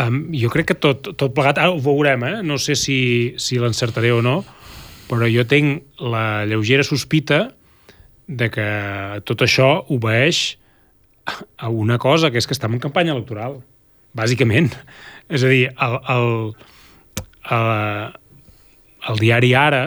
um, 0.00 0.22
jo 0.32 0.48
crec 0.52 0.70
que 0.70 0.78
tot, 0.80 1.10
tot 1.12 1.34
plegat, 1.36 1.60
ara 1.60 1.74
ho 1.74 1.80
veurem, 1.82 2.24
eh? 2.24 2.38
no 2.40 2.56
sé 2.56 2.76
si, 2.78 2.98
si 3.36 3.60
l'encertaré 3.60 4.14
o 4.16 4.22
no, 4.24 4.38
però 5.10 5.28
jo 5.30 5.44
tinc 5.48 6.00
la 6.02 6.44
lleugera 6.48 6.84
sospita 6.86 7.50
de 8.26 8.48
que 8.50 8.68
tot 9.26 9.44
això 9.46 9.68
obeeix 9.94 10.56
a 11.58 11.70
una 11.70 11.98
cosa, 11.98 12.30
que 12.30 12.38
és 12.38 12.46
que 12.46 12.54
estem 12.54 12.74
en 12.74 12.82
campanya 12.82 13.14
electoral, 13.14 13.60
bàsicament. 14.16 14.72
És 15.28 15.44
a 15.46 15.50
dir, 15.50 15.70
el, 15.70 15.96
el, 16.14 16.28
el, 17.54 17.70
el 19.10 19.22
diari 19.22 19.54
Ara, 19.58 19.84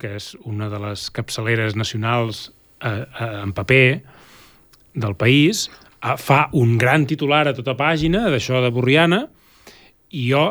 que 0.00 0.14
és 0.18 0.32
una 0.48 0.68
de 0.72 0.80
les 0.82 1.08
capçaleres 1.14 1.76
nacionals 1.78 2.48
eh, 2.82 3.04
eh, 3.04 3.28
en 3.42 3.52
paper 3.56 4.00
del 4.98 5.14
país, 5.16 5.68
eh, 6.02 6.16
fa 6.20 6.48
un 6.56 6.76
gran 6.80 7.06
titular 7.08 7.46
a 7.48 7.54
tota 7.56 7.76
pàgina 7.78 8.26
d'això 8.32 8.62
de 8.64 8.72
Borriana 8.74 9.22
i 10.10 10.28
jo 10.30 10.44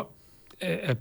eh, 0.58 0.96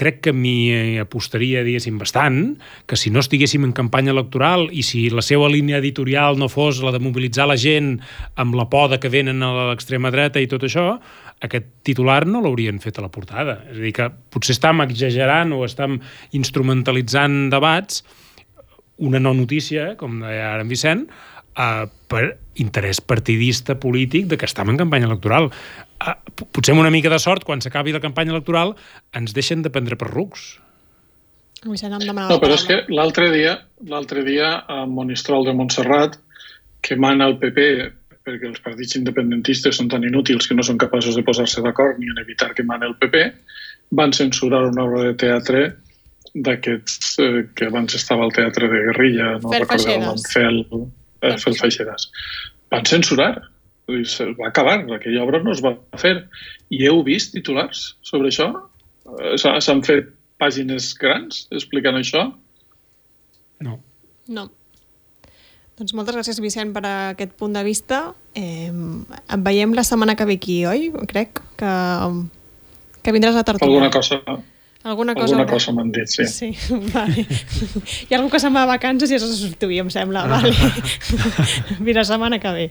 crec 0.00 0.22
que 0.24 0.32
m'hi 0.32 0.96
apostaria, 1.02 1.60
diguéssim, 1.66 1.98
bastant, 2.00 2.54
que 2.88 2.96
si 2.96 3.12
no 3.12 3.20
estiguéssim 3.20 3.66
en 3.66 3.74
campanya 3.76 4.14
electoral 4.14 4.68
i 4.72 4.84
si 4.86 5.08
la 5.12 5.24
seva 5.24 5.50
línia 5.52 5.80
editorial 5.82 6.40
no 6.40 6.48
fos 6.48 6.80
la 6.84 6.94
de 6.94 7.02
mobilitzar 7.04 7.50
la 7.50 7.58
gent 7.60 7.98
amb 8.40 8.56
la 8.56 8.70
por 8.72 8.88
de 8.94 9.00
que 9.02 9.12
venen 9.12 9.44
a 9.44 9.52
l'extrema 9.70 10.12
dreta 10.14 10.40
i 10.40 10.48
tot 10.48 10.64
això, 10.64 10.94
aquest 11.44 11.68
titular 11.86 12.22
no 12.28 12.40
l'haurien 12.44 12.80
fet 12.80 12.98
a 12.98 13.04
la 13.04 13.12
portada. 13.12 13.60
És 13.68 13.78
a 13.78 13.84
dir, 13.84 13.92
que 13.96 14.08
potser 14.32 14.56
estem 14.56 14.80
exagerant 14.86 15.52
o 15.56 15.64
estem 15.68 15.98
instrumentalitzant 16.36 17.48
debats, 17.52 18.04
una 19.00 19.20
no 19.20 19.32
notícia, 19.36 19.94
com 20.00 20.20
deia 20.20 20.54
ara 20.54 20.64
en 20.64 20.72
Vicent, 20.72 21.06
eh, 21.56 21.86
per 22.10 22.24
interès 22.60 23.00
partidista 23.00 23.78
polític 23.80 24.26
de 24.30 24.38
que 24.38 24.48
estem 24.48 24.70
en 24.72 24.80
campanya 24.80 25.08
electoral. 25.08 25.50
Ah, 26.00 26.16
potser 26.40 26.74
amb 26.74 26.84
una 26.84 26.92
mica 26.92 27.12
de 27.12 27.20
sort, 27.22 27.44
quan 27.44 27.62
s'acabi 27.62 27.94
la 27.94 28.02
campanya 28.02 28.34
electoral, 28.34 28.74
ens 29.16 29.36
deixen 29.36 29.62
de 29.62 29.72
prendre 29.72 29.96
per 30.00 30.10
rucs. 30.10 30.58
No, 31.66 32.40
però 32.40 32.56
és 32.56 32.64
que 32.64 32.82
l'altre 32.88 33.28
dia, 33.34 33.58
l'altre 33.84 34.24
dia 34.24 34.62
a 34.64 34.86
Monistrol 34.88 35.44
de 35.44 35.52
Montserrat, 35.52 36.16
que 36.80 36.96
mana 36.96 37.26
el 37.28 37.36
PP 37.40 37.66
perquè 38.24 38.48
els 38.48 38.60
partits 38.64 38.96
independentistes 38.98 39.78
són 39.80 39.88
tan 39.92 40.04
inútils 40.04 40.48
que 40.48 40.56
no 40.56 40.64
són 40.66 40.80
capaços 40.80 41.16
de 41.16 41.24
posar-se 41.26 41.62
d'acord 41.64 41.98
ni 42.00 42.10
en 42.12 42.20
evitar 42.22 42.52
que 42.56 42.64
mane 42.68 42.88
el 42.88 42.96
PP, 43.00 43.22
van 43.96 44.12
censurar 44.16 44.66
una 44.68 44.84
obra 44.84 45.06
de 45.08 45.14
teatre 45.20 45.62
d'aquests 46.34 47.14
eh, 47.24 47.42
que 47.56 47.70
abans 47.70 47.96
estava 47.96 48.26
al 48.26 48.34
teatre 48.36 48.68
de 48.70 48.82
guerrilla, 48.86 49.32
no 49.42 49.52
recordo 49.56 49.94
el 49.94 50.04
nom, 50.04 50.20
Fel, 50.30 50.60
eh, 51.22 51.36
Fel 51.42 51.56
Feixeres. 51.58 52.10
Van 52.70 52.86
censurar 52.86 53.34
es 53.98 54.20
va 54.38 54.48
acabar, 54.48 54.78
aquella 54.94 55.24
obra 55.24 55.40
no 55.42 55.52
es 55.52 55.62
va 55.64 55.74
fer. 55.98 56.14
I 56.70 56.84
heu 56.86 57.02
vist 57.06 57.34
titulars 57.34 57.96
sobre 58.06 58.30
això? 58.30 58.50
Eh, 59.18 59.36
s'han 59.40 59.82
fet 59.86 60.12
pàgines 60.40 60.92
grans 60.98 61.46
explicant 61.50 61.98
això? 61.98 62.28
No. 63.66 63.78
No. 64.28 64.48
Doncs 65.80 65.94
moltes 65.96 66.16
gràcies, 66.16 66.40
Vicent, 66.44 66.74
per 66.76 66.84
aquest 66.84 67.32
punt 67.40 67.56
de 67.56 67.64
vista. 67.64 68.02
Eh, 68.36 68.70
et 68.70 69.44
veiem 69.44 69.74
la 69.76 69.84
setmana 69.86 70.16
que 70.16 70.28
ve 70.28 70.36
aquí, 70.38 70.60
oi? 70.68 70.90
Crec 71.10 71.40
que, 71.60 71.74
que 73.00 73.14
vindràs 73.16 73.38
a 73.40 73.44
Tartuga. 73.48 73.70
Alguna 73.70 73.92
cosa, 73.92 74.20
Alguna 74.82 75.14
cosa, 75.14 75.34
Alguna 75.36 75.46
cosa 75.46 75.72
m'han 75.76 75.90
dit, 75.92 76.08
sí. 76.08 76.24
Sí, 76.26 76.48
vale. 76.94 77.26
Hi 77.26 78.14
ha 78.14 78.18
algú 78.18 78.30
que 78.32 78.40
se'n 78.40 78.54
va 78.56 78.62
a 78.64 78.70
vacances 78.70 79.12
i 79.12 79.18
de 79.18 79.26
substituir, 79.26 79.82
em 79.84 79.90
sembla. 79.92 80.24
Ah. 80.24 80.40
Vale. 80.40 80.54
Mira, 81.86 82.04
setmana 82.08 82.40
que 82.40 82.54
ve. 82.56 82.66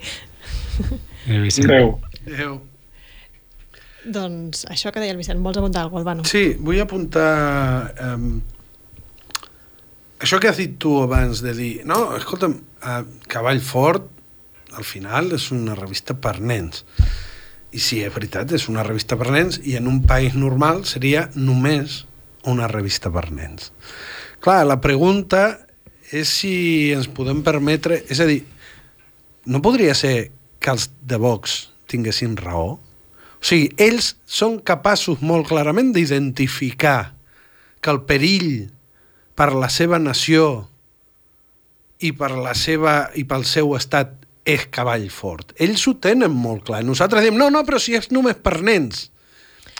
Adéu. 1.29 1.99
Adéu. 2.25 2.57
Doncs 4.09 4.63
això 4.71 4.89
que 4.93 5.03
deia 5.03 5.13
el 5.13 5.19
Vicent, 5.19 5.41
vols 5.43 5.59
apuntar 5.59 5.83
alguna 5.83 6.01
cosa, 6.01 6.09
Albano? 6.09 6.25
Sí, 6.25 6.55
vull 6.57 6.79
apuntar... 6.81 7.93
Um, 8.01 8.39
això 10.23 10.39
que 10.41 10.49
has 10.49 10.57
dit 10.57 10.79
tu 10.81 10.95
abans 11.03 11.43
de 11.45 11.53
dir... 11.53 11.73
No, 11.85 12.15
escolta'm, 12.17 12.55
uh, 12.81 13.03
Cavall 13.29 13.61
Fort, 13.61 14.07
al 14.79 14.87
final, 14.87 15.29
és 15.37 15.49
una 15.53 15.77
revista 15.77 16.15
per 16.17 16.39
nens. 16.41 16.85
I 17.69 17.79
sí, 17.81 17.99
és 18.01 18.13
veritat, 18.13 18.51
és 18.55 18.65
una 18.71 18.83
revista 18.85 19.17
per 19.19 19.29
nens 19.29 19.59
i 19.61 19.75
en 19.77 19.87
un 19.89 20.01
país 20.09 20.33
normal 20.33 20.85
seria 20.89 21.27
només 21.35 22.03
una 22.49 22.67
revista 22.71 23.11
per 23.13 23.27
nens. 23.29 23.69
Clar, 24.41 24.63
la 24.65 24.79
pregunta 24.81 25.59
és 26.09 26.31
si 26.39 26.53
ens 26.95 27.09
podem 27.13 27.43
permetre... 27.45 28.01
És 28.09 28.21
a 28.23 28.27
dir, 28.29 28.41
no 29.45 29.61
podria 29.61 29.93
ser 29.97 30.31
que 30.59 30.73
els 30.73 30.89
de 31.05 31.19
Vox 31.21 31.59
tinguessin 31.91 32.37
raó? 32.39 32.79
O 33.39 33.45
sigui, 33.45 33.69
ells 33.79 34.15
són 34.27 34.57
capaços 34.65 35.21
molt 35.21 35.47
clarament 35.51 35.93
d'identificar 35.95 37.13
que 37.79 37.93
el 37.93 38.01
perill 38.09 38.67
per 39.37 39.53
la 39.55 39.69
seva 39.71 39.99
nació 40.01 40.67
i 42.03 42.11
per 42.15 42.33
la 42.35 42.55
seva 42.55 43.11
i 43.15 43.23
pel 43.27 43.45
seu 43.47 43.71
estat 43.77 44.18
és 44.49 44.65
cavall 44.73 45.07
fort. 45.13 45.53
Ells 45.61 45.85
ho 45.89 45.93
tenen 46.01 46.33
molt 46.33 46.65
clar. 46.67 46.81
Nosaltres 46.87 47.25
diem, 47.25 47.37
no, 47.39 47.49
no, 47.53 47.63
però 47.67 47.79
si 47.81 47.95
és 47.97 48.09
només 48.15 48.37
per 48.41 48.57
nens. 48.65 49.07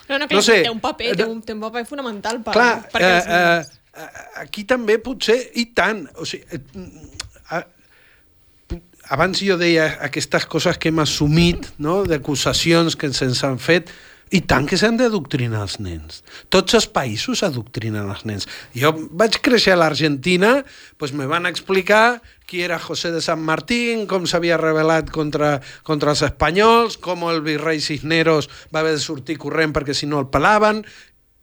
No, 0.09 0.17
no, 0.17 0.27
que 0.29 0.37
No 0.37 0.41
sé, 0.45 0.61
té 0.65 0.71
un 0.73 0.79
paper, 0.81 1.11
té 1.17 1.25
un, 1.29 1.41
té 1.45 1.53
un 1.53 1.61
paper 1.61 1.83
fonamental 1.89 2.39
per, 2.45 2.53
Clar, 2.55 2.71
per 2.89 3.01
eh, 3.05 3.09
nens. 3.09 3.27
eh, 3.29 4.03
eh, 4.05 4.23
aquí 4.41 4.63
també 4.69 4.97
potser, 5.05 5.37
i 5.61 5.67
tant, 5.77 6.05
o 6.17 6.25
sigui, 6.25 6.45
eh, 6.57 7.59
eh, 7.59 8.79
abans 9.13 9.41
jo 9.45 9.57
deia 9.57 9.85
aquestes 10.05 10.45
coses 10.49 10.77
que 10.81 10.89
hem 10.89 11.01
assumit, 11.05 11.69
no?, 11.81 12.01
d'acusacions 12.09 12.97
que 12.97 13.11
se'ns 13.13 13.43
han 13.45 13.61
fet, 13.61 13.93
i 14.29 14.41
tant 14.45 14.67
que 14.69 14.77
s'han 14.77 14.97
d'adoctrinar 14.99 15.63
els 15.65 15.79
nens. 15.81 16.21
Tots 16.53 16.75
els 16.77 16.85
països 16.93 17.41
adoctrinen 17.45 18.09
els 18.11 18.25
nens. 18.29 18.45
Jo 18.77 18.91
vaig 18.93 19.39
créixer 19.45 19.73
a 19.73 19.79
l'Argentina, 19.79 20.59
doncs 21.01 21.15
me 21.17 21.25
van 21.29 21.49
explicar 21.49 22.19
qui 22.49 22.63
era 22.65 22.79
José 22.81 23.11
de 23.13 23.21
San 23.21 23.41
Martín, 23.45 24.05
com 24.09 24.25
s'havia 24.29 24.57
rebel·lat 24.61 25.09
contra, 25.13 25.57
contra 25.85 26.13
els 26.15 26.23
espanyols, 26.25 26.97
com 27.01 27.25
el 27.29 27.43
virrei 27.45 27.81
Cisneros 27.81 28.49
va 28.73 28.81
haver 28.81 28.95
de 28.97 29.03
sortir 29.03 29.37
corrent 29.41 29.73
perquè 29.73 29.93
si 29.97 30.09
no 30.09 30.21
el 30.21 30.29
pelaven, 30.33 30.81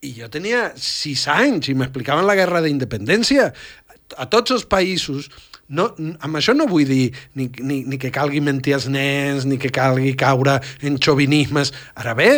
i 0.02 0.12
jo 0.18 0.30
tenia 0.30 0.70
sis 0.78 1.26
anys 1.32 1.70
i 1.70 1.76
m'explicaven 1.78 2.26
la 2.26 2.38
guerra 2.38 2.62
d'independència. 2.62 3.50
A 4.18 4.26
tots 4.30 4.54
els 4.54 4.66
països 4.70 5.30
no, 5.68 5.88
amb 5.98 6.38
això 6.38 6.54
no 6.54 6.68
vull 6.70 6.86
dir 6.86 7.10
ni, 7.34 7.48
ni, 7.58 7.80
ni 7.88 7.98
que 7.98 8.12
calgui 8.14 8.42
mentir 8.44 8.76
als 8.76 8.86
nens, 8.92 9.46
ni 9.48 9.58
que 9.58 9.72
calgui 9.74 10.14
caure 10.18 10.60
en 10.86 10.98
xovinismes. 11.02 11.72
Ara 11.98 12.14
bé, 12.18 12.30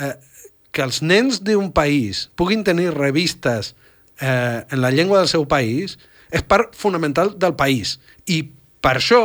eh, 0.00 0.14
que 0.72 0.84
els 0.84 1.00
nens 1.02 1.40
d'un 1.44 1.70
país 1.72 2.26
puguin 2.36 2.64
tenir 2.64 2.90
revistes 2.94 3.74
eh, 4.20 4.64
en 4.68 4.82
la 4.82 4.92
llengua 4.92 5.22
del 5.22 5.30
seu 5.30 5.46
país 5.48 5.96
és 6.30 6.42
part 6.44 6.74
fonamental 6.76 7.32
del 7.38 7.54
país. 7.56 7.96
I 8.26 8.42
per 8.82 8.98
això, 8.98 9.22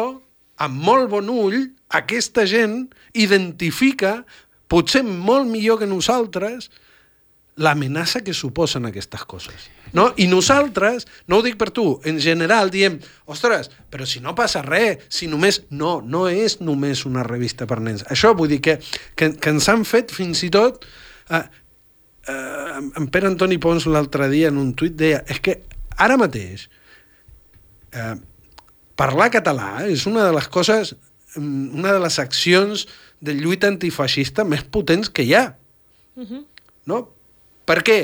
amb 0.61 0.85
molt 0.85 1.09
bon 1.11 1.29
ull, 1.33 1.57
aquesta 1.91 2.45
gent 2.47 2.85
identifica, 3.17 4.21
potser 4.71 5.03
molt 5.03 5.49
millor 5.49 5.81
que 5.81 5.89
nosaltres, 5.89 6.69
l'amenaça 7.59 8.23
que 8.23 8.33
suposen 8.33 8.87
aquestes 8.87 9.25
coses. 9.27 9.67
No? 9.97 10.09
I 10.17 10.27
nosaltres, 10.31 11.05
no 11.27 11.39
ho 11.39 11.45
dic 11.45 11.57
per 11.59 11.69
tu, 11.75 11.85
en 12.07 12.19
general 12.23 12.71
diem, 12.71 12.97
ostres, 13.31 13.69
però 13.91 14.07
si 14.07 14.21
no 14.23 14.35
passa 14.37 14.63
res, 14.65 15.03
si 15.11 15.27
només... 15.31 15.61
No, 15.69 15.99
no 16.01 16.27
és 16.31 16.59
només 16.63 17.05
una 17.09 17.25
revista 17.27 17.67
per 17.67 17.81
nens. 17.83 18.05
Això 18.11 18.33
vull 18.37 18.51
dir 18.51 18.61
que, 18.63 18.77
que, 19.19 19.33
que 19.35 19.53
ens 19.55 19.69
han 19.71 19.85
fet 19.87 20.13
fins 20.15 20.43
i 20.47 20.51
tot... 20.53 20.85
Eh, 21.31 21.43
eh, 22.27 22.79
en 22.97 23.07
Pere 23.11 23.29
Antoni 23.31 23.59
Pons 23.61 23.87
l'altre 23.89 24.29
dia 24.31 24.51
en 24.51 24.59
un 24.61 24.73
tuit 24.77 24.95
deia 24.97 25.21
és 25.31 25.39
que 25.43 25.57
ara 26.01 26.17
mateix 26.19 26.67
eh, 27.91 28.15
parlar 28.99 29.31
català 29.33 29.85
és 29.89 30.05
una 30.09 30.27
de 30.27 30.35
les 30.35 30.47
coses, 30.51 30.93
mm, 31.35 31.79
una 31.79 31.95
de 31.95 32.03
les 32.03 32.19
accions 32.19 32.85
de 33.21 33.33
lluita 33.37 33.69
antifeixista 33.69 34.45
més 34.47 34.63
potents 34.63 35.09
que 35.09 35.25
hi 35.25 35.35
ha. 35.37 35.45
No? 36.89 37.03
Per 37.65 37.81
què? 37.85 37.99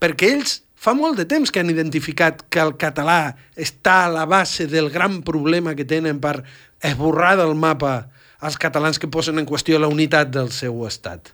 Perquè 0.00 0.30
ells 0.34 0.63
fa 0.84 0.92
molt 0.92 1.16
de 1.16 1.24
temps 1.24 1.48
que 1.48 1.62
han 1.62 1.72
identificat 1.72 2.42
que 2.52 2.60
el 2.60 2.74
català 2.80 3.34
està 3.56 4.04
a 4.04 4.10
la 4.12 4.26
base 4.28 4.66
del 4.68 4.90
gran 4.92 5.22
problema 5.24 5.72
que 5.78 5.86
tenen 5.88 6.20
per 6.20 6.42
esborrar 6.84 7.38
del 7.40 7.54
mapa 7.56 8.10
els 8.44 8.58
catalans 8.60 9.00
que 9.00 9.08
posen 9.08 9.40
en 9.40 9.48
qüestió 9.48 9.78
la 9.80 9.88
unitat 9.88 10.28
del 10.34 10.50
seu 10.52 10.84
estat. 10.84 11.32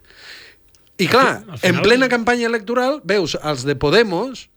I 1.00 1.08
clar, 1.10 1.42
Al 1.48 1.58
final- 1.58 1.74
en 1.74 1.82
plena 1.82 2.08
campanya 2.08 2.46
electoral 2.46 3.00
veus 3.02 3.36
els 3.42 3.64
de 3.66 3.74
Podemos 3.74 4.48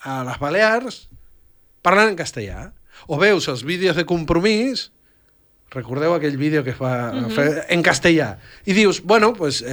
a 0.00 0.22
les 0.24 0.38
Balears 0.40 1.08
parlant 1.82 2.08
en 2.08 2.16
castellà. 2.16 2.72
O 3.06 3.18
veus 3.18 3.48
els 3.48 3.64
vídeos 3.64 3.96
de 3.96 4.06
compromís 4.06 4.90
recordeu 5.74 6.14
aquell 6.14 6.38
vídeo 6.38 6.62
que 6.64 6.70
es 6.70 6.78
va 6.80 7.12
fer 7.34 7.66
en 7.68 7.82
castellà 7.82 8.38
i 8.64 8.72
dius, 8.72 9.02
bueno, 9.02 9.32
pues, 9.34 9.60
eh, 9.60 9.66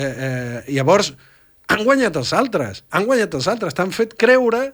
eh, 0.66 0.74
llavors 0.74 1.14
han 1.68 1.84
guanyat 1.86 2.16
els 2.18 2.34
altres 2.34 2.84
han 2.92 3.06
guanyat 3.06 3.34
els 3.38 3.48
altres, 3.48 3.74
t'han 3.78 3.92
fet 3.96 4.16
creure 4.20 4.74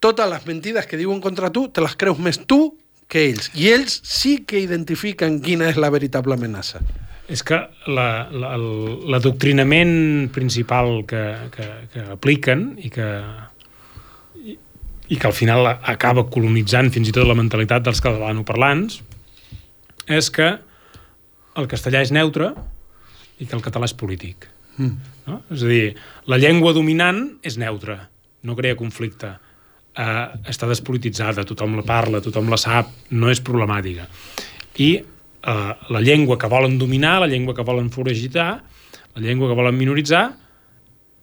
totes 0.00 0.30
les 0.30 0.46
mentides 0.46 0.86
que 0.88 0.96
diuen 0.96 1.20
contra 1.20 1.50
tu, 1.52 1.68
te 1.68 1.80
les 1.84 1.94
creus 1.96 2.18
més 2.18 2.38
tu 2.48 2.76
que 3.10 3.26
ells. 3.28 3.50
I 3.58 3.68
ells 3.74 3.98
sí 4.06 4.38
que 4.46 4.60
identifiquen 4.62 5.40
quina 5.44 5.68
és 5.68 5.76
la 5.76 5.90
veritable 5.90 6.34
amenaça. 6.38 6.80
És 7.28 7.42
que 7.46 7.58
la- 7.86 8.28
la- 8.32 8.54
el- 8.56 9.10
l'adoctrinament 9.10 10.30
principal 10.32 11.04
que, 11.06 11.20
que, 11.54 11.66
que 11.92 12.00
apliquen 12.14 12.78
i 12.82 12.88
que, 12.90 13.06
i, 14.40 14.56
i 15.08 15.16
que 15.18 15.26
al 15.28 15.34
final 15.36 15.66
acaba 15.68 16.24
colonitzant 16.30 16.90
fins 16.94 17.08
i 17.10 17.12
tot 17.12 17.28
la 17.28 17.34
mentalitat 17.38 17.84
dels 17.86 18.00
catalanoparlants 18.02 19.02
és 20.10 20.30
que 20.30 20.48
el 21.60 21.68
castellà 21.68 22.00
és 22.02 22.10
neutre 22.14 22.54
i 23.38 23.46
que 23.46 23.54
el 23.56 23.62
català 23.62 23.84
és 23.90 23.94
polític. 23.94 24.48
Mm. 24.78 24.96
No? 25.30 25.42
És 25.54 25.62
a 25.62 25.70
dir, 25.70 25.84
la 26.30 26.40
llengua 26.40 26.74
dominant 26.76 27.22
és 27.46 27.56
neutra, 27.60 28.00
no 28.46 28.56
crea 28.58 28.78
conflicte, 28.78 29.34
eh, 29.94 30.26
està 30.50 30.68
despolititzada, 30.70 31.46
tothom 31.46 31.78
la 31.78 31.86
parla, 31.86 32.22
tothom 32.24 32.50
la 32.50 32.58
sap, 32.60 32.92
no 33.14 33.30
és 33.30 33.42
problemàtica. 33.44 34.08
I 34.80 34.90
eh, 34.98 35.72
la 35.94 36.04
llengua 36.04 36.38
que 36.38 36.50
volen 36.50 36.78
dominar, 36.78 37.18
la 37.20 37.30
llengua 37.30 37.54
que 37.54 37.66
volen 37.66 37.90
foragitar, 37.94 38.52
la 39.14 39.22
llengua 39.22 39.50
que 39.50 39.58
volen 39.58 39.78
minoritzar, 39.78 40.28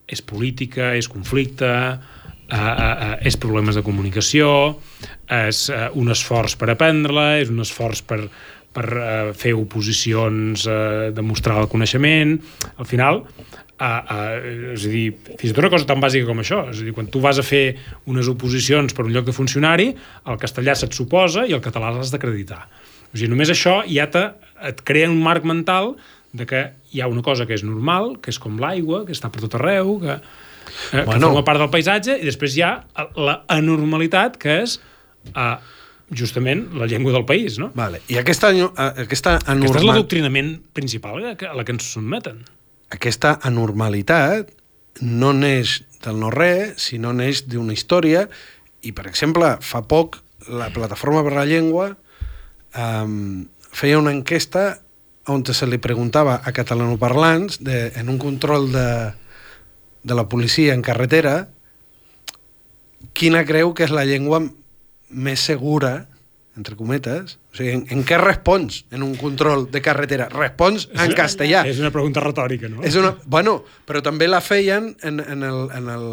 és 0.08 0.24
política, 0.24 0.93
és 0.95 1.10
conflicte, 1.12 1.68
eh, 1.68 2.58
eh, 2.58 2.60
eh, 2.60 3.16
és 3.28 3.38
problemes 3.38 3.76
de 3.76 3.84
comunicació, 3.84 4.78
és 5.28 5.68
eh, 5.70 5.88
un 5.99 6.14
esforç 6.14 6.55
per 6.60 6.72
aprendre-la, 6.72 7.34
és 7.41 7.51
un 7.51 7.60
esforç 7.64 8.03
per, 8.08 8.22
per 8.74 8.88
eh, 8.88 9.34
fer 9.38 9.53
oposicions, 9.58 10.68
eh, 10.68 11.10
demostrar 11.16 11.60
el 11.64 11.72
coneixement... 11.72 12.38
Al 12.78 12.86
final, 12.86 13.24
eh, 13.80 13.86
eh, 13.86 14.74
és 14.74 14.86
a 14.86 14.90
dir, 14.90 15.06
fins 15.38 15.52
i 15.52 15.54
tot 15.54 15.60
una 15.64 15.70
cosa 15.74 15.86
tan 15.86 16.00
bàsica 16.02 16.26
com 16.26 16.40
això, 16.42 16.64
és 16.72 16.82
a 16.82 16.84
dir, 16.88 16.94
quan 16.94 17.08
tu 17.14 17.20
vas 17.24 17.38
a 17.40 17.44
fer 17.46 17.78
unes 18.10 18.28
oposicions 18.28 18.94
per 18.94 19.06
un 19.06 19.14
lloc 19.14 19.26
de 19.26 19.34
funcionari, 19.36 19.92
el 20.26 20.38
castellà 20.42 20.76
se't 20.76 20.94
suposa 20.98 21.46
i 21.48 21.54
el 21.54 21.62
català 21.62 21.92
l'has 21.96 22.12
d'acreditar. 22.12 22.64
O 23.14 23.18
sigui, 23.18 23.30
només 23.32 23.50
això 23.54 23.80
ja 23.88 24.10
te, 24.12 24.26
et 24.68 24.82
crea 24.84 25.10
un 25.10 25.22
marc 25.24 25.46
mental 25.48 25.96
de 26.34 26.46
que 26.46 26.66
hi 26.92 27.00
ha 27.02 27.08
una 27.08 27.22
cosa 27.24 27.46
que 27.48 27.54
és 27.56 27.64
normal, 27.64 28.18
que 28.22 28.30
és 28.34 28.40
com 28.40 28.58
l'aigua, 28.60 29.06
que 29.08 29.14
està 29.16 29.30
per 29.32 29.42
tot 29.46 29.56
arreu, 29.56 30.00
que, 30.02 30.18
eh, 30.18 30.20
que 30.92 31.06
Bueno. 31.06 31.28
forma 31.30 31.44
part 31.48 31.60
del 31.60 31.70
paisatge, 31.70 32.18
i 32.22 32.26
després 32.26 32.58
hi 32.58 32.62
ha 32.68 32.84
la 33.16 33.44
anormalitat, 33.48 34.36
que 34.38 34.62
és 34.64 34.80
eh, 35.36 35.56
justament 36.12 36.68
la 36.76 36.86
llengua 36.88 37.12
del 37.14 37.26
país, 37.26 37.58
no? 37.60 37.72
Vale. 37.76 38.02
I 38.10 38.18
aquesta, 38.18 38.52
eh, 38.52 38.68
aquesta, 39.04 39.38
Aquest 39.38 39.48
és 39.48 39.50
anormal, 39.56 39.86
l'adoctrinament 39.88 40.54
principal 40.74 41.24
a 41.26 41.36
que- 41.36 41.48
a 41.48 41.54
la 41.54 41.64
que 41.66 41.72
ens 41.74 41.84
sotmeten. 41.94 42.44
Aquesta 42.94 43.38
anormalitat 43.44 44.54
no 45.02 45.34
neix 45.34 45.82
del 46.04 46.20
no-res, 46.22 46.78
sinó 46.90 47.14
neix 47.14 47.44
d'una 47.50 47.76
història. 47.76 48.28
I, 48.82 48.94
per 48.96 49.08
exemple, 49.10 49.56
fa 49.62 49.84
poc 49.86 50.22
la 50.48 50.70
Plataforma 50.74 51.24
per 51.26 51.34
la 51.36 51.46
Llengua 51.50 51.92
um, 52.78 53.48
feia 53.74 54.00
una 54.00 54.14
enquesta 54.16 54.80
on 55.28 55.44
se 55.44 55.68
li 55.68 55.78
preguntava 55.78 56.40
a 56.40 56.54
catalanoparlants 56.56 57.60
de, 57.60 57.92
en 58.00 58.10
un 58.10 58.18
control 58.18 58.72
de, 58.72 58.90
de 60.04 60.16
la 60.16 60.28
policia 60.30 60.74
en 60.74 60.82
carretera 60.82 61.50
quina 63.14 63.44
creu 63.46 63.74
que 63.76 63.84
és 63.84 63.94
la 63.94 64.06
llengua 64.08 64.40
més 65.10 65.44
segura 65.44 66.08
entre 66.58 66.76
cometes, 66.76 67.38
o 67.53 67.60
sigui, 67.60 67.76
en, 67.78 67.84
en 67.93 68.03
què 68.08 68.18
respons 68.20 68.82
en 68.91 69.05
un 69.05 69.14
control 69.20 69.68
de 69.72 69.82
carretera? 69.86 70.28
Respons 70.34 70.88
en 70.93 71.14
castellà. 71.18 71.64
És 71.70 71.80
una 71.84 71.93
pregunta 71.93 72.24
retòrica, 72.24 72.70
no? 72.72 72.82
És 72.88 72.97
una... 72.99 73.14
Bueno, 73.26 73.60
però 73.88 74.01
també 74.05 74.28
la 74.30 74.41
feien 74.43 74.91
en, 75.05 75.22
en, 75.22 75.45
el, 75.45 75.62
en, 75.78 75.91
el, 75.93 76.10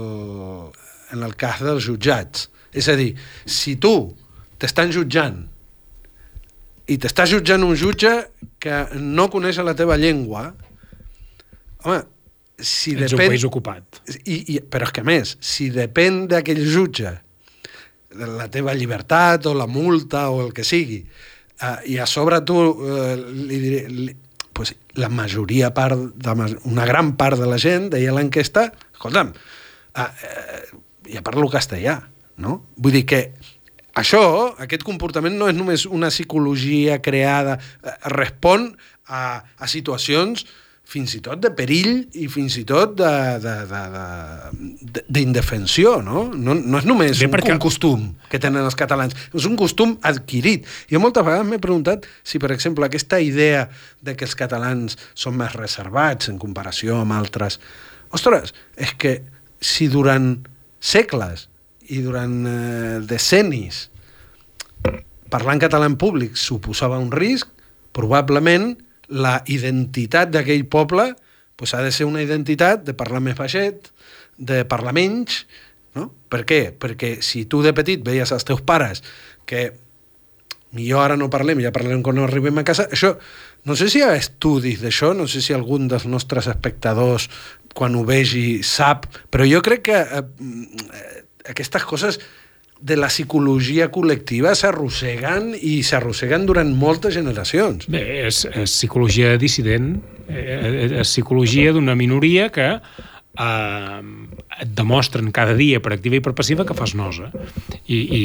en 1.16 1.26
el 1.26 1.34
cas 1.40 1.64
dels 1.64 1.88
jutjats. 1.88 2.48
És 2.74 2.90
a 2.92 2.96
dir, 3.00 3.14
si 3.48 3.76
tu 3.80 3.94
t'estan 4.60 4.92
jutjant 4.94 5.42
i 6.90 6.98
t'està 7.00 7.24
jutjant 7.28 7.64
un 7.64 7.76
jutge 7.80 8.12
que 8.60 8.84
no 9.00 9.30
coneix 9.32 9.58
la 9.64 9.74
teva 9.76 9.96
llengua, 9.96 10.50
home, 11.84 12.02
si 12.60 12.92
Ets 12.94 13.14
un 13.14 13.18
depèn... 13.18 13.32
país 13.32 13.44
ocupat. 13.48 14.02
I, 14.22 14.36
i, 14.56 14.58
però 14.60 14.86
és 14.88 14.94
que 14.94 15.04
més, 15.06 15.36
si 15.42 15.70
depèn 15.74 16.26
d'aquell 16.30 16.60
jutge 16.68 17.16
la 18.14 18.48
teva 18.52 18.74
llibertat 18.76 19.46
o 19.50 19.54
la 19.56 19.66
multa 19.66 20.28
o 20.30 20.42
el 20.46 20.52
que 20.56 20.64
sigui, 20.66 21.00
uh, 21.62 21.80
i 21.90 21.98
a 21.98 22.06
sobre 22.10 22.42
tu 22.46 22.58
uh, 22.58 23.14
li 23.16 23.60
diré... 23.62 23.82
Li, 23.90 24.12
pues, 24.54 24.70
la 24.94 25.08
majoria 25.10 25.72
part, 25.74 25.98
de, 26.14 26.32
una 26.70 26.84
gran 26.86 27.16
part 27.18 27.40
de 27.40 27.48
la 27.50 27.58
gent 27.58 27.88
deia 27.90 28.12
l'enquesta, 28.14 28.68
escolta'm, 28.94 29.32
uh, 29.34 30.04
uh, 30.04 30.82
ja 31.10 31.22
parlo 31.26 31.48
castellà, 31.50 31.96
no? 32.38 32.60
Vull 32.78 32.94
dir 32.94 33.02
que 33.10 33.20
això, 33.98 34.22
aquest 34.62 34.82
comportament 34.86 35.36
no 35.38 35.48
és 35.50 35.56
només 35.58 35.86
una 35.86 36.10
psicologia 36.10 37.00
creada, 37.02 37.58
eh, 37.82 37.94
respon 38.14 38.72
a, 39.06 39.42
a 39.58 39.68
situacions 39.70 40.46
fins 40.94 41.16
i 41.18 41.20
tot 41.24 41.40
de 41.42 41.50
perill 41.58 42.04
i 42.22 42.28
fins 42.30 42.54
i 42.60 42.62
tot 42.68 42.92
de- 42.94 43.38
de- 43.42 43.54
de- 43.66 43.86
de- 44.94 45.02
d'indefensió, 45.10 45.96
no? 46.06 46.28
no? 46.30 46.54
No 46.54 46.78
és 46.78 46.86
només 46.86 47.18
Bé, 47.18 47.26
un, 47.26 47.32
perquè- 47.34 47.52
un 47.56 47.58
costum 47.62 48.04
que 48.30 48.38
tenen 48.38 48.62
els 48.62 48.76
catalans, 48.78 49.16
és 49.34 49.48
un 49.50 49.56
costum 49.58 49.96
adquirit. 50.06 50.68
Jo 50.90 51.00
moltes 51.02 51.26
vegades 51.26 51.48
m'he 51.50 51.58
preguntat 51.58 52.06
si, 52.22 52.38
per 52.38 52.52
exemple, 52.54 52.86
aquesta 52.86 53.18
idea 53.20 53.66
de 54.00 54.14
que 54.14 54.24
els 54.28 54.36
catalans 54.38 54.94
són 55.18 55.34
més 55.40 55.52
reservats 55.58 56.30
en 56.30 56.38
comparació 56.38 57.00
amb 57.02 57.16
altres... 57.18 57.58
Ostres, 58.14 58.52
és 58.78 58.92
que 58.94 59.16
si 59.58 59.88
durant 59.90 60.36
segles 60.78 61.48
i 61.90 61.98
durant 62.04 62.36
eh, 62.46 63.00
decennis 63.02 63.88
parlar 65.32 65.56
en 65.56 65.62
català 65.64 65.88
en 65.90 65.96
públic 65.98 66.36
suposava 66.38 67.00
un 67.02 67.10
risc, 67.10 67.48
probablement 67.96 68.76
la 69.08 69.38
identitat 69.50 70.32
d'aquell 70.32 70.66
poble 70.70 71.12
pues, 71.56 71.74
ha 71.74 71.82
de 71.82 71.92
ser 71.92 72.08
una 72.08 72.22
identitat 72.22 72.84
de 72.86 72.96
parlar 72.96 73.22
més 73.24 73.36
baixet, 73.38 73.90
de 74.36 74.64
parlar 74.68 74.94
menys, 74.96 75.44
no? 75.94 76.10
Per 76.30 76.42
què? 76.48 76.60
Perquè 76.74 77.16
si 77.22 77.44
tu 77.46 77.62
de 77.62 77.74
petit 77.76 78.02
veies 78.04 78.32
als 78.34 78.46
teus 78.46 78.62
pares 78.66 79.04
que 79.46 79.70
millor 80.74 81.04
ara 81.04 81.16
no 81.16 81.30
parlem, 81.30 81.62
ja 81.62 81.72
parlem 81.74 82.02
quan 82.02 82.18
arribem 82.24 82.58
a 82.58 82.64
casa, 82.66 82.88
això, 82.90 83.14
no 83.64 83.76
sé 83.78 83.86
si 83.88 84.00
hi 84.00 84.06
ha 84.06 84.16
estudis 84.18 84.82
d'això, 84.82 85.12
no 85.14 85.28
sé 85.30 85.40
si 85.44 85.54
algun 85.54 85.86
dels 85.88 86.08
nostres 86.10 86.48
espectadors 86.50 87.28
quan 87.74 87.94
ho 87.94 88.02
vegi 88.06 88.62
sap, 88.66 89.06
però 89.30 89.46
jo 89.46 89.62
crec 89.64 89.84
que 89.88 90.00
eh, 90.02 90.24
eh, 90.24 91.22
aquestes 91.54 91.86
coses 91.86 92.18
de 92.84 92.98
la 93.00 93.08
psicologia 93.08 93.88
col·lectiva 93.92 94.52
s'arrosseguen 94.58 95.54
i 95.56 95.78
s'arrosseguen 95.86 96.44
durant 96.44 96.74
moltes 96.76 97.16
generacions. 97.16 97.88
Bé, 97.88 98.02
és, 98.26 98.44
és 98.50 98.76
psicologia 98.76 99.38
dissident, 99.40 99.94
eh, 100.28 100.90
és 101.00 101.08
psicologia 101.08 101.72
d'una 101.72 101.96
minoria 101.96 102.50
que 102.52 102.68
eh, 102.74 104.02
et 104.60 104.76
demostren 104.76 105.32
cada 105.32 105.56
dia 105.56 105.80
per 105.80 105.94
activa 105.96 106.20
i 106.20 106.22
per 106.24 106.34
passiva 106.36 106.68
que 106.68 106.76
fas 106.76 106.92
nosa. 106.98 107.30
I, 107.88 107.98
i 108.20 108.22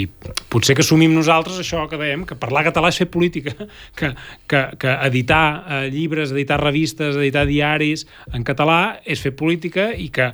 potser 0.51 0.75
que 0.75 0.83
assumim 0.83 1.15
nosaltres 1.15 1.63
això 1.63 1.87
que 1.87 2.01
dèiem, 2.01 2.27
que 2.27 2.35
parlar 2.39 2.67
català 2.67 2.91
és 2.91 2.99
fer 2.99 3.07
política, 3.07 3.55
que, 3.95 4.11
que, 4.43 4.65
que 4.81 5.01
editar 5.07 5.43
eh, 5.55 5.83
llibres, 5.93 6.35
editar 6.35 6.59
revistes, 6.59 7.15
editar 7.15 7.47
diaris 7.47 8.09
en 8.35 8.43
català 8.43 8.99
és 9.07 9.23
fer 9.23 9.37
política 9.39 9.93
i 9.95 10.11
que 10.11 10.33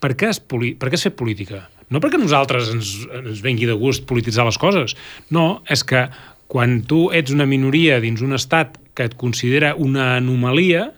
per 0.00 0.16
què 0.18 0.34
és, 0.34 0.40
poli 0.42 0.74
per 0.74 0.90
què 0.90 0.98
és 0.98 1.06
fer 1.06 1.14
política? 1.14 1.68
No 1.90 1.98
perquè 2.02 2.20
nosaltres 2.20 2.70
ens, 2.70 2.92
ens 3.20 3.40
vengui 3.42 3.66
de 3.66 3.74
gust 3.78 4.06
polititzar 4.06 4.46
les 4.46 4.58
coses, 4.62 4.94
no, 5.34 5.60
és 5.70 5.82
que 5.86 6.06
quan 6.50 6.80
tu 6.86 7.08
ets 7.14 7.34
una 7.34 7.46
minoria 7.46 8.00
dins 8.02 8.22
un 8.26 8.34
estat 8.34 8.78
que 8.94 9.06
et 9.06 9.16
considera 9.18 9.74
una 9.78 10.16
anomalia, 10.18 10.90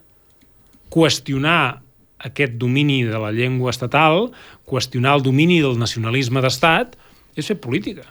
qüestionar 0.92 1.82
aquest 2.22 2.56
domini 2.60 3.02
de 3.08 3.18
la 3.20 3.32
llengua 3.34 3.72
estatal, 3.72 4.30
qüestionar 4.68 5.16
el 5.18 5.24
domini 5.24 5.60
del 5.64 5.78
nacionalisme 5.80 6.42
d'estat, 6.44 6.96
és 7.36 7.48
fer 7.48 7.58
política. 7.60 8.06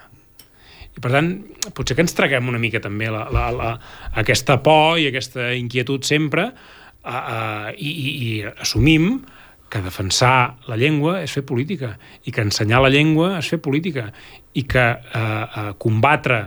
I 0.92 1.00
per 1.00 1.14
tant, 1.14 1.32
potser 1.78 1.96
que 1.96 2.04
ens 2.04 2.16
traguem 2.18 2.50
una 2.52 2.60
mica 2.60 2.82
també 2.84 3.10
la, 3.14 3.28
la, 3.32 3.48
la, 3.56 3.72
aquesta 4.22 4.58
por 4.64 5.00
i 5.00 5.08
aquesta 5.08 5.52
inquietud 5.56 6.04
sempre 6.08 6.50
a, 6.50 7.16
a, 7.16 7.38
i, 7.78 7.90
i, 7.90 8.10
i 8.12 8.32
assumim 8.52 9.22
que 9.72 9.80
defensar 9.82 10.58
la 10.68 10.76
llengua 10.78 11.22
és 11.24 11.32
fer 11.32 11.46
política 11.48 11.94
i 12.28 12.34
que 12.36 12.44
ensenyar 12.44 12.82
la 12.84 12.92
llengua 12.92 13.38
és 13.40 13.48
fer 13.54 13.62
política 13.64 14.10
i 14.54 14.66
que 14.68 14.84
eh, 14.84 15.22
eh, 15.22 15.72
combatre 15.80 16.42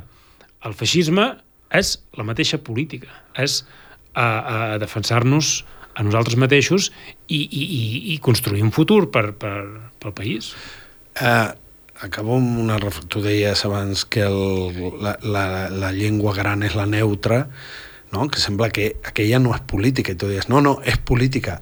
el 0.68 0.76
feixisme 0.76 1.30
és 1.74 1.96
la 2.16 2.24
mateixa 2.28 2.60
política, 2.62 3.08
és 3.40 3.62
eh, 4.14 4.20
eh, 4.22 4.76
defensar-nos 4.82 5.64
a 5.94 6.02
nosaltres 6.02 6.36
mateixos 6.38 6.90
i, 7.28 7.38
i, 7.40 7.62
i, 7.64 7.82
i 8.14 8.18
construir 8.22 8.62
un 8.66 8.72
futur 8.74 9.06
per, 9.14 9.28
per, 9.38 9.56
pel 10.02 10.14
país. 10.16 10.52
Uh, 11.14 11.52
acabo 12.02 12.36
amb 12.40 12.58
una... 12.64 12.80
ref- 12.82 13.04
Tu 13.08 13.22
deies 13.22 13.60
abans 13.64 14.02
que 14.04 14.24
el, 14.26 14.74
la, 15.00 15.14
la, 15.22 15.44
la 15.70 15.92
llengua 15.94 16.34
gran 16.34 16.64
és 16.66 16.74
la 16.74 16.86
neutra, 16.90 17.44
no? 18.12 18.26
que 18.28 18.42
sembla 18.42 18.72
que 18.74 18.96
aquella 19.06 19.38
no 19.38 19.54
és 19.54 19.62
política, 19.70 20.12
i 20.12 20.18
tu 20.18 20.26
deies, 20.30 20.50
no, 20.50 20.60
no, 20.60 20.80
és 20.82 20.98
política. 20.98 21.60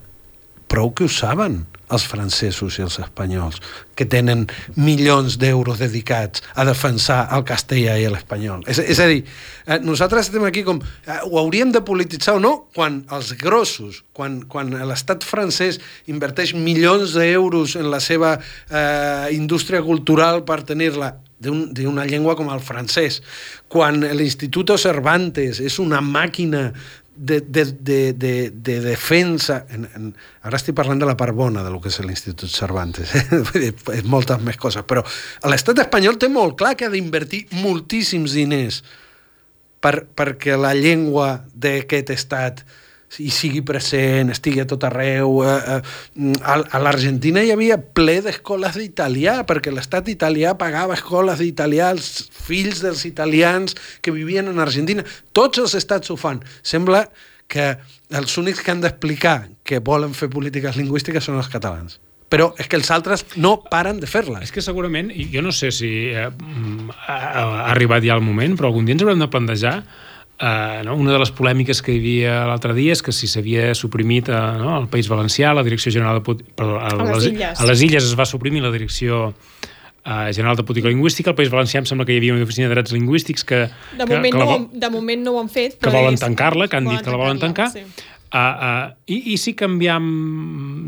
Prou 0.73 0.89
que 0.97 1.05
ho 1.05 1.11
saben 1.13 1.67
els 1.93 2.07
francesos 2.09 2.79
i 2.79 2.83
els 2.87 2.95
espanyols, 3.03 3.59
que 3.93 4.07
tenen 4.09 4.47
milions 4.81 5.35
d'euros 5.37 5.77
dedicats 5.83 6.41
a 6.57 6.65
defensar 6.65 7.27
el 7.37 7.43
castellà 7.45 7.99
i 8.01 8.07
l'espanyol. 8.09 8.63
És, 8.65 8.79
és 8.81 9.01
a 9.05 9.09
dir, 9.11 9.19
eh, 9.67 9.77
nosaltres 9.85 10.31
estem 10.31 10.47
aquí 10.49 10.63
com... 10.65 10.81
Eh, 11.05 11.19
ho 11.29 11.37
hauríem 11.43 11.75
de 11.75 11.83
polititzar 11.85 12.39
o 12.39 12.41
no 12.41 12.55
quan 12.73 13.03
els 13.13 13.35
grossos, 13.37 14.01
quan, 14.17 14.41
quan 14.49 14.73
l'estat 14.89 15.27
francès 15.29 15.77
inverteix 16.09 16.55
milions 16.57 17.13
d'euros 17.19 17.77
en 17.77 17.91
la 17.93 18.01
seva 18.01 18.39
eh, 18.41 19.29
indústria 19.37 19.85
cultural 19.85 20.47
per 20.49 20.63
tenir-la 20.65 21.13
d'un- 21.43 21.69
d'una 21.77 22.09
llengua 22.09 22.39
com 22.39 22.49
el 22.55 22.65
francès, 22.65 23.21
quan 23.69 24.01
l'Instituto 24.17 24.79
Cervantes 24.81 25.61
és 25.61 25.77
una 25.83 26.01
màquina 26.01 26.71
de, 27.15 27.41
de, 27.41 27.65
de, 27.65 28.13
de, 28.13 28.51
de 28.51 28.81
defensa... 28.81 29.63
En, 29.71 29.87
en, 29.95 30.11
ara 30.43 30.59
estic 30.59 30.77
parlant 30.77 31.01
de 31.01 31.09
la 31.09 31.17
part 31.19 31.37
bona 31.37 31.63
de 31.65 31.71
lo 31.71 31.81
que 31.83 31.93
és 31.93 32.01
l'Institut 32.05 32.51
Cervantes, 32.51 33.13
eh? 33.15 34.03
Moltes 34.15 34.43
més 34.45 34.59
coses, 34.61 34.85
però 34.89 35.05
l'estat 35.49 35.85
espanyol 35.85 36.19
té 36.21 36.31
molt 36.33 36.57
clar 36.61 36.75
que 36.77 36.89
ha 36.89 36.93
d'invertir 36.93 37.45
moltíssims 37.63 38.37
diners 38.39 38.83
per, 39.83 40.07
perquè 40.15 40.57
la 40.59 40.73
llengua 40.79 41.43
d'aquest 41.53 42.15
estat 42.15 42.65
hi 43.21 43.31
sigui 43.33 43.61
present, 43.67 44.31
estigui 44.33 44.63
a 44.63 44.67
tot 44.69 44.85
arreu. 44.89 45.43
Eh, 45.45 45.57
eh, 45.77 46.31
a, 46.41 46.57
a 46.61 46.81
l'Argentina 46.83 47.43
hi 47.43 47.53
havia 47.53 47.79
ple 47.81 48.21
d'escoles 48.25 48.79
d'italià, 48.79 49.41
perquè 49.49 49.73
l'estat 49.75 50.09
italià 50.13 50.55
pagava 50.59 50.97
escoles 50.97 51.43
d'italià 51.43 51.91
als 51.93 52.29
fills 52.33 52.81
dels 52.85 53.05
italians 53.09 53.77
que 54.01 54.15
vivien 54.15 54.49
en 54.49 54.63
Argentina. 54.63 55.05
Tots 55.37 55.61
els 55.63 55.77
estats 55.79 56.13
ho 56.13 56.17
fan. 56.17 56.41
Sembla 56.63 57.05
que 57.53 57.75
els 58.17 58.39
únics 58.41 58.63
que 58.65 58.73
han 58.73 58.81
d'explicar 58.81 59.37
que 59.67 59.83
volen 59.85 60.17
fer 60.17 60.31
polítiques 60.33 60.79
lingüístiques 60.79 61.25
són 61.29 61.37
els 61.41 61.51
catalans. 61.53 61.99
Però 62.33 62.55
és 62.57 62.65
que 62.65 62.79
els 62.79 62.89
altres 62.95 63.27
no 63.37 63.59
paren 63.69 63.99
de 64.01 64.09
fer-les. 64.09 64.47
És 64.47 64.55
que 64.55 64.65
segurament, 64.65 65.11
jo 65.35 65.43
no 65.45 65.53
sé 65.53 65.69
si 65.75 65.91
eh, 66.09 66.31
mm, 66.31 66.95
ha 67.05 67.43
arribat 67.75 68.05
ja 68.07 68.17
el 68.17 68.25
moment, 68.25 68.57
però 68.57 68.71
algun 68.71 68.89
dia 68.89 68.97
ens 68.97 69.05
haurem 69.05 69.21
de 69.21 69.29
plantejar 69.29 69.75
eh, 70.41 70.83
no? 70.85 70.95
una 70.97 71.13
de 71.13 71.19
les 71.23 71.31
polèmiques 71.31 71.83
que 71.83 71.93
hi 71.95 71.99
havia 72.01 72.37
l'altre 72.49 72.75
dia 72.75 72.93
és 72.93 73.03
que 73.03 73.13
si 73.13 73.27
s'havia 73.31 73.75
suprimit 73.79 74.29
eh, 74.29 74.39
no? 74.59 74.77
al 74.77 74.89
País 74.89 75.09
Valencià 75.09 75.53
la 75.55 75.63
Direcció 75.67 75.93
General 75.93 76.21
de... 76.23 76.37
Perdó, 76.55 76.79
a, 76.81 76.89
A 76.89 76.97
les 77.05 77.17
les, 77.25 77.27
Illes. 77.33 77.61
a 77.61 77.67
les 77.69 77.83
Illes 77.83 78.05
es 78.11 78.17
va 78.19 78.27
suprimir 78.27 78.63
la 78.63 78.71
Direcció 78.75 79.35
eh, 80.05 80.31
General 80.35 80.57
de 80.57 80.65
Política 80.65 80.89
Lingüística, 80.89 81.31
al 81.31 81.37
País 81.39 81.51
Valencià 81.53 81.79
em 81.83 81.87
sembla 81.87 82.07
que 82.09 82.15
hi 82.17 82.19
havia 82.23 82.35
una 82.35 82.43
oficina 82.47 82.69
de 82.69 82.75
drets 82.75 82.93
lingüístics 82.97 83.45
que, 83.45 83.67
De 83.69 84.05
que, 84.05 84.07
moment, 84.15 84.33
que, 84.33 84.39
no, 84.39 84.39
la, 84.39 84.45
ho 84.45 84.49
vo- 84.51 84.57
han- 84.61 84.81
de 84.81 84.91
moment 84.91 85.23
no 85.23 85.37
ho 85.37 85.41
han 85.45 85.49
fet. 85.53 85.77
que 85.79 85.87
però 85.87 86.01
volen 86.03 86.15
és- 86.19 86.25
tancar-la, 86.25 86.67
que 86.69 86.77
han 86.81 86.89
dit 86.91 87.03
que 87.05 87.11
la 87.11 87.21
volen 87.21 87.39
tancar, 87.39 87.71
Sí. 87.71 87.85
Uh, 88.33 88.39
uh, 88.39 88.95
i, 89.13 89.35
I 89.35 89.37
si 89.37 89.53
canviam 89.53 90.07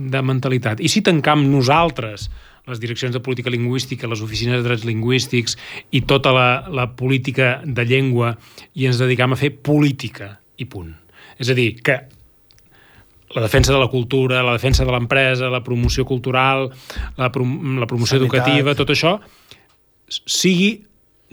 de 0.09 0.21
mentalitat? 0.25 0.79
I 0.81 0.89
si 0.89 1.03
tancam 1.05 1.43
nosaltres 1.53 2.31
les 2.67 2.81
direccions 2.81 3.13
de 3.13 3.21
política 3.21 3.53
lingüística, 3.53 4.09
les 4.09 4.23
oficines 4.25 4.63
de 4.63 4.69
drets 4.69 4.87
lingüístics 4.89 5.59
i 5.93 6.05
tota 6.09 6.33
la, 6.33 6.49
la 6.73 6.89
política 6.97 7.59
de 7.65 7.85
llengua 7.85 8.35
i 8.75 8.89
ens 8.89 9.01
dedicam 9.01 9.35
a 9.35 9.41
fer 9.41 9.53
política 9.61 10.39
i 10.57 10.67
punt. 10.71 10.95
És 11.37 11.51
a 11.51 11.57
dir, 11.57 11.75
que 11.85 11.99
la 13.35 13.43
defensa 13.43 13.73
de 13.75 13.81
la 13.83 13.91
cultura, 13.91 14.43
la 14.47 14.55
defensa 14.57 14.85
de 14.87 14.95
l'empresa, 14.95 15.51
la 15.51 15.63
promoció 15.67 16.07
cultural, 16.07 16.71
la, 17.19 17.31
prom 17.35 17.79
la 17.81 17.89
promoció 17.91 18.17
Sanitat. 18.17 18.25
educativa, 18.25 18.77
tot 18.79 18.95
això 18.95 19.19
sigui 20.09 20.85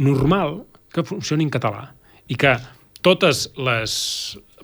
normal 0.01 0.63
que 0.91 1.05
funcioni 1.07 1.45
en 1.45 1.53
català 1.53 1.91
i 2.31 2.37
que 2.39 2.55
totes 3.05 3.49
les 3.59 3.93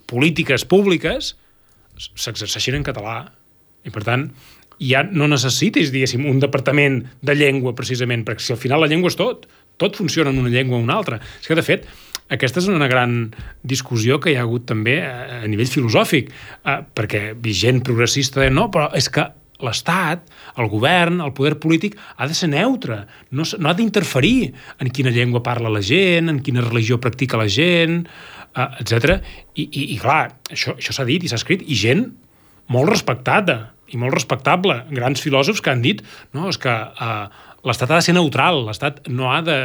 polítiques 0.09 0.65
públiques 0.65 1.36
s'exerceixin 1.97 2.80
en 2.80 2.86
català 2.88 3.20
i 3.86 3.93
per 3.93 4.03
tant 4.07 4.28
ja 4.80 5.03
no 5.05 5.28
necessitis, 5.30 5.91
diguéssim, 5.93 6.25
un 6.30 6.41
departament 6.43 7.01
de 7.25 7.36
llengua 7.38 7.75
precisament, 7.78 8.25
perquè 8.28 8.43
si 8.43 8.53
al 8.53 8.61
final 8.61 8.84
la 8.84 8.89
llengua 8.91 9.11
és 9.13 9.17
tot, 9.19 9.47
tot 9.78 9.97
funciona 9.97 10.34
en 10.34 10.41
una 10.41 10.53
llengua 10.53 10.78
o 10.78 10.84
una 10.84 10.97
altra. 10.97 11.21
És 11.41 11.49
que, 11.49 11.57
de 11.57 11.65
fet, 11.65 11.88
aquesta 12.34 12.59
és 12.59 12.67
una 12.67 12.89
gran 12.91 13.34
discussió 13.63 14.19
que 14.19 14.34
hi 14.34 14.38
ha 14.38 14.43
hagut 14.45 14.67
també 14.67 14.99
a 15.05 15.41
a 15.41 15.47
nivell 15.47 15.69
filosòfic, 15.69 16.32
eh, 16.65 16.80
perquè 16.97 17.34
vigent 17.39 17.84
progressista 17.86 18.47
no, 18.49 18.67
però 18.73 18.89
és 18.97 19.07
que 19.09 19.25
l'Estat, 19.63 20.28
el 20.61 20.67
govern, 20.69 21.21
el 21.21 21.34
poder 21.34 21.55
polític 21.61 21.95
ha 22.17 22.28
de 22.30 22.36
ser 22.38 22.49
neutre, 22.51 22.99
no, 23.32 23.45
no 23.57 23.69
ha 23.69 23.75
d'interferir 23.78 24.51
en 24.82 24.91
quina 24.93 25.13
llengua 25.13 25.41
parla 25.45 25.71
la 25.73 25.82
gent, 25.82 26.30
en 26.30 26.41
quina 26.45 26.61
religió 26.61 26.99
practica 27.01 27.39
la 27.39 27.47
gent, 27.49 28.03
eh, 28.53 28.67
etc. 28.82 29.17
I, 29.55 29.63
i, 29.65 29.88
I 29.95 29.97
clar, 30.01 30.28
això, 30.51 30.75
això 30.78 30.93
s'ha 30.93 31.07
dit 31.07 31.23
i 31.23 31.32
s'ha 31.32 31.39
escrit, 31.41 31.63
i 31.65 31.80
gent 31.80 32.05
molt 32.73 32.91
respectada 32.91 33.76
i 33.93 33.99
molt 33.99 34.15
respectable. 34.15 34.81
Grans 34.91 35.21
filòsofs 35.23 35.63
que 35.63 35.73
han 35.73 35.83
dit 35.85 36.03
no, 36.35 36.47
és 36.51 36.59
que 36.61 36.73
eh, 36.73 37.25
l'Estat 37.67 37.91
ha 37.91 37.99
de 37.99 38.07
ser 38.07 38.15
neutral, 38.17 38.65
l'Estat 38.67 39.05
no 39.09 39.31
ha 39.31 39.41
de 39.45 39.59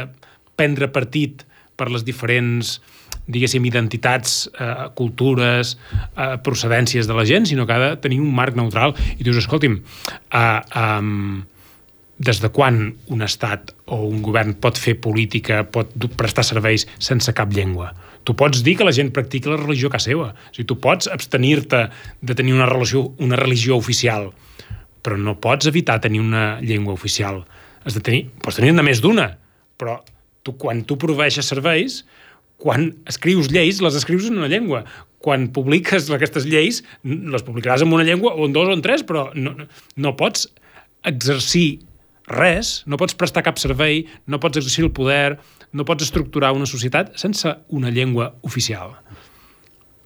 prendre 0.59 0.89
partit 0.93 1.45
per 1.79 1.89
les 1.89 2.05
diferents 2.05 2.77
diguéssim, 3.23 3.63
identitats, 3.65 4.49
eh, 4.59 4.89
cultures, 4.99 5.77
eh, 6.17 6.35
procedències 6.43 7.07
de 7.07 7.13
la 7.15 7.25
gent, 7.25 7.47
sinó 7.47 7.65
que 7.65 7.73
ha 7.73 7.79
de 7.79 7.95
tenir 7.97 8.19
un 8.19 8.33
marc 8.35 8.55
neutral. 8.55 8.95
I 9.17 9.23
dius, 9.23 9.37
escolti'm, 9.37 9.79
eh, 9.79 10.61
eh, 10.75 11.01
des 12.17 12.39
de 12.39 12.49
quan 12.53 12.93
un 13.11 13.21
estat 13.25 13.73
o 13.89 14.03
un 14.05 14.21
govern 14.21 14.53
pot 14.61 14.77
fer 14.77 14.95
política, 15.01 15.63
pot 15.65 15.91
prestar 16.17 16.45
serveis 16.45 16.85
sense 16.99 17.33
cap 17.33 17.53
llengua? 17.53 17.91
Tu 18.23 18.35
pots 18.39 18.63
dir 18.63 18.77
que 18.79 18.87
la 18.87 18.93
gent 18.95 19.11
practica 19.11 19.51
la 19.51 19.59
religió 19.59 19.89
que 19.91 19.99
seva. 19.99 20.31
O 20.31 20.53
sigui, 20.53 20.67
tu 20.69 20.77
pots 20.79 21.09
abstenir-te 21.11 21.87
de 22.21 22.35
tenir 22.35 22.55
una, 22.55 22.67
relació, 22.69 23.09
una 23.19 23.39
religió 23.39 23.75
oficial, 23.75 24.29
però 25.03 25.17
no 25.19 25.35
pots 25.43 25.67
evitar 25.67 25.99
tenir 26.01 26.21
una 26.23 26.61
llengua 26.61 26.95
oficial. 26.95 27.43
Has 27.83 27.97
de 27.97 28.03
tenir, 28.05 28.27
pots 28.43 28.61
tenir-ne 28.61 28.85
més 28.85 29.03
d'una, 29.03 29.33
però 29.77 29.99
tu, 30.43 30.55
quan 30.59 30.85
tu 30.87 30.95
proveeixes 31.01 31.49
serveis, 31.51 32.03
quan 32.63 32.93
escrius 33.09 33.49
lleis, 33.51 33.81
les 33.83 33.97
escrius 33.99 34.29
en 34.29 34.39
una 34.39 34.51
llengua. 34.51 34.85
Quan 35.23 35.49
publiques 35.55 36.07
aquestes 36.11 36.47
lleis, 36.47 36.81
les 37.03 37.43
publicaràs 37.43 37.83
en 37.83 37.91
una 37.91 38.05
llengua, 38.07 38.35
o 38.35 38.47
en 38.47 38.55
dos 38.55 38.69
o 38.69 38.75
en 38.75 38.83
tres, 38.85 39.03
però 39.07 39.29
no, 39.35 39.55
no 39.99 40.15
pots 40.19 40.47
exercir 41.03 41.81
res, 42.29 42.81
no 42.87 42.97
pots 42.97 43.15
prestar 43.19 43.43
cap 43.43 43.59
servei, 43.59 44.05
no 44.27 44.39
pots 44.39 44.61
exercir 44.61 44.85
el 44.85 44.93
poder, 44.95 45.39
no 45.73 45.85
pots 45.85 46.07
estructurar 46.07 46.53
una 46.55 46.69
societat 46.69 47.15
sense 47.19 47.51
una 47.69 47.91
llengua 47.91 48.33
oficial. 48.41 48.95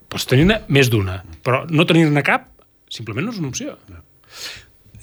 Pots 0.08 0.26
tenir-ne 0.30 0.62
més 0.72 0.90
d'una, 0.90 1.22
però 1.44 1.66
no 1.70 1.86
tenir-ne 1.86 2.24
cap 2.26 2.54
simplement 2.90 3.28
no 3.28 3.34
és 3.34 3.42
una 3.42 3.52
opció. 3.52 3.76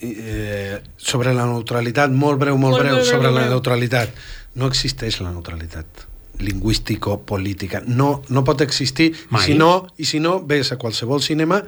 Eh, 0.05 0.81
sobre 0.97 1.35
la 1.37 1.47
neutralitat, 1.49 2.11
molt 2.13 2.41
breu, 2.41 2.57
molt, 2.59 2.75
molt 2.75 2.83
breu, 2.83 2.99
breu, 2.99 3.07
sobre 3.07 3.29
breu, 3.29 3.39
la 3.39 3.47
neutralitat. 3.53 4.19
No 4.59 4.69
existeix 4.71 5.21
la 5.23 5.33
neutralitat 5.33 6.09
lingüístico-política. 6.35 7.85
No, 7.87 8.25
no 8.29 8.43
pot 8.47 8.65
existir, 8.65 9.13
i 9.15 9.43
si, 9.45 9.55
no, 9.59 9.87
i 10.03 10.07
si 10.09 10.19
no, 10.23 10.41
ves 10.43 10.73
a 10.75 10.79
qualsevol 10.81 11.23
cinema 11.23 11.61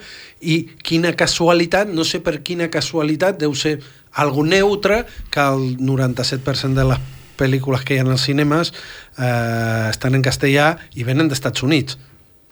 i 0.42 0.58
quina 0.82 1.12
casualitat, 1.14 1.92
no 1.94 2.04
sé 2.04 2.18
per 2.24 2.40
quina 2.46 2.66
casualitat, 2.72 3.38
deu 3.44 3.54
ser 3.54 3.76
algo 4.16 4.44
neutre 4.44 5.04
que 5.30 5.40
el 5.40 5.76
97% 5.78 6.74
de 6.74 6.88
les 6.90 7.00
pel·lícules 7.36 7.84
que 7.84 7.94
hi 7.94 8.00
ha 8.00 8.06
als 8.08 8.24
cinemes 8.24 8.72
eh, 8.72 9.88
estan 9.90 10.16
en 10.16 10.24
castellà 10.24 10.74
i 10.96 11.04
venen 11.04 11.28
d'Estats 11.28 11.62
Units. 11.62 11.98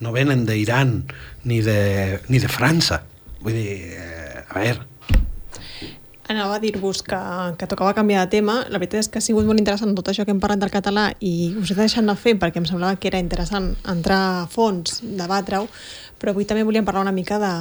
No 0.05 0.13
venen 0.13 0.45
d'Iran 0.45 0.99
ni 1.49 1.63
de, 1.65 2.21
ni 2.29 2.41
de 2.43 2.51
França. 2.53 3.01
Vull 3.41 3.57
dir, 3.57 3.79
eh, 3.97 4.45
a 4.45 4.61
veure, 4.61 4.91
Anava 6.25 6.55
a 6.57 6.61
dir-vos 6.61 7.03
que, 7.05 7.19
que 7.61 7.67
tocava 7.69 7.93
canviar 7.93 8.23
de 8.25 8.33
tema. 8.33 8.63
La 8.73 8.79
veritat 8.81 9.03
és 9.03 9.11
que 9.13 9.21
ha 9.21 9.25
sigut 9.25 9.45
molt 9.45 9.61
interessant 9.61 9.93
tot 9.93 10.09
això 10.09 10.25
que 10.25 10.33
hem 10.33 10.41
parlat 10.41 10.63
del 10.63 10.73
català 10.73 11.11
i 11.21 11.53
us 11.61 11.69
he 11.69 11.77
deixat 11.77 12.01
anar 12.01 12.17
fent 12.17 12.41
perquè 12.41 12.63
em 12.63 12.69
semblava 12.69 12.97
que 12.97 13.11
era 13.11 13.21
interessant 13.21 13.75
entrar 13.93 14.23
a 14.39 14.47
fons, 14.49 15.03
debatre-ho, 15.05 15.69
però 16.17 16.33
avui 16.33 16.49
també 16.49 16.65
volíem 16.65 16.87
parlar 16.89 17.05
una 17.05 17.13
mica 17.13 17.37
de, 17.43 17.53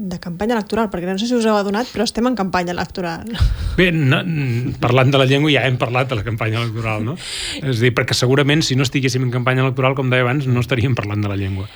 de 0.00 0.16
campanya 0.22 0.56
electoral, 0.56 0.88
perquè 0.88 1.10
no 1.10 1.20
sé 1.20 1.28
si 1.28 1.36
us 1.36 1.44
heu 1.44 1.58
adonat, 1.58 1.90
però 1.92 2.06
estem 2.08 2.24
en 2.30 2.36
campanya 2.38 2.72
electoral. 2.72 3.28
Bé, 3.76 3.90
no, 3.92 4.22
parlant 4.80 5.12
de 5.12 5.20
la 5.20 5.26
llengua 5.28 5.52
ja 5.52 5.66
hem 5.68 5.76
parlat 5.80 6.08
de 6.08 6.16
la 6.16 6.24
campanya 6.24 6.62
electoral, 6.62 7.04
no? 7.04 7.16
És 7.60 7.76
a 7.76 7.80
dir, 7.84 7.92
perquè 7.96 8.16
segurament 8.16 8.64
si 8.64 8.78
no 8.78 8.86
estiguéssim 8.86 9.26
en 9.26 9.34
campanya 9.34 9.66
electoral, 9.66 9.96
com 9.98 10.12
deia 10.12 10.24
abans, 10.24 10.48
no 10.48 10.64
estaríem 10.64 10.96
parlant 10.96 11.26
de 11.26 11.32
la 11.32 11.36
llengua. 11.40 11.68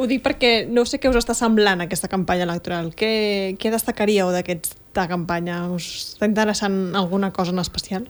Ho 0.00 0.08
dic 0.10 0.24
perquè 0.24 0.64
no 0.66 0.82
sé 0.88 0.98
què 0.98 1.10
us 1.12 1.20
està 1.20 1.36
semblant 1.38 1.84
aquesta 1.84 2.10
campanya 2.10 2.48
electoral. 2.48 2.90
Què, 2.98 3.12
què 3.60 3.70
destacaríeu 3.70 4.32
d'aquesta 4.34 5.06
campanya? 5.10 5.62
Us 5.70 5.86
està 6.16 6.26
interessant 6.26 6.96
alguna 6.98 7.30
cosa 7.30 7.54
en 7.54 7.62
especial? 7.62 8.08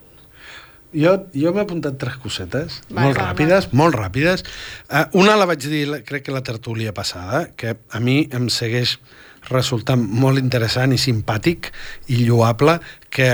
Jo, 0.92 1.14
jo 1.32 1.52
m'he 1.56 1.62
apuntat 1.64 1.96
tres 2.00 2.18
cosetes, 2.20 2.82
va, 2.90 3.06
molt 3.06 3.16
va, 3.16 3.30
ràpides, 3.30 3.68
va. 3.70 3.78
molt 3.80 3.96
ràpides. 3.96 4.44
Uh, 4.90 5.06
una 5.22 5.38
la 5.40 5.46
vaig 5.48 5.64
dir, 5.64 5.86
crec 6.04 6.26
que 6.26 6.34
la 6.34 6.44
tertúlia 6.44 6.92
passada, 6.92 7.46
que 7.56 7.78
a 7.88 8.00
mi 8.00 8.26
em 8.36 8.50
segueix 8.52 8.98
resultant 9.50 10.02
molt 10.02 10.38
interessant 10.38 10.92
i 10.94 11.00
simpàtic 11.00 11.72
i 12.14 12.22
lloable 12.26 12.78
que, 13.10 13.30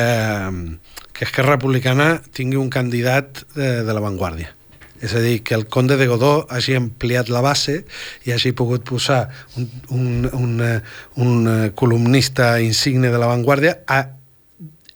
que 1.13 1.27
Esquerra 1.27 1.57
Republicana 1.57 2.15
tingui 2.33 2.61
un 2.61 2.71
candidat 2.71 3.45
de, 3.57 3.83
de 3.85 3.97
l'avantguàrdia. 3.97 4.55
És 4.99 5.15
a 5.15 5.21
dir, 5.23 5.45
que 5.47 5.55
el 5.55 5.69
conde 5.71 5.97
de 5.97 6.09
Godó 6.11 6.49
hagi 6.51 6.75
ampliat 6.75 7.29
la 7.31 7.43
base 7.45 7.85
i 8.27 8.33
hagi 8.35 8.51
pogut 8.57 8.83
posar 8.87 9.29
un, 9.57 9.69
un, 9.95 10.27
un, 10.35 10.55
un 11.23 11.71
columnista 11.79 12.57
insigne 12.59 13.13
de 13.13 13.21
l'avantguàrdia 13.21 13.77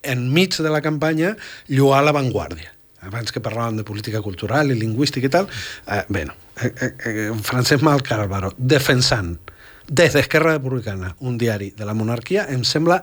enmig 0.03 0.59
de 0.59 0.71
la 0.75 0.83
campanya 0.83 1.37
lluar 1.71 2.03
l'avantguàrdia. 2.03 2.73
Abans 3.07 3.35
que 3.35 3.43
parlàvem 3.43 3.79
de 3.79 3.87
política 3.87 4.23
cultural 4.23 4.71
i 4.71 4.79
lingüística 4.79 5.27
i 5.27 5.31
tal, 5.31 5.49
eh, 5.87 6.03
bueno, 6.09 6.35
eh, 6.61 6.71
eh, 6.71 6.93
eh 7.07 7.31
Francesc 7.43 7.83
Malcàlvaro 7.83 8.53
defensant 8.59 9.37
des 9.89 10.15
d'Esquerra 10.15 10.57
Republicana 10.59 11.15
un 11.21 11.39
diari 11.39 11.73
de 11.77 11.87
la 11.89 11.95
monarquia 11.95 12.47
em 12.51 12.65
sembla 12.65 13.03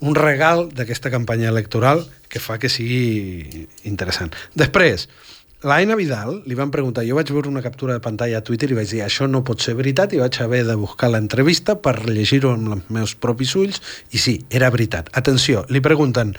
un 0.00 0.14
regal 0.14 0.68
d'aquesta 0.74 1.10
campanya 1.10 1.48
electoral 1.48 2.04
que 2.28 2.42
fa 2.42 2.58
que 2.58 2.68
sigui 2.68 3.66
interessant. 3.88 4.34
Després, 4.58 5.08
l'Aina 5.64 5.96
Vidal 5.96 6.42
li 6.44 6.56
van 6.58 6.70
preguntar, 6.72 7.02
jo 7.08 7.16
vaig 7.16 7.30
veure 7.32 7.48
una 7.48 7.62
captura 7.64 7.96
de 7.96 8.02
pantalla 8.04 8.38
a 8.38 8.44
Twitter 8.44 8.68
i 8.70 8.76
vaig 8.76 8.90
dir, 8.90 9.00
això 9.04 9.26
no 9.30 9.40
pot 9.46 9.62
ser 9.64 9.74
veritat, 9.78 10.12
i 10.12 10.20
vaig 10.20 10.36
haver 10.44 10.62
de 10.68 10.76
buscar 10.78 11.08
l'entrevista 11.12 11.78
per 11.80 11.96
llegir-ho 12.04 12.52
amb 12.52 12.74
els 12.76 12.90
meus 12.92 13.14
propis 13.16 13.54
ulls, 13.56 13.80
i 14.12 14.20
sí, 14.20 14.36
era 14.52 14.68
veritat. 14.74 15.08
Atenció, 15.16 15.64
li 15.72 15.80
pregunten, 15.84 16.34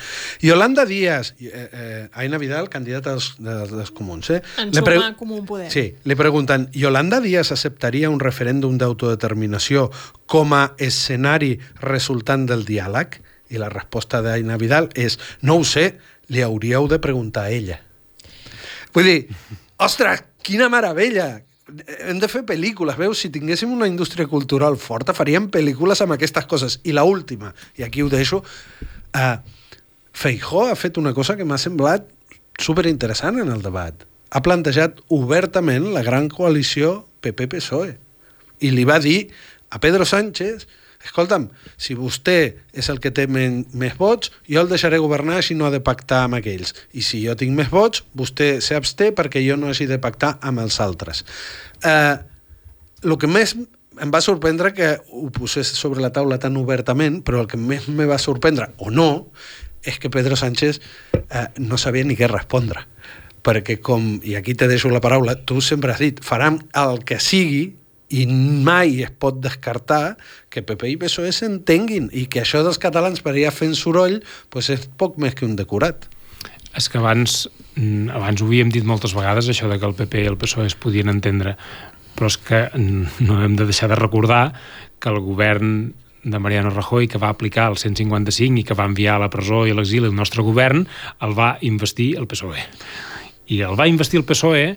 Yolanda 0.46 0.86
Díaz, 0.86 1.34
eh, 1.42 1.50
eh, 1.66 2.02
Aina 2.22 2.38
Vidal, 2.42 2.70
candidata 2.70 3.16
dels, 3.16 3.32
dels, 3.42 3.74
dels 3.74 3.94
comuns, 3.98 4.30
eh? 4.30 4.42
En 4.62 4.74
le 4.76 4.86
pre... 4.86 5.00
Comú 5.18 5.42
Poder. 5.46 5.72
Sí, 5.74 5.88
li 6.06 6.18
pregunten, 6.20 6.70
Yolanda 6.74 7.20
Díaz 7.24 7.52
acceptaria 7.56 8.12
un 8.14 8.22
referèndum 8.22 8.78
d'autodeterminació 8.78 9.90
com 10.30 10.54
a 10.54 10.68
escenari 10.78 11.56
resultant 11.82 12.46
del 12.50 12.66
diàleg? 12.68 13.22
I 13.54 13.62
la 13.62 13.70
resposta 13.70 14.22
d'Aina 14.26 14.58
Vidal 14.62 14.90
és, 14.98 15.20
no 15.46 15.60
ho 15.62 15.66
sé, 15.66 15.96
li 16.34 16.42
hauríeu 16.46 16.88
de 16.90 17.02
preguntar 17.02 17.46
a 17.50 17.54
ella. 17.54 17.82
Vull 18.96 19.10
dir, 19.10 19.20
ostres, 19.84 20.24
quina 20.46 20.70
meravella! 20.72 21.42
Hem 22.06 22.20
de 22.22 22.30
fer 22.30 22.46
pel·lícules, 22.48 22.96
veus? 22.96 23.20
Si 23.20 23.32
tinguéssim 23.34 23.72
una 23.74 23.90
indústria 23.90 24.28
cultural 24.30 24.78
forta, 24.80 25.16
faríem 25.18 25.50
pel·lícules 25.52 26.00
amb 26.06 26.16
aquestes 26.16 26.46
coses. 26.48 26.78
I 26.88 26.94
la 26.96 27.04
última, 27.04 27.52
i 27.76 27.84
aquí 27.84 28.06
ho 28.06 28.10
deixo, 28.12 28.40
uh, 28.40 29.36
Feijó 30.16 30.70
ha 30.70 30.78
fet 30.80 30.98
una 31.02 31.12
cosa 31.14 31.36
que 31.36 31.44
m'ha 31.44 31.60
semblat 31.60 32.08
superinteressant 32.62 33.42
en 33.44 33.52
el 33.52 33.66
debat. 33.66 34.06
Ha 34.32 34.42
plantejat 34.46 35.02
obertament 35.12 35.90
la 35.92 36.06
gran 36.06 36.30
coalició 36.32 37.02
PP-PSOE 37.26 37.92
i 38.64 38.72
li 38.72 38.86
va 38.88 39.02
dir 39.04 39.28
a 39.76 39.82
Pedro 39.84 40.08
Sánchez 40.08 40.70
escolta'm, 41.06 41.48
si 41.78 41.96
vostè 41.98 42.38
és 42.74 42.90
el 42.92 43.00
que 43.04 43.14
té 43.16 43.28
men 43.32 43.64
més 43.78 43.96
vots, 44.00 44.32
jo 44.50 44.62
el 44.62 44.72
deixaré 44.72 45.00
governar 45.02 45.42
si 45.46 45.56
no 45.56 45.68
ha 45.68 45.74
de 45.74 45.84
pactar 45.84 46.24
amb 46.26 46.40
aquells. 46.40 46.74
I 46.94 47.06
si 47.06 47.22
jo 47.24 47.38
tinc 47.40 47.56
més 47.56 47.72
vots, 47.74 48.04
vostè 48.18 48.56
s'absté 48.64 49.12
perquè 49.16 49.44
jo 49.46 49.58
no 49.60 49.70
hagi 49.72 49.88
de 49.90 50.02
pactar 50.02 50.36
amb 50.42 50.64
els 50.66 50.80
altres. 50.84 51.24
Eh, 51.86 52.16
el 53.06 53.18
que 53.22 53.30
més 53.30 53.56
em 54.02 54.12
va 54.12 54.22
sorprendre 54.22 54.74
que 54.76 54.96
ho 55.08 55.30
posés 55.32 55.70
sobre 55.78 56.02
la 56.04 56.12
taula 56.12 56.40
tan 56.42 56.58
obertament, 56.60 57.22
però 57.24 57.44
el 57.44 57.48
que 57.52 57.60
més 57.60 57.88
me 57.88 58.08
va 58.10 58.20
sorprendre, 58.20 58.72
o 58.78 58.92
no, 58.92 59.32
és 59.86 60.00
que 60.02 60.10
Pedro 60.10 60.36
Sánchez 60.36 60.82
eh, 60.82 61.48
no 61.62 61.78
sabia 61.78 62.04
ni 62.04 62.18
què 62.18 62.28
respondre. 62.28 62.88
Perquè 63.46 63.78
com, 63.86 64.16
i 64.26 64.36
aquí 64.36 64.56
te 64.58 64.68
deixo 64.68 64.90
la 64.90 65.04
paraula, 65.04 65.38
tu 65.38 65.62
sempre 65.62 65.94
has 65.94 66.02
dit, 66.02 66.22
faran 66.26 66.64
el 66.74 67.04
que 67.06 67.20
sigui 67.22 67.76
i 68.10 68.26
mai 68.28 69.02
es 69.06 69.14
pot 69.18 69.40
descartar 69.42 70.18
que 70.54 70.64
PP 70.66 70.92
i 70.94 70.98
PSOE 71.02 71.32
s'entenguin 71.34 72.12
i 72.14 72.28
que 72.30 72.44
això 72.44 72.62
dels 72.66 72.80
catalans 72.82 73.24
per 73.26 73.34
allà 73.34 73.54
fent 73.54 73.74
soroll 73.78 74.20
pues 74.54 74.70
és 74.74 74.86
poc 75.00 75.18
més 75.22 75.36
que 75.36 75.48
un 75.48 75.56
decorat. 75.58 76.06
És 76.76 76.90
que 76.92 77.00
abans, 77.00 77.48
mm, 77.76 78.12
abans 78.14 78.42
ho 78.42 78.46
havíem 78.46 78.70
dit 78.70 78.86
moltes 78.86 79.16
vegades, 79.16 79.50
això 79.50 79.70
de 79.72 79.80
que 79.80 79.86
el 79.86 79.96
PP 79.96 80.24
i 80.24 80.32
el 80.32 80.38
PSOE 80.38 80.68
es 80.68 80.76
podien 80.76 81.10
entendre, 81.10 81.56
però 82.16 82.28
és 82.28 82.38
que 82.38 82.70
no 82.76 83.44
hem 83.44 83.56
de 83.56 83.66
deixar 83.66 83.90
de 83.90 83.96
recordar 83.96 84.54
que 85.00 85.10
el 85.10 85.20
govern 85.20 85.94
de 86.26 86.40
Mariano 86.40 86.72
Rajoy, 86.72 87.08
que 87.08 87.20
va 87.22 87.30
aplicar 87.30 87.70
el 87.70 87.78
155 87.78 88.60
i 88.60 88.64
que 88.66 88.74
va 88.74 88.88
enviar 88.90 89.16
a 89.16 89.24
la 89.26 89.30
presó 89.30 89.66
i 89.68 89.72
a 89.72 89.78
l'exili 89.78 90.10
el 90.10 90.16
nostre 90.18 90.42
govern, 90.44 90.88
el 91.22 91.36
va 91.38 91.56
investir 91.62 92.16
el 92.18 92.26
PSOE. 92.28 92.66
I 93.54 93.62
el 93.62 93.78
va 93.78 93.88
investir 93.88 94.20
el 94.20 94.26
PSOE 94.26 94.74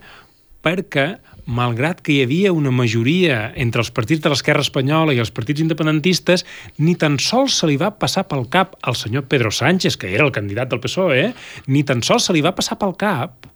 perquè 0.62 1.06
malgrat 1.48 2.02
que 2.04 2.12
hi 2.12 2.22
havia 2.26 2.52
una 2.52 2.70
majoria 2.74 3.48
entre 3.56 3.80
els 3.80 3.90
partits 3.94 4.20
de 4.24 4.28
l'esquerra 4.28 4.60
espanyola 4.64 5.14
i 5.16 5.20
els 5.22 5.32
partits 5.32 5.62
independentistes, 5.64 6.44
ni 6.76 6.94
tan 7.00 7.16
sols 7.22 7.56
se 7.60 7.68
li 7.70 7.78
va 7.80 7.94
passar 7.96 8.26
pel 8.28 8.44
cap 8.52 8.76
al 8.82 8.98
senyor 9.00 9.24
Pedro 9.32 9.50
Sánchez, 9.54 9.96
que 9.96 10.12
era 10.12 10.26
el 10.26 10.34
candidat 10.34 10.68
del 10.68 10.82
PSOE, 10.84 11.22
eh? 11.22 11.30
ni 11.66 11.84
tan 11.88 12.04
sols 12.04 12.28
se 12.28 12.36
li 12.36 12.44
va 12.44 12.52
passar 12.56 12.76
pel 12.80 12.92
cap 13.00 13.48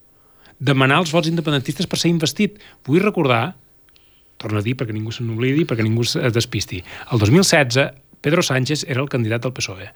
demanar 0.62 1.03
els 1.03 1.12
vots 1.12 1.28
independentistes 1.28 1.88
per 1.90 1.99
ser 2.01 2.12
investit. 2.12 2.57
Vull 2.88 3.03
recordar, 3.05 3.57
torno 4.40 4.62
a 4.62 4.64
dir 4.64 4.76
perquè 4.78 4.95
ningú 4.97 5.12
se 5.12 5.26
n'oblidi, 5.26 5.66
perquè 5.68 5.84
ningú 5.84 6.07
es 6.07 6.16
despisti, 6.32 6.80
el 7.12 7.20
2016 7.20 8.01
Pedro 8.22 8.43
Sánchez 8.47 8.86
era 8.88 9.03
el 9.03 9.11
candidat 9.11 9.43
del 9.43 9.53
PSOE. 9.53 9.90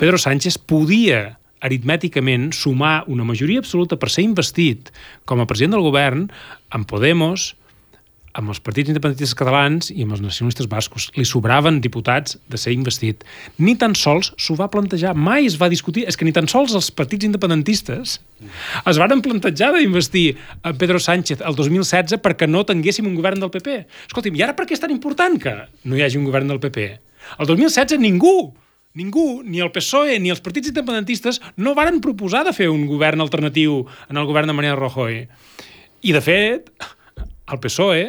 Pedro 0.00 0.18
Sánchez 0.18 0.58
podia 0.58 1.38
aritmèticament 1.64 2.52
sumar 2.56 3.02
una 3.08 3.26
majoria 3.26 3.62
absoluta 3.64 3.98
per 4.00 4.12
ser 4.12 4.26
investit 4.26 4.92
com 5.24 5.40
a 5.40 5.48
president 5.48 5.76
del 5.76 5.86
govern 5.86 6.26
amb 6.74 6.88
Podemos, 6.90 7.54
amb 8.34 8.50
els 8.50 8.58
partits 8.62 8.90
independentistes 8.90 9.36
catalans 9.38 9.90
i 9.94 10.02
amb 10.02 10.16
els 10.16 10.22
nacionalistes 10.22 10.66
bascos. 10.70 11.06
Li 11.14 11.24
sobraven 11.28 11.78
diputats 11.82 12.36
de 12.50 12.58
ser 12.58 12.74
investit. 12.74 13.22
Ni 13.62 13.76
tan 13.78 13.94
sols 13.98 14.32
s'ho 14.34 14.56
va 14.58 14.68
plantejar, 14.72 15.14
mai 15.14 15.46
es 15.46 15.56
va 15.60 15.70
discutir. 15.70 16.04
És 16.10 16.18
que 16.18 16.26
ni 16.26 16.34
tan 16.34 16.50
sols 16.50 16.74
els 16.74 16.90
partits 16.90 17.28
independentistes 17.28 18.18
es 18.18 19.00
varen 19.00 19.22
plantejar 19.24 19.70
d'investir 19.76 20.26
en 20.66 20.76
Pedro 20.80 20.98
Sánchez 20.98 21.46
el 21.46 21.54
2016 21.54 22.18
perquè 22.24 22.50
no 22.50 22.66
tinguéssim 22.66 23.06
un 23.06 23.14
govern 23.14 23.40
del 23.40 23.54
PP. 23.54 23.78
Escolti'm, 24.10 24.34
i 24.34 24.44
ara 24.44 24.58
per 24.58 24.66
què 24.66 24.74
és 24.76 24.82
tan 24.82 24.92
important 24.94 25.38
que 25.40 25.54
no 25.86 25.96
hi 25.96 26.02
hagi 26.02 26.18
un 26.18 26.26
govern 26.26 26.50
del 26.50 26.62
PP? 26.62 26.90
El 27.38 27.48
2016 27.48 28.02
ningú 28.02 28.52
Ningú, 28.94 29.42
ni 29.42 29.58
el 29.58 29.72
PSOE 29.74 30.20
ni 30.22 30.30
els 30.30 30.42
partits 30.42 30.70
independentistes, 30.70 31.40
no 31.58 31.74
varen 31.74 32.00
proposar 32.02 32.44
de 32.46 32.52
fer 32.54 32.68
un 32.70 32.84
govern 32.86 33.24
alternatiu 33.24 33.80
en 34.06 34.20
el 34.20 34.28
govern 34.28 34.50
de 34.50 34.54
Mariano 34.54 34.78
Rajoy. 34.78 35.24
I, 36.04 36.12
de 36.14 36.20
fet, 36.22 36.70
el 37.50 37.58
PSOE 37.58 38.04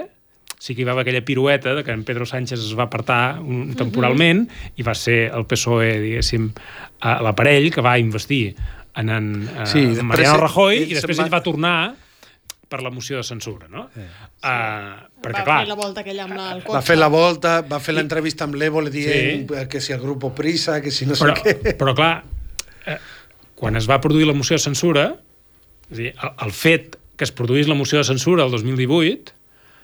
sí 0.66 0.74
que 0.74 0.82
hi 0.82 0.86
va 0.88 0.94
haver 0.94 1.06
aquella 1.06 1.26
pirueta 1.26 1.76
de 1.76 1.84
que 1.84 1.94
en 1.94 2.04
Pedro 2.06 2.26
Sánchez 2.26 2.60
es 2.60 2.74
va 2.78 2.86
apartar 2.88 3.40
un, 3.42 3.76
temporalment 3.78 4.46
i 4.78 4.86
va 4.86 4.96
ser 4.98 5.32
el 5.34 5.46
PSOE, 5.50 5.92
diguéssim, 6.02 6.48
l'aparell 7.02 7.70
que 7.74 7.84
va 7.86 7.98
investir 8.02 8.56
en, 8.96 9.10
en, 9.10 9.30
sí, 9.70 9.84
en 9.84 10.06
Mariano 10.10 10.40
Rajoy 10.42 10.86
i 10.86 10.96
després 10.96 11.22
ell 11.22 11.34
va 11.34 11.44
tornar 11.46 11.78
per 12.76 12.84
la 12.84 12.92
moció 12.92 13.22
de 13.22 13.24
censura, 13.24 13.70
no? 13.72 13.88
Sí. 13.94 14.04
Uh, 14.04 15.06
perquè, 15.24 15.40
va 15.40 15.46
clar... 15.48 15.60
fer 15.64 15.70
la 15.70 15.78
volta 15.80 16.04
aquella 16.04 16.26
amb 16.28 16.36
el 16.36 16.64
cotxe. 16.66 16.74
Va 16.76 16.82
fer 16.84 16.98
la 17.00 17.08
volta, 17.14 17.54
va 17.70 17.80
fer 17.80 17.96
l'entrevista 17.96 18.44
amb 18.50 18.58
l'Evo 18.60 18.84
dient 18.92 19.48
sí. 19.48 19.64
que 19.72 19.80
si 19.80 19.96
el 19.96 20.02
grup 20.04 20.28
Prisa, 20.36 20.82
que 20.84 20.92
si 20.92 21.08
no 21.08 21.16
sé 21.16 21.30
però, 21.30 21.38
què... 21.40 21.76
Però, 21.80 21.96
clar, 21.96 22.12
eh, 22.92 23.00
quan 23.56 23.80
es 23.80 23.88
va 23.88 24.02
produir 24.04 24.28
la 24.28 24.36
moció 24.36 24.60
de 24.60 24.66
censura, 24.66 25.08
és 25.88 26.02
dir, 26.02 26.12
el, 26.12 26.36
el 26.48 26.52
fet 26.52 27.00
que 27.16 27.24
es 27.24 27.32
produís 27.32 27.72
la 27.72 27.80
moció 27.80 28.02
de 28.02 28.08
censura 28.08 28.44
el 28.44 28.52
2018 28.52 29.32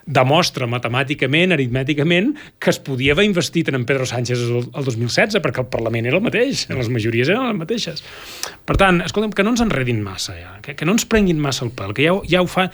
demostra 0.05 0.67
matemàticament, 0.69 1.55
aritmèticament, 1.55 2.33
que 2.61 2.71
es 2.73 2.79
podia 2.81 3.15
haver 3.15 3.27
investit 3.29 3.69
en 3.71 3.85
Pedro 3.85 4.07
Sánchez 4.09 4.45
el, 4.47 4.65
el 4.69 4.87
2016, 4.87 5.41
perquè 5.43 5.63
el 5.63 5.69
Parlament 5.73 6.09
era 6.09 6.19
el 6.19 6.25
mateix, 6.25 6.67
les 6.71 6.89
majories 6.93 7.29
eren 7.29 7.47
les 7.49 7.59
mateixes. 7.61 8.03
Per 8.65 8.77
tant, 8.79 9.01
escolta'm, 9.05 9.35
que 9.35 9.45
no 9.45 9.55
ens 9.55 9.63
enredin 9.65 10.01
massa, 10.05 10.37
ja, 10.39 10.57
que, 10.65 10.75
que 10.77 10.87
no 10.87 10.97
ens 10.97 11.07
prenguin 11.09 11.41
massa 11.41 11.65
el 11.67 11.73
pèl, 11.75 11.95
que 11.97 12.07
ja, 12.07 12.17
ja 12.29 12.43
ho 12.43 12.49
fa 12.49 12.69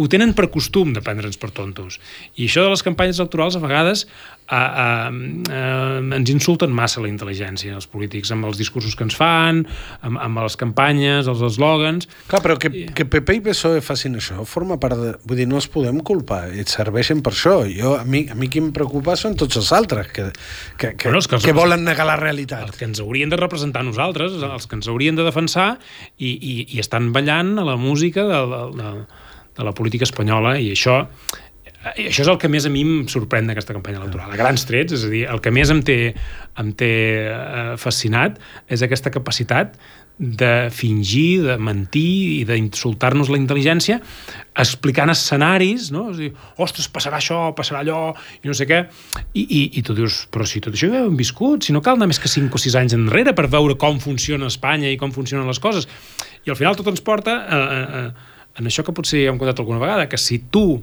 ho 0.00 0.08
tenen 0.08 0.32
per 0.36 0.48
costum 0.52 0.94
de 0.96 1.02
prendre'ns 1.04 1.36
per 1.40 1.50
tontos. 1.52 1.98
I 2.40 2.48
això 2.48 2.64
de 2.64 2.72
les 2.72 2.84
campanyes 2.84 3.20
electorals 3.20 3.58
a 3.58 3.60
vegades 3.60 4.06
a, 4.50 4.58
a, 4.58 4.86
a, 5.12 5.60
ens 6.16 6.32
insulten 6.32 6.72
massa 6.74 7.02
la 7.04 7.10
intel·ligència, 7.10 7.74
els 7.76 7.86
polítics, 7.90 8.32
amb 8.34 8.48
els 8.48 8.58
discursos 8.58 8.96
que 8.98 9.04
ens 9.06 9.16
fan, 9.18 9.62
amb, 10.00 10.18
amb 10.18 10.40
les 10.42 10.56
campanyes, 10.60 11.28
els 11.30 11.44
eslògans... 11.50 12.08
Clar, 12.30 12.40
però 12.46 12.56
que, 12.60 12.72
que 12.96 13.06
PP 13.06 13.38
i 13.38 13.44
PSOE 13.44 13.84
facin 13.84 14.18
això 14.18 14.46
forma 14.48 14.80
part 14.80 14.98
de... 14.98 15.12
Vull 15.28 15.42
dir, 15.42 15.48
no 15.50 15.60
els 15.60 15.68
podem 15.70 16.00
culpar, 16.06 16.46
i 16.56 16.64
et 16.64 16.72
serveixen 16.72 17.20
per 17.22 17.34
això. 17.36 17.60
Jo, 17.68 17.94
a, 18.00 18.04
mi, 18.08 18.24
a 18.32 18.38
mi 18.38 18.50
qui 18.50 18.64
em 18.64 18.72
preocupa 18.74 19.18
són 19.20 19.36
tots 19.38 19.60
els 19.60 19.70
altres, 19.76 20.10
que, 20.16 20.30
que, 20.80 20.94
que, 20.96 21.10
bueno, 21.10 21.20
que, 21.20 21.38
els, 21.38 21.46
que 21.46 21.56
volen 21.56 21.84
negar 21.86 22.08
la 22.08 22.18
realitat. 22.18 22.70
Els 22.72 22.80
que 22.80 22.88
ens 22.88 23.04
haurien 23.04 23.30
de 23.30 23.38
representar 23.38 23.84
nosaltres, 23.86 24.40
els 24.40 24.66
que 24.66 24.80
ens 24.80 24.88
haurien 24.90 25.20
de 25.20 25.28
defensar, 25.28 25.74
i, 26.16 26.32
i, 26.32 26.54
i 26.72 26.82
estan 26.82 27.12
ballant 27.14 27.58
a 27.60 27.68
la 27.68 27.76
música 27.80 28.24
de, 28.26 28.46
de, 28.50 28.62
de 28.80 28.94
de 29.60 29.68
la 29.68 29.76
política 29.76 30.08
espanyola 30.08 30.56
i 30.58 30.72
això 30.74 31.04
i 31.96 32.10
això 32.10 32.26
és 32.26 32.28
el 32.28 32.36
que 32.36 32.48
més 32.52 32.66
a 32.68 32.70
mi 32.72 32.82
em 32.84 33.06
sorprèn 33.08 33.46
d'aquesta 33.48 33.72
campanya 33.72 34.02
electoral, 34.02 34.28
a 34.28 34.36
grans 34.36 34.66
trets, 34.68 34.92
és 34.98 35.04
a 35.06 35.08
dir, 35.08 35.22
el 35.32 35.40
que 35.40 35.52
més 35.54 35.70
em 35.72 35.80
té, 35.80 35.96
em 36.60 36.74
té 36.76 36.92
eh, 37.32 37.62
fascinat 37.80 38.36
és 38.68 38.84
aquesta 38.84 39.12
capacitat 39.14 39.78
de 40.20 40.68
fingir, 40.68 41.40
de 41.46 41.54
mentir 41.56 42.34
i 42.34 42.40
d'insultar-nos 42.44 43.30
la 43.32 43.38
intel·ligència 43.40 43.96
explicant 44.60 45.08
escenaris, 45.08 45.88
no? 45.94 46.10
És 46.12 46.18
dir, 46.20 46.28
ostres, 46.60 46.90
passarà 46.92 47.16
això, 47.16 47.38
passarà 47.56 47.80
allò, 47.80 48.10
i 48.44 48.50
no 48.50 48.56
sé 48.56 48.66
què. 48.68 48.82
I, 49.32 49.40
i, 49.46 49.62
i 49.80 49.84
tu 49.86 49.96
dius, 49.96 50.26
però 50.28 50.44
si 50.44 50.60
tot 50.60 50.76
això 50.76 50.90
ja 50.92 51.00
ho 51.06 51.08
hem 51.08 51.16
viscut, 51.16 51.64
si 51.64 51.72
no 51.72 51.80
cal 51.80 51.96
anar 51.96 52.10
més 52.10 52.20
que 52.20 52.28
5 52.28 52.52
o 52.52 52.60
6 52.60 52.76
anys 52.82 52.98
enrere 52.98 53.32
per 53.32 53.48
veure 53.48 53.78
com 53.80 53.96
funciona 54.04 54.52
Espanya 54.52 54.92
i 54.92 55.00
com 55.00 55.16
funcionen 55.16 55.48
les 55.48 55.62
coses. 55.62 55.88
I 56.44 56.52
al 56.52 56.60
final 56.60 56.76
tot 56.76 56.92
ens 56.92 57.00
porta 57.04 57.38
a, 57.40 57.62
a, 57.64 57.80
a 58.02 58.29
en 58.58 58.70
això 58.70 58.84
que 58.86 58.94
potser 58.96 59.26
hem 59.28 59.38
contat 59.40 59.62
alguna 59.62 59.82
vegada, 59.82 60.08
que 60.10 60.18
si 60.20 60.40
tu 60.52 60.82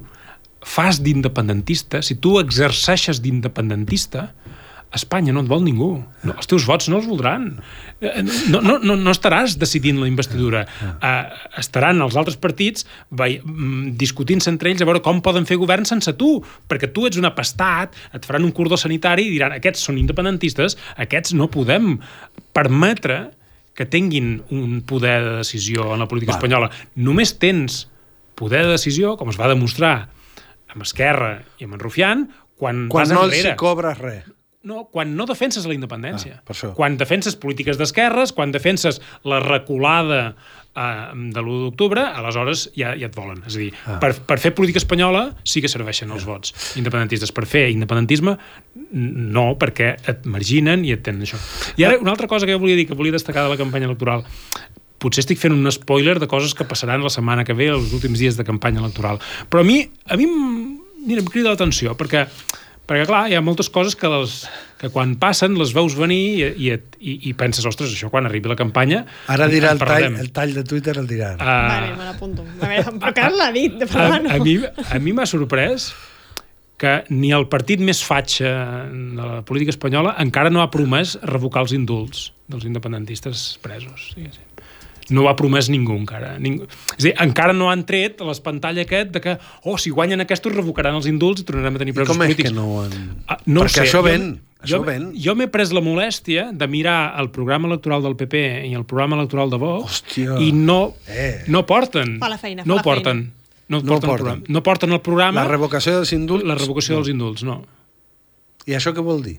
fas 0.64 1.02
d'independentista, 1.04 2.02
si 2.02 2.18
tu 2.18 2.38
exerceixes 2.40 3.22
d'independentista, 3.22 4.28
Espanya 4.88 5.34
no 5.36 5.42
et 5.44 5.48
vol 5.50 5.60
ningú. 5.66 5.88
No, 6.24 6.32
els 6.32 6.48
teus 6.48 6.64
vots 6.64 6.88
no 6.88 6.96
els 6.96 7.08
voldran. 7.08 7.50
Eh, 8.00 8.22
no, 8.48 8.62
no, 8.64 8.78
no, 8.80 8.94
no 8.96 9.12
estaràs 9.12 9.58
decidint 9.60 9.98
la 10.00 10.08
investidura. 10.08 10.62
Uh, 10.80 11.28
estaran 11.60 12.00
els 12.00 12.16
altres 12.16 12.38
partits 12.40 12.86
mm, 13.12 13.92
discutint-se 14.00 14.48
entre 14.48 14.72
ells 14.72 14.80
a 14.80 14.88
veure 14.88 15.02
com 15.04 15.20
poden 15.24 15.44
fer 15.48 15.58
govern 15.60 15.84
sense 15.88 16.14
tu, 16.16 16.38
perquè 16.72 16.88
tu 16.94 17.04
ets 17.04 17.20
un 17.20 17.28
apestat, 17.28 17.92
et 18.16 18.24
faran 18.24 18.48
un 18.48 18.54
cordó 18.56 18.80
sanitari 18.80 19.28
i 19.28 19.34
diran 19.36 19.58
aquests 19.58 19.84
són 19.90 20.00
independentistes, 20.00 20.78
aquests 20.96 21.36
no 21.36 21.50
podem 21.52 21.98
permetre 22.56 23.26
que 23.78 23.86
tinguin 23.86 24.42
un 24.50 24.80
poder 24.82 25.22
de 25.22 25.36
decisió 25.38 25.92
en 25.94 26.00
la 26.02 26.08
política 26.10 26.32
Va. 26.34 26.40
espanyola. 26.40 26.70
Només 26.98 27.36
tens 27.38 27.84
poder 28.34 28.64
de 28.66 28.72
decisió, 28.74 29.12
com 29.16 29.30
es 29.30 29.38
va 29.38 29.46
demostrar 29.50 30.08
amb 30.74 30.82
Esquerra 30.82 31.44
i 31.62 31.68
amb 31.68 31.76
en 31.76 31.84
Rufián, 31.84 32.24
quan, 32.58 32.88
quan 32.90 33.06
vas 33.06 33.14
no 33.14 33.22
enrere. 33.28 33.54
hi 33.54 33.60
cobres 33.60 34.02
res. 34.02 34.26
No, 34.66 34.88
quan 34.90 35.14
no 35.16 35.24
defenses 35.30 35.64
la 35.70 35.76
independència. 35.76 36.42
Ah, 36.42 36.72
quan 36.74 36.98
defenses 36.98 37.38
polítiques 37.38 37.78
d'esquerres, 37.78 38.34
quan 38.34 38.50
defenses 38.50 38.98
la 39.22 39.38
reculada 39.38 40.34
de 40.78 41.42
l'1 41.42 41.58
d'octubre, 41.66 42.04
aleshores 42.20 42.68
ja, 42.76 42.94
ja 42.98 43.08
et 43.10 43.16
volen. 43.16 43.42
És 43.48 43.58
a 43.58 43.62
dir, 43.62 43.70
ah. 43.86 43.98
per, 44.02 44.12
per 44.28 44.38
fer 44.42 44.54
política 44.56 44.80
espanyola 44.82 45.28
sí 45.46 45.62
que 45.64 45.70
serveixen 45.70 46.12
els 46.14 46.26
vots 46.28 46.54
independentistes. 46.80 47.34
Per 47.34 47.46
fer 47.48 47.68
independentisme, 47.74 48.36
no, 48.92 49.46
perquè 49.60 49.94
et 50.10 50.26
marginen 50.30 50.84
i 50.86 50.94
et 50.96 51.04
tenen 51.06 51.26
això. 51.26 51.40
I 51.76 51.88
ara, 51.88 52.00
una 52.02 52.14
altra 52.14 52.30
cosa 52.30 52.46
que 52.46 52.56
jo 52.56 52.62
volia 52.62 52.78
dir, 52.78 52.88
que 52.88 52.98
volia 52.98 53.16
destacar 53.16 53.46
de 53.46 53.54
la 53.54 53.60
campanya 53.60 53.90
electoral, 53.90 54.24
potser 54.98 55.22
estic 55.22 55.38
fent 55.40 55.54
un 55.54 55.70
spoiler 55.74 56.18
de 56.18 56.28
coses 56.30 56.54
que 56.58 56.66
passaran 56.66 57.04
la 57.04 57.12
setmana 57.12 57.44
que 57.46 57.56
ve, 57.56 57.70
els 57.74 57.92
últims 57.94 58.18
dies 58.18 58.38
de 58.38 58.46
campanya 58.46 58.82
electoral. 58.82 59.20
Però 59.50 59.62
a 59.62 59.66
mi, 59.66 59.82
a 60.06 60.18
mi 60.18 60.26
mira, 61.08 61.22
em 61.22 61.28
crida 61.30 61.52
l'atenció, 61.52 61.94
perquè 61.98 62.26
perquè, 62.88 63.04
clar, 63.08 63.22
hi 63.28 63.36
ha 63.36 63.42
moltes 63.44 63.68
coses 63.72 63.96
que, 63.98 64.08
les, 64.10 64.40
que 64.80 64.90
quan 64.94 65.14
passen 65.20 65.56
les 65.60 65.74
veus 65.76 65.96
venir 65.98 66.20
i, 66.40 66.48
i, 66.48 66.74
i, 66.98 67.16
i 67.30 67.34
penses, 67.38 67.66
ostres, 67.68 67.92
això 67.94 68.10
quan 68.12 68.28
arribi 68.28 68.50
la 68.50 68.58
campanya... 68.58 69.04
Ara 69.30 69.48
dirà 69.52 69.74
el 69.76 69.82
tall, 69.82 70.08
el 70.24 70.32
tall 70.34 70.56
de 70.56 70.64
Twitter, 70.68 70.96
el 71.00 71.08
dirà. 71.10 71.34
Uh, 71.36 71.46
vale, 71.46 71.92
me 71.98 72.08
l'apunto. 72.08 72.46
A 72.58 72.72
veure, 72.72 72.96
però 73.04 73.32
l'ha 73.36 73.50
dit, 73.54 73.78
de 73.82 73.90
a, 73.92 74.08
a, 74.18 74.40
mi, 74.42 74.58
a 74.64 75.02
mi 75.04 75.16
m'ha 75.16 75.28
sorprès 75.28 75.92
que 76.78 77.00
ni 77.10 77.32
el 77.34 77.48
partit 77.50 77.82
més 77.82 78.00
fatxa 78.06 78.50
de 78.88 79.18
la 79.18 79.40
política 79.46 79.74
espanyola 79.74 80.14
encara 80.22 80.50
no 80.54 80.62
ha 80.62 80.70
promès 80.70 81.16
revocar 81.26 81.66
els 81.66 81.74
indults 81.74 82.28
dels 82.48 82.68
independentistes 82.70 83.50
presos. 83.64 84.12
Sí, 84.14 84.30
sí 84.30 84.47
no 85.10 85.22
ho 85.24 85.28
ha 85.30 85.36
promès 85.38 85.68
ningú 85.72 85.94
encara. 85.96 86.34
Ningú... 86.42 86.66
És 86.96 86.98
a 86.98 87.06
dir, 87.06 87.14
encara 87.24 87.54
no 87.56 87.70
han 87.72 87.84
tret 87.88 88.20
l'espantall 88.26 88.78
aquest 88.82 89.10
de 89.14 89.22
que, 89.24 89.36
oh, 89.64 89.76
si 89.80 89.90
guanyen 89.94 90.20
aquests 90.24 90.50
revocaran 90.52 90.98
els 90.98 91.06
indults 91.10 91.42
i 91.42 91.46
tornarem 91.48 91.78
a 91.78 91.82
tenir 91.84 91.94
presos 91.96 92.12
com 92.14 92.20
polítics. 92.24 92.50
Com 92.50 92.58
és 92.58 92.58
que 92.58 92.60
no 92.60 92.68
ho 92.74 92.82
han... 92.84 93.24
Ah, 93.28 93.38
no 93.46 93.64
Perquè 93.64 93.82
sé. 93.82 93.86
això 93.88 94.02
ven. 94.04 94.28
Jo, 94.58 94.64
això 94.66 94.76
jo, 94.80 94.84
ven. 94.88 95.08
jo 95.14 95.34
m'he 95.38 95.46
pres 95.54 95.70
la 95.72 95.80
molèstia 95.86 96.48
de 96.52 96.66
mirar 96.66 97.14
el 97.22 97.28
programa 97.30 97.68
electoral 97.70 98.02
del 98.02 98.16
PP 98.18 98.40
i 98.66 98.74
el 98.74 98.84
programa 98.90 99.16
electoral 99.20 99.50
de 99.52 99.60
Vox 99.62 100.00
Hòstia. 100.02 100.38
i 100.42 100.50
no, 100.52 100.94
eh. 101.06 101.44
no 101.46 101.64
porten. 101.64 102.16
Fa 102.18 102.28
la 102.32 102.38
feina, 102.42 102.64
fa 102.66 102.68
no 102.72 102.80
la 102.80 102.82
porten. 102.82 103.20
feina. 103.28 103.34
No, 103.68 103.82
no 103.84 103.98
porten, 104.00 104.08
porten. 104.10 104.44
no 104.48 104.62
porten 104.64 104.92
el 104.96 105.00
programa... 105.04 105.42
La 105.44 105.48
revocació 105.50 105.98
dels 106.00 106.10
indults... 106.16 106.44
La 106.48 106.54
revocació 106.56 106.94
no. 106.96 107.02
dels 107.02 107.10
indults, 107.12 107.42
no. 107.44 107.58
I 108.66 108.74
això 108.78 108.94
què 108.96 109.04
vol 109.04 109.20
dir? 109.22 109.36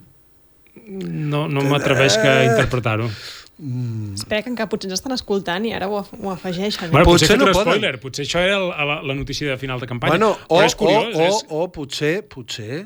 No, 0.89 1.47
no 1.49 1.63
m'atreveix 1.65 2.15
que 2.21 2.29
Eh. 2.29 2.45
interpretar-ho. 2.51 3.09
Mm. 3.59 4.13
Espera, 4.15 4.41
que 4.41 4.49
encara 4.53 4.69
potser 4.71 4.87
ens 4.87 5.01
estan 5.01 5.11
escoltant 5.11 5.65
i 5.67 5.73
ara 5.75 5.89
ho, 5.91 5.99
ho 5.99 6.31
afegeixen. 6.31 6.93
Bueno, 6.93 7.03
potser, 7.05 7.27
Potser 7.27 7.37
no 7.41 7.49
no 7.49 7.51
poden. 7.57 7.73
spoiler, 7.75 7.99
potser 7.99 8.23
això 8.25 8.39
era 8.39 8.55
el, 8.55 8.69
la, 8.71 9.01
la 9.03 9.15
notícia 9.17 9.49
de 9.51 9.57
final 9.59 9.81
de 9.83 9.87
campanya. 9.89 10.15
Bueno, 10.15 10.31
o, 10.47 10.55
però 10.61 10.65
és 10.69 10.75
curiós. 10.79 11.11
o, 11.15 11.27
és... 11.27 11.43
o, 11.49 11.63
o 11.65 11.71
potser, 11.75 12.13
potser 12.31 12.85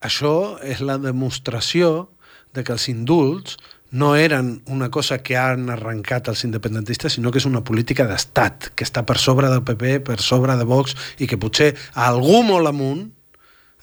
això 0.00 0.34
és 0.64 0.80
la 0.80 0.96
demostració 1.02 2.08
de 2.56 2.64
que 2.64 2.72
els 2.72 2.88
indults 2.88 3.58
no 3.96 4.14
eren 4.16 4.62
una 4.72 4.88
cosa 4.90 5.20
que 5.22 5.36
han 5.38 5.68
arrencat 5.70 6.28
els 6.32 6.42
independentistes, 6.44 7.14
sinó 7.16 7.30
que 7.30 7.38
és 7.38 7.46
una 7.48 7.62
política 7.64 8.06
d'estat, 8.08 8.72
que 8.74 8.84
està 8.84 9.04
per 9.06 9.16
sobre 9.22 9.48
del 9.52 9.62
PP, 9.64 10.00
per 10.08 10.18
sobre 10.24 10.56
de 10.58 10.66
Vox, 10.68 10.96
i 11.22 11.28
que 11.28 11.38
potser 11.40 11.74
algú 11.94 12.42
molt 12.48 12.68
amunt 12.72 13.06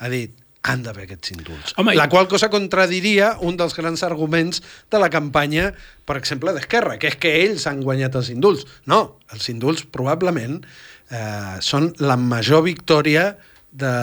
ha 0.04 0.10
dit 0.12 0.36
han 0.64 0.84
d'haver 0.86 1.05
aquests 1.05 1.34
indults. 1.36 1.74
Home, 1.78 1.95
la 1.97 2.07
qual 2.11 2.30
cosa 2.32 2.49
contradiria 2.51 3.34
un 3.43 3.57
dels 3.59 3.76
grans 3.76 4.03
arguments 4.07 4.61
de 4.91 5.01
la 5.01 5.09
campanya, 5.11 5.72
per 6.07 6.16
exemple, 6.20 6.53
d'Esquerra, 6.55 6.95
que 7.01 7.11
és 7.11 7.18
que 7.20 7.34
ells 7.43 7.68
han 7.68 7.84
guanyat 7.84 8.16
els 8.20 8.32
indults. 8.32 8.64
No, 8.88 9.20
els 9.36 9.49
indults 9.51 9.84
probablement 9.91 10.61
eh, 10.64 11.57
són 11.59 11.91
la 11.99 12.16
major 12.20 12.64
victòria 12.64 13.34
de, 13.74 13.93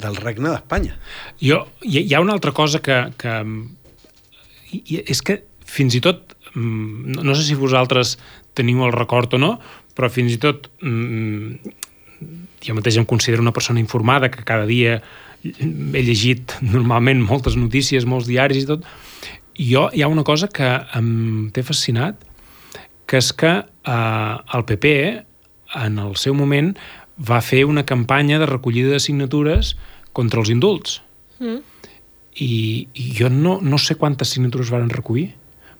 del 0.00 0.16
regne 0.22 0.52
d'Espanya. 0.54 0.96
Jo, 1.42 1.64
hi, 1.82 2.00
hi 2.06 2.14
ha 2.14 2.22
una 2.24 2.36
altra 2.38 2.54
cosa 2.56 2.80
que, 2.84 3.00
que 3.20 3.40
és 5.04 5.20
que 5.22 5.42
fins 5.68 5.96
i 5.98 6.02
tot 6.04 6.32
mm, 6.54 7.12
no, 7.14 7.26
no 7.28 7.36
sé 7.36 7.44
si 7.46 7.58
vosaltres 7.58 8.16
teniu 8.56 8.86
el 8.86 8.94
record 8.94 9.36
o 9.36 9.42
no, 9.42 9.56
però 9.94 10.08
fins 10.10 10.32
i 10.34 10.40
tot 10.42 10.70
mm, 10.80 11.74
jo 12.64 12.78
mateix 12.78 12.96
em 12.96 13.06
considero 13.08 13.44
una 13.44 13.52
persona 13.52 13.82
informada 13.82 14.30
que 14.32 14.46
cada 14.46 14.64
dia 14.66 15.02
he 15.44 16.02
llegit 16.02 16.56
normalment 16.64 17.22
moltes 17.24 17.58
notícies, 17.60 18.06
molts 18.08 18.28
diaris 18.30 18.64
i 18.64 18.68
tot, 18.68 18.86
i 19.54 19.68
jo 19.70 19.86
hi 19.92 20.02
ha 20.02 20.10
una 20.10 20.24
cosa 20.26 20.48
que 20.50 20.68
em 20.96 21.50
té 21.54 21.62
fascinat, 21.62 22.18
que 23.06 23.20
és 23.20 23.30
que 23.36 23.52
eh, 23.60 24.56
el 24.56 24.64
PP, 24.66 24.94
en 25.84 26.00
el 26.02 26.16
seu 26.20 26.34
moment, 26.34 26.72
va 27.18 27.42
fer 27.44 27.64
una 27.68 27.84
campanya 27.86 28.40
de 28.42 28.48
recollida 28.50 28.96
de 28.96 29.02
signatures 29.02 29.74
contra 30.12 30.40
els 30.40 30.50
indults. 30.50 31.00
Mm. 31.38 31.60
I, 32.34 32.54
I 32.90 33.10
jo 33.14 33.30
no, 33.30 33.60
no 33.62 33.78
sé 33.78 33.94
quantes 33.94 34.32
signatures 34.34 34.72
varen 34.74 34.90
recollir, 34.90 35.34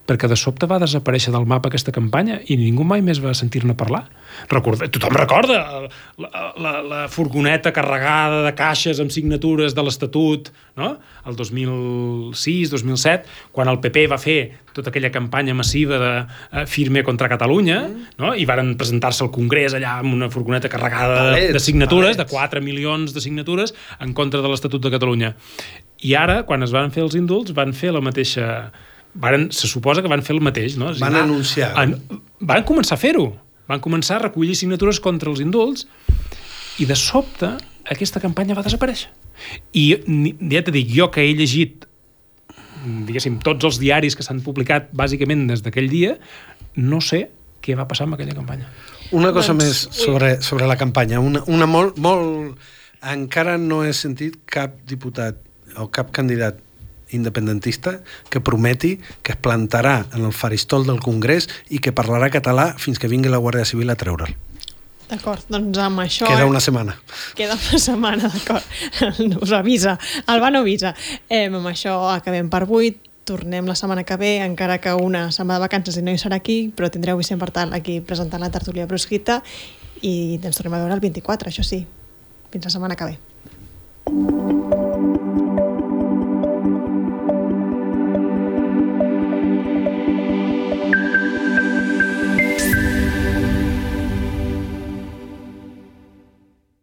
perquè 0.05 0.28
de 0.28 0.36
sobte 0.36 0.68
va 0.68 0.78
desaparèixer 0.82 1.32
del 1.32 1.46
mapa 1.48 1.70
aquesta 1.70 1.92
campanya 1.94 2.40
i 2.52 2.59
ningú 2.61 2.84
mai 2.84 3.00
més 3.05 3.20
va 3.24 3.32
sentir-ne 3.36 3.76
parlar. 3.78 4.05
Recorda, 4.50 4.88
tothom 4.92 5.16
recorda 5.16 5.57
la, 6.20 6.30
la, 6.61 6.72
la 6.84 7.00
furgoneta 7.09 7.72
carregada 7.72 8.42
de 8.44 8.52
caixes 8.59 9.00
amb 9.00 9.12
signatures 9.14 9.74
de 9.76 9.84
l'Estatut, 9.86 10.50
no? 10.76 10.90
el 11.24 11.38
2006-2007, 11.38 13.24
quan 13.55 13.70
el 13.72 13.80
PP 13.80 14.07
va 14.12 14.20
fer 14.20 14.38
tota 14.74 14.90
aquella 14.90 15.12
campanya 15.14 15.55
massiva 15.55 16.00
de 16.02 16.12
uh, 16.24 16.64
firme 16.68 17.05
contra 17.07 17.30
Catalunya, 17.30 17.80
mm. 17.86 18.16
no? 18.20 18.34
i 18.36 18.44
varen 18.48 18.74
presentar-se 18.76 19.24
al 19.24 19.32
Congrés 19.32 19.76
allà 19.78 20.00
amb 20.02 20.12
una 20.16 20.28
furgoneta 20.32 20.68
carregada 20.68 21.30
palets, 21.30 21.46
de, 21.46 21.52
de 21.57 21.62
signatures, 21.62 22.18
palets. 22.18 22.20
de 22.20 22.26
4 22.34 22.64
milions 22.64 23.14
de 23.14 23.22
signatures 23.24 23.72
en 24.05 24.12
contra 24.12 24.42
de 24.44 24.50
l'Estatut 24.50 24.82
de 24.82 24.92
Catalunya. 24.92 25.32
I 26.05 26.18
ara, 26.20 26.42
quan 26.44 26.66
es 26.66 26.74
van 26.74 26.90
fer 26.92 27.07
els 27.07 27.14
indults, 27.16 27.55
van 27.57 27.72
fer 27.72 27.94
la 27.94 28.02
mateixa 28.05 28.48
Varen, 29.15 29.49
se 29.55 29.71
suposa 29.71 30.03
que 30.03 30.11
van 30.11 30.25
fer 30.27 30.35
el 30.35 30.43
mateix, 30.43 30.79
no? 30.81 30.91
van 30.99 31.17
anunciar. 31.21 31.73
En, 31.83 31.97
van 32.41 32.67
començar 32.67 32.99
a 32.99 33.01
fer-ho. 33.01 33.29
Van 33.71 33.81
començar 33.81 34.19
a 34.19 34.25
recollir 34.27 34.57
signatures 34.59 35.01
contra 35.01 35.31
els 35.31 35.41
indults 35.41 35.87
i 36.83 36.89
de 36.89 36.97
sobte 36.99 37.55
aquesta 37.95 38.21
campanya 38.21 38.57
va 38.59 38.65
desaparèixer. 38.67 39.12
I 39.73 39.85
ja 40.51 40.62
t'he 40.65 40.75
dit, 40.75 40.91
jo 40.93 41.09
que 41.15 41.25
he 41.25 41.33
llegit 41.37 41.87
diguéssim, 42.85 43.39
tots 43.45 43.65
els 43.65 43.79
diaris 43.81 44.17
que 44.17 44.25
s'han 44.27 44.43
publicat 44.45 44.91
bàsicament 44.97 45.47
des 45.49 45.62
d'aquell 45.65 45.89
dia, 45.91 46.17
no 46.77 47.01
sé 47.05 47.27
què 47.65 47.77
va 47.79 47.87
passar 47.89 48.09
amb 48.09 48.19
aquella 48.19 48.37
campanya. 48.37 48.69
Una 49.17 49.33
cosa 49.33 49.55
doncs, 49.55 49.65
més 49.65 50.05
sobre, 50.05 50.35
sobre 50.45 50.69
la 50.69 50.77
campanya. 50.81 51.21
Una, 51.21 51.45
una 51.49 51.69
molt, 51.71 52.01
molt... 52.03 52.59
Encara 53.05 53.59
no 53.61 53.83
he 53.85 53.93
sentit 53.93 54.39
cap 54.49 54.79
diputat 54.89 55.41
o 55.81 55.91
cap 55.93 56.09
candidat 56.17 56.61
independentista 57.15 58.01
que 58.31 58.43
prometi 58.45 58.97
que 59.23 59.35
es 59.35 59.41
plantarà 59.41 60.03
en 60.12 60.25
el 60.25 60.33
faristol 60.33 60.87
del 60.87 61.01
Congrés 61.01 61.49
i 61.71 61.81
que 61.81 61.95
parlarà 61.95 62.31
català 62.35 62.73
fins 62.79 62.99
que 62.99 63.11
vingui 63.11 63.33
la 63.33 63.43
Guàrdia 63.43 63.67
Civil 63.69 63.95
a 63.95 63.99
treure'l. 63.99 64.35
D'acord, 65.09 65.45
doncs 65.53 65.79
amb 65.85 66.01
això... 66.01 66.27
Queda 66.29 66.47
una 66.49 66.61
setmana. 66.65 66.95
Queda 67.37 67.57
una 67.59 67.81
setmana, 67.81 68.31
d'acord. 68.33 68.65
Us 69.45 69.53
avisa, 69.53 69.99
el 70.33 70.41
van 70.41 70.57
avisa. 70.57 70.95
Eh, 71.29 71.47
amb 71.51 71.69
això 71.69 71.99
acabem 72.15 72.49
per 72.51 72.65
avui. 72.65 72.95
Tornem 73.25 73.65
la 73.65 73.77
setmana 73.77 74.03
que 74.05 74.17
ve, 74.21 74.35
encara 74.45 74.77
que 74.85 74.93
una 75.01 75.31
va 75.33 75.55
de 75.55 75.61
vacances 75.62 75.97
i 75.97 76.03
no 76.05 76.12
hi 76.12 76.21
serà 76.21 76.37
aquí, 76.37 76.69
però 76.77 76.91
tindreu 76.93 77.17
Vicent 77.17 77.41
Bartal 77.41 77.73
aquí 77.73 78.01
presentant 78.05 78.43
la 78.45 78.53
tertúlia 78.53 78.85
proscrita 78.91 79.41
i 80.05 80.37
ens 80.43 80.61
tornem 80.61 80.77
a 80.77 80.83
veure 80.85 80.99
el 80.99 81.01
24, 81.01 81.49
això 81.49 81.65
sí. 81.65 81.87
Fins 82.53 82.69
la 82.69 82.75
setmana 82.75 83.01
que 83.01 83.09
ve. 83.09 83.17